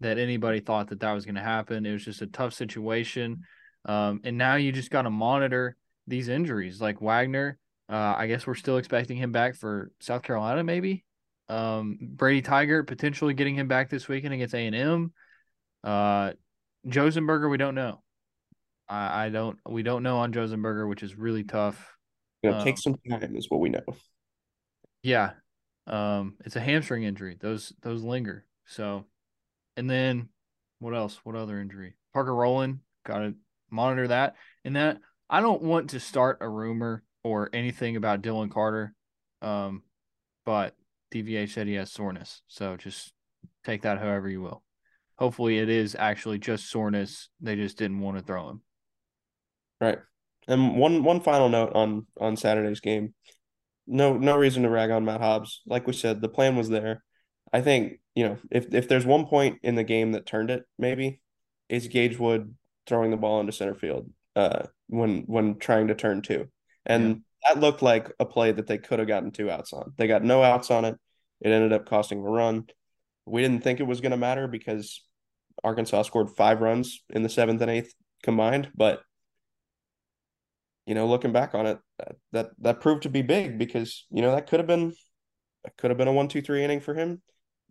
that 0.00 0.18
anybody 0.18 0.60
thought 0.60 0.88
that 0.88 1.00
that 1.00 1.12
was 1.12 1.24
going 1.24 1.36
to 1.36 1.42
happen. 1.42 1.86
It 1.86 1.92
was 1.92 2.04
just 2.04 2.22
a 2.22 2.26
tough 2.26 2.52
situation. 2.52 3.42
Um, 3.84 4.20
and 4.24 4.36
now 4.36 4.56
you 4.56 4.72
just 4.72 4.90
got 4.90 5.02
to 5.02 5.10
monitor 5.10 5.76
these 6.06 6.28
injuries. 6.28 6.80
Like 6.80 6.98
Wegner, 6.98 7.54
uh, 7.88 8.14
I 8.16 8.26
guess 8.26 8.46
we're 8.46 8.54
still 8.54 8.76
expecting 8.76 9.16
him 9.16 9.32
back 9.32 9.54
for 9.54 9.90
South 10.00 10.22
Carolina, 10.22 10.64
maybe. 10.64 11.04
Um, 11.48 11.98
Brady 12.00 12.42
Tygart 12.42 12.86
potentially 12.86 13.32
getting 13.32 13.54
him 13.54 13.68
back 13.68 13.88
this 13.88 14.08
weekend 14.08 14.34
against 14.34 14.54
A 14.54 14.66
and 14.66 14.74
M. 14.74 15.12
Uh, 15.84 16.32
Josenberger, 16.86 17.50
we 17.50 17.56
don't 17.56 17.74
know. 17.74 18.02
I, 18.88 19.26
I, 19.26 19.28
don't. 19.30 19.58
We 19.68 19.82
don't 19.82 20.02
know 20.02 20.18
on 20.18 20.32
Josenberger, 20.32 20.88
which 20.88 21.02
is 21.02 21.16
really 21.16 21.44
tough. 21.44 21.96
Gonna 22.44 22.58
um, 22.58 22.64
take 22.64 22.78
some 22.78 22.96
time, 23.08 23.36
is 23.36 23.46
what 23.48 23.60
we 23.60 23.68
know. 23.68 23.82
Yeah, 25.02 25.32
um, 25.86 26.34
it's 26.44 26.56
a 26.56 26.60
hamstring 26.60 27.04
injury. 27.04 27.36
Those 27.40 27.72
those 27.82 28.02
linger. 28.02 28.44
So, 28.66 29.04
and 29.76 29.88
then 29.88 30.28
what 30.78 30.94
else? 30.94 31.20
What 31.24 31.36
other 31.36 31.60
injury? 31.60 31.94
Parker 32.12 32.34
Rowland 32.34 32.80
got 33.04 33.18
to 33.18 33.34
monitor 33.70 34.08
that. 34.08 34.36
And 34.64 34.76
that 34.76 34.98
I 35.28 35.40
don't 35.40 35.62
want 35.62 35.90
to 35.90 36.00
start 36.00 36.38
a 36.40 36.48
rumor 36.48 37.02
or 37.24 37.50
anything 37.52 37.96
about 37.96 38.22
Dylan 38.22 38.50
Carter, 38.50 38.94
um, 39.42 39.82
but 40.44 40.74
DVH 41.12 41.50
said 41.50 41.66
he 41.66 41.74
has 41.74 41.90
soreness. 41.90 42.42
So 42.48 42.76
just 42.76 43.12
take 43.64 43.82
that 43.82 43.98
however 43.98 44.28
you 44.28 44.40
will. 44.40 44.62
Hopefully, 45.18 45.58
it 45.58 45.68
is 45.68 45.96
actually 45.98 46.38
just 46.38 46.70
soreness. 46.70 47.30
They 47.40 47.56
just 47.56 47.78
didn't 47.78 48.00
want 48.00 48.18
to 48.18 48.22
throw 48.22 48.50
him. 48.50 48.62
Right. 49.80 49.98
And 50.46 50.76
one 50.76 51.02
one 51.02 51.20
final 51.20 51.48
note 51.48 51.72
on 51.74 52.06
on 52.20 52.36
Saturday's 52.36 52.80
game. 52.80 53.14
No 53.86 54.16
no 54.16 54.36
reason 54.36 54.62
to 54.64 54.70
rag 54.70 54.90
on 54.90 55.04
Matt 55.04 55.20
Hobbs. 55.20 55.62
Like 55.66 55.86
we 55.86 55.92
said, 55.92 56.20
the 56.20 56.28
plan 56.28 56.56
was 56.56 56.68
there. 56.68 57.02
I 57.52 57.60
think, 57.60 58.00
you 58.14 58.28
know, 58.28 58.38
if 58.50 58.74
if 58.74 58.88
there's 58.88 59.06
one 59.06 59.26
point 59.26 59.58
in 59.62 59.76
the 59.76 59.84
game 59.84 60.12
that 60.12 60.26
turned 60.26 60.50
it, 60.50 60.64
maybe, 60.78 61.20
is 61.68 61.88
Gage 61.88 62.18
Wood 62.18 62.54
throwing 62.86 63.10
the 63.10 63.16
ball 63.16 63.40
into 63.40 63.52
center 63.52 63.74
field 63.74 64.10
uh, 64.34 64.64
when 64.88 65.22
when 65.22 65.58
trying 65.58 65.88
to 65.88 65.94
turn 65.94 66.22
two, 66.22 66.48
and 66.84 67.22
yeah. 67.44 67.54
that 67.54 67.60
looked 67.60 67.82
like 67.82 68.12
a 68.18 68.24
play 68.24 68.52
that 68.52 68.66
they 68.66 68.78
could 68.78 68.98
have 68.98 69.08
gotten 69.08 69.30
two 69.30 69.50
outs 69.50 69.72
on. 69.72 69.92
They 69.96 70.06
got 70.06 70.24
no 70.24 70.42
outs 70.42 70.70
on 70.70 70.84
it. 70.84 70.96
It 71.40 71.50
ended 71.50 71.72
up 71.72 71.88
costing 71.88 72.18
a 72.18 72.22
run. 72.22 72.66
We 73.26 73.42
didn't 73.42 73.62
think 73.62 73.80
it 73.80 73.86
was 73.86 74.00
going 74.00 74.12
to 74.12 74.16
matter 74.16 74.48
because 74.48 75.02
Arkansas 75.62 76.02
scored 76.02 76.30
five 76.30 76.60
runs 76.60 77.02
in 77.10 77.22
the 77.22 77.28
seventh 77.28 77.60
and 77.60 77.70
eighth 77.70 77.92
combined, 78.22 78.70
but 78.74 79.02
you 80.86 80.94
know, 80.94 81.06
looking 81.06 81.32
back 81.32 81.54
on 81.54 81.66
it, 81.66 81.78
that 81.98 82.16
that, 82.32 82.50
that 82.60 82.80
proved 82.80 83.02
to 83.02 83.10
be 83.10 83.22
big 83.22 83.58
because 83.58 84.06
you 84.10 84.22
know 84.22 84.34
that 84.34 84.46
could 84.46 84.60
have 84.60 84.66
been 84.66 84.94
that 85.64 85.76
could 85.76 85.90
have 85.90 85.98
been 85.98 86.08
a 86.08 86.12
one 86.12 86.28
two 86.28 86.40
three 86.40 86.64
inning 86.64 86.80
for 86.80 86.94
him. 86.94 87.20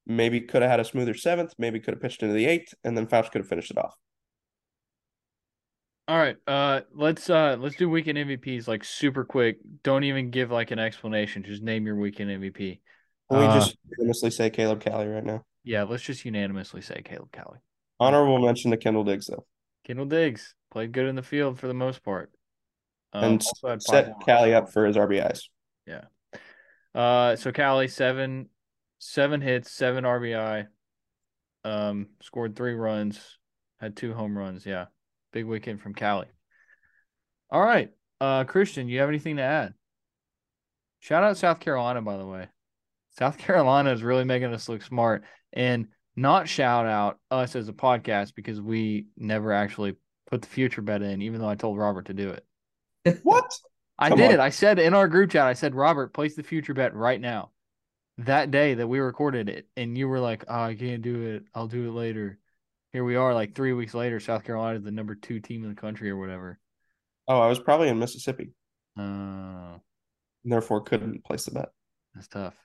Maybe 0.05 0.41
could 0.41 0.61
have 0.61 0.69
had 0.69 0.79
a 0.79 0.85
smoother 0.85 1.15
seventh. 1.15 1.53
Maybe 1.57 1.79
could 1.79 1.93
have 1.93 2.01
pitched 2.01 2.21
into 2.21 2.35
the 2.35 2.45
eighth, 2.45 2.73
and 2.83 2.95
then 2.95 3.07
Foutch 3.07 3.31
could 3.31 3.39
have 3.39 3.47
finished 3.47 3.71
it 3.71 3.77
off. 3.77 3.95
All 6.07 6.17
right, 6.17 6.37
uh, 6.45 6.81
let's 6.93 7.29
uh, 7.29 7.57
let's 7.59 7.77
do 7.77 7.89
weekend 7.89 8.19
MVPs 8.19 8.67
like 8.67 8.83
super 8.83 9.25
quick. 9.25 9.57
Don't 9.81 10.03
even 10.03 10.29
give 10.29 10.51
like 10.51 10.69
an 10.69 10.77
explanation. 10.77 11.43
Just 11.43 11.63
name 11.63 11.87
your 11.87 11.95
weekend 11.95 12.29
MVP. 12.29 12.79
Can 13.31 13.39
we 13.39 13.45
uh, 13.45 13.55
just 13.55 13.75
unanimously 13.89 14.29
say 14.29 14.51
Caleb 14.51 14.81
Cali 14.81 15.07
right 15.07 15.23
now? 15.23 15.43
Yeah, 15.63 15.83
let's 15.83 16.03
just 16.03 16.23
unanimously 16.23 16.81
say 16.81 17.01
Caleb 17.03 17.31
Cali. 17.31 17.57
Honorable 17.99 18.39
mention 18.45 18.69
to 18.69 18.77
Kendall 18.77 19.03
Diggs 19.03 19.25
though. 19.25 19.45
Kendall 19.83 20.05
Diggs 20.05 20.53
played 20.69 20.91
good 20.91 21.07
in 21.07 21.15
the 21.15 21.23
field 21.23 21.59
for 21.59 21.67
the 21.67 21.73
most 21.73 22.03
part, 22.03 22.31
and 23.23 23.81
set 23.81 24.13
Cali 24.25 24.53
up 24.53 24.71
for 24.71 24.85
his 24.85 24.95
RBIs. 24.95 25.41
Yeah. 25.85 26.05
Uh, 26.93 27.35
so 27.35 27.51
Cali 27.51 27.87
seven, 27.87 28.49
seven 28.99 29.41
hits, 29.41 29.71
seven 29.71 30.03
RBI. 30.03 30.67
Um, 31.63 32.07
scored 32.21 32.55
three 32.55 32.73
runs, 32.73 33.19
had 33.79 33.95
two 33.95 34.13
home 34.13 34.37
runs. 34.37 34.65
Yeah, 34.65 34.85
big 35.33 35.45
weekend 35.45 35.81
from 35.81 35.93
Cali. 35.93 36.27
All 37.49 37.61
right, 37.61 37.89
uh, 38.21 38.43
Christian, 38.43 38.87
you 38.87 38.99
have 38.99 39.09
anything 39.09 39.37
to 39.37 39.43
add? 39.43 39.73
Shout 40.99 41.23
out 41.23 41.37
South 41.37 41.59
Carolina, 41.59 42.01
by 42.01 42.17
the 42.17 42.25
way. 42.25 42.47
South 43.17 43.37
Carolina 43.39 43.91
is 43.91 44.03
really 44.03 44.23
making 44.23 44.53
us 44.53 44.69
look 44.69 44.81
smart, 44.81 45.23
and 45.53 45.87
not 46.15 46.47
shout 46.47 46.85
out 46.85 47.19
us 47.29 47.55
as 47.55 47.67
a 47.67 47.73
podcast 47.73 48.35
because 48.35 48.61
we 48.61 49.07
never 49.17 49.51
actually 49.51 49.95
put 50.29 50.41
the 50.41 50.47
future 50.47 50.81
bet 50.81 51.01
in, 51.01 51.21
even 51.21 51.41
though 51.41 51.49
I 51.49 51.55
told 51.55 51.77
Robert 51.77 52.05
to 52.05 52.13
do 52.13 52.29
it. 52.29 52.45
What? 53.23 53.51
I 53.99 54.09
Come 54.09 54.17
did. 54.17 54.33
on. 54.33 54.39
I 54.41 54.49
said 54.49 54.77
in 54.79 54.93
our 54.93 55.07
group 55.07 55.31
chat, 55.31 55.45
I 55.47 55.53
said, 55.53 55.73
Robert, 55.73 56.13
place 56.13 56.35
the 56.35 56.43
future 56.43 56.73
bet 56.73 56.93
right 56.93 57.19
now. 57.19 57.51
That 58.19 58.51
day 58.51 58.73
that 58.73 58.87
we 58.87 58.99
recorded 58.99 59.49
it, 59.49 59.67
and 59.77 59.97
you 59.97 60.07
were 60.07 60.19
like, 60.19 60.43
oh, 60.47 60.63
I 60.63 60.75
can't 60.75 61.01
do 61.01 61.21
it. 61.35 61.43
I'll 61.53 61.67
do 61.67 61.87
it 61.87 61.91
later. 61.91 62.37
Here 62.93 63.03
we 63.03 63.15
are, 63.15 63.33
like 63.33 63.55
three 63.55 63.73
weeks 63.73 63.93
later. 63.93 64.19
South 64.19 64.43
Carolina 64.43 64.77
is 64.79 64.83
the 64.83 64.91
number 64.91 65.15
two 65.15 65.39
team 65.39 65.63
in 65.63 65.69
the 65.69 65.79
country 65.79 66.09
or 66.09 66.17
whatever. 66.17 66.59
Oh, 67.27 67.39
I 67.39 67.47
was 67.47 67.59
probably 67.59 67.89
in 67.89 67.99
Mississippi, 67.99 68.51
Uh, 68.97 69.77
therefore 70.43 70.81
couldn't 70.81 71.23
place 71.25 71.45
the 71.45 71.51
bet. 71.51 71.69
that's 72.13 72.27
tough. 72.27 72.55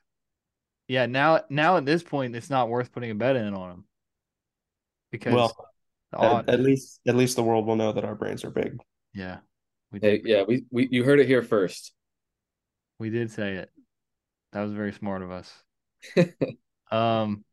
Yeah, 0.87 1.07
now 1.07 1.43
now 1.49 1.77
at 1.77 1.85
this 1.87 2.03
point, 2.03 2.35
it's 2.37 2.51
not 2.51 2.69
worth 2.69 2.93
putting 2.93 3.11
a 3.11 3.15
bet 3.15 3.37
in 3.37 3.55
on 3.55 3.69
them 3.71 3.85
because 5.11 5.33
Well, 5.35 5.57
At, 6.13 6.49
at 6.49 6.61
least, 6.61 7.01
at 7.07 7.15
least 7.17 7.37
the 7.37 7.43
world 7.43 7.67
will 7.67 7.77
know 7.77 7.93
that 7.93 8.05
our 8.05 8.15
brains 8.15 8.45
are 8.45 8.51
big. 8.51 8.79
yeah, 9.15 9.39
we 9.93 9.99
Hey, 10.01 10.21
yeah, 10.25 10.43
we, 10.47 10.65
we 10.71 10.89
you 10.91 11.05
heard 11.05 11.21
it 11.21 11.27
here 11.27 11.43
first. 11.43 11.93
We 12.99 13.11
did 13.11 13.31
say 13.31 13.55
it. 13.55 13.71
That 14.53 14.63
was 14.63 14.73
very 14.73 14.93
smart 14.93 15.23
of 15.23 15.31
us. 15.31 15.53
Um, 16.91 17.45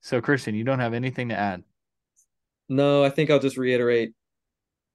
so 0.00 0.20
Christian, 0.20 0.54
you 0.54 0.64
don't 0.64 0.78
have 0.78 0.94
anything 0.94 1.28
to 1.28 1.38
add. 1.38 1.62
No, 2.68 3.04
I 3.04 3.10
think 3.10 3.30
I'll 3.30 3.38
just 3.38 3.58
reiterate 3.58 4.14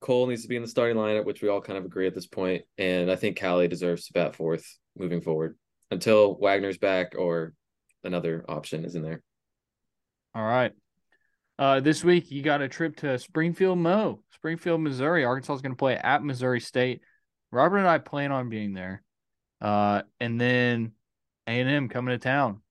Coll 0.01 0.25
needs 0.25 0.41
to 0.41 0.47
be 0.47 0.55
in 0.55 0.63
the 0.63 0.67
starting 0.67 0.97
lineup, 0.97 1.25
which 1.25 1.41
we 1.41 1.49
all 1.49 1.61
kind 1.61 1.77
of 1.77 1.85
agree 1.85 2.07
at 2.07 2.15
this 2.15 2.25
point, 2.25 2.63
and 2.77 3.11
I 3.11 3.15
think 3.15 3.37
Cali 3.37 3.67
deserves 3.67 4.07
to 4.07 4.13
bat 4.13 4.35
fourth 4.35 4.65
moving 4.97 5.21
forward 5.21 5.57
until 5.91 6.37
Wegner's 6.39 6.79
back 6.79 7.13
or 7.15 7.53
another 8.03 8.43
option 8.49 8.83
is 8.83 8.95
in 8.95 9.03
there. 9.03 9.21
All 10.33 10.43
right. 10.43 10.71
Uh, 11.61 11.79
this 11.79 12.03
week 12.03 12.31
you 12.31 12.41
got 12.41 12.59
a 12.59 12.67
trip 12.67 12.95
to 12.95 13.19
Springfield, 13.19 13.77
Mo, 13.77 14.23
Springfield, 14.33 14.81
Missouri. 14.81 15.23
Arkansas 15.23 15.53
is 15.53 15.61
going 15.61 15.73
to 15.73 15.77
play 15.77 15.95
at 15.95 16.23
Missouri 16.23 16.59
State. 16.59 17.01
Robert 17.51 17.77
and 17.77 17.87
I 17.87 17.99
plan 17.99 18.31
on 18.31 18.49
being 18.49 18.73
there. 18.73 19.03
Uh, 19.61 20.01
and 20.19 20.41
then 20.41 20.93
A 21.45 21.51
and 21.51 21.69
M 21.69 21.87
coming 21.87 22.13
to 22.13 22.17
town. 22.17 22.63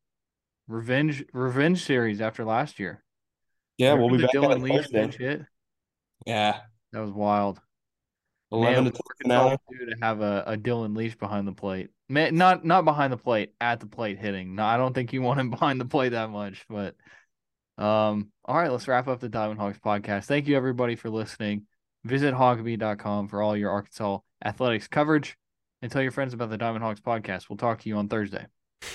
Revenge, 0.67 1.25
revenge 1.33 1.85
series 1.85 2.21
after 2.21 2.45
last 2.45 2.81
year. 2.81 3.05
Yeah, 3.79 3.93
we'll 3.95 4.11
be 4.11 4.19
back 4.23 4.33
Dylan 4.35 4.67
Thursday. 4.69 4.93
bench 4.93 5.17
hit. 5.19 5.43
Yeah, 6.27 6.59
That 6.93 7.01
was 7.03 7.13
wild. 7.13 7.61
eleven 8.51 8.83
Man, 8.83 8.93
to 8.93 8.99
what 8.99 9.17
ten 9.23 9.31
Arkansas 9.31 9.39
finale. 9.45 9.59
would 9.69 9.79
do 9.79 9.87
to 9.87 9.97
have 10.05 10.21
a, 10.21 10.43
a 10.49 10.57
Dylan 10.57 10.97
Leach 10.97 11.17
behind 11.17 11.47
the 11.47 11.53
plate. 11.53 11.91
Man, 12.09 12.35
not 12.35 12.65
not 12.65 12.85
behind 12.85 13.13
the 13.13 13.17
plate, 13.17 13.55
at 13.61 13.79
the 13.79 13.87
plate 13.87 14.19
hitting. 14.19 14.57
No, 14.57 14.65
I 14.65 14.77
don't 14.77 14.95
think 14.95 15.13
you 15.13 15.23
want 15.23 15.39
him 15.39 15.51
behind 15.51 15.81
the 15.81 15.85
plate 15.85 16.09
that 16.09 16.31
much. 16.31 16.65
But 16.69 16.97
um, 17.79 18.31
all 18.51 18.57
right, 18.57 18.73
let's 18.73 18.89
wrap 18.89 19.07
up 19.07 19.21
the 19.21 19.29
Diamond 19.29 19.61
Hawgs 19.61 19.79
podcast. 19.79 20.25
Thank 20.25 20.49
you 20.49 20.57
everybody 20.57 20.97
for 20.97 21.09
listening. 21.09 21.67
Visit 22.03 22.35
hawgbeat.com 22.35 23.29
for 23.29 23.41
all 23.41 23.57
your 23.57 23.71
Arkansas 23.71 24.19
athletics 24.45 24.89
coverage. 24.89 25.37
And 25.83 25.93
tell 25.93 26.03
your 26.03 26.11
friends 26.11 26.35
about 26.35 26.51
the 26.51 26.59
Diamond 26.59 26.83
Hawgs 26.83 27.01
podcast. 27.01 27.49
We'll 27.49 27.59
talk 27.59 27.81
to 27.83 27.89
you 27.89 27.97
on 27.97 28.09
Thursday. 28.09 28.47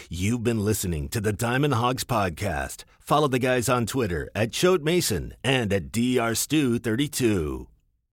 You've 0.09 0.43
been 0.43 0.59
listening 0.59 1.07
to 1.07 1.21
the 1.21 1.31
Diamond 1.31 1.75
Hawgs 1.75 2.03
Podcast. 2.03 2.83
Follow 2.99 3.29
the 3.29 3.39
guys 3.39 3.69
on 3.69 3.85
Twitter 3.85 4.29
at 4.35 4.51
Choate 4.51 4.83
Mason 4.83 5.33
and 5.41 5.71
at 5.71 5.89
DRStew32. 5.91 7.67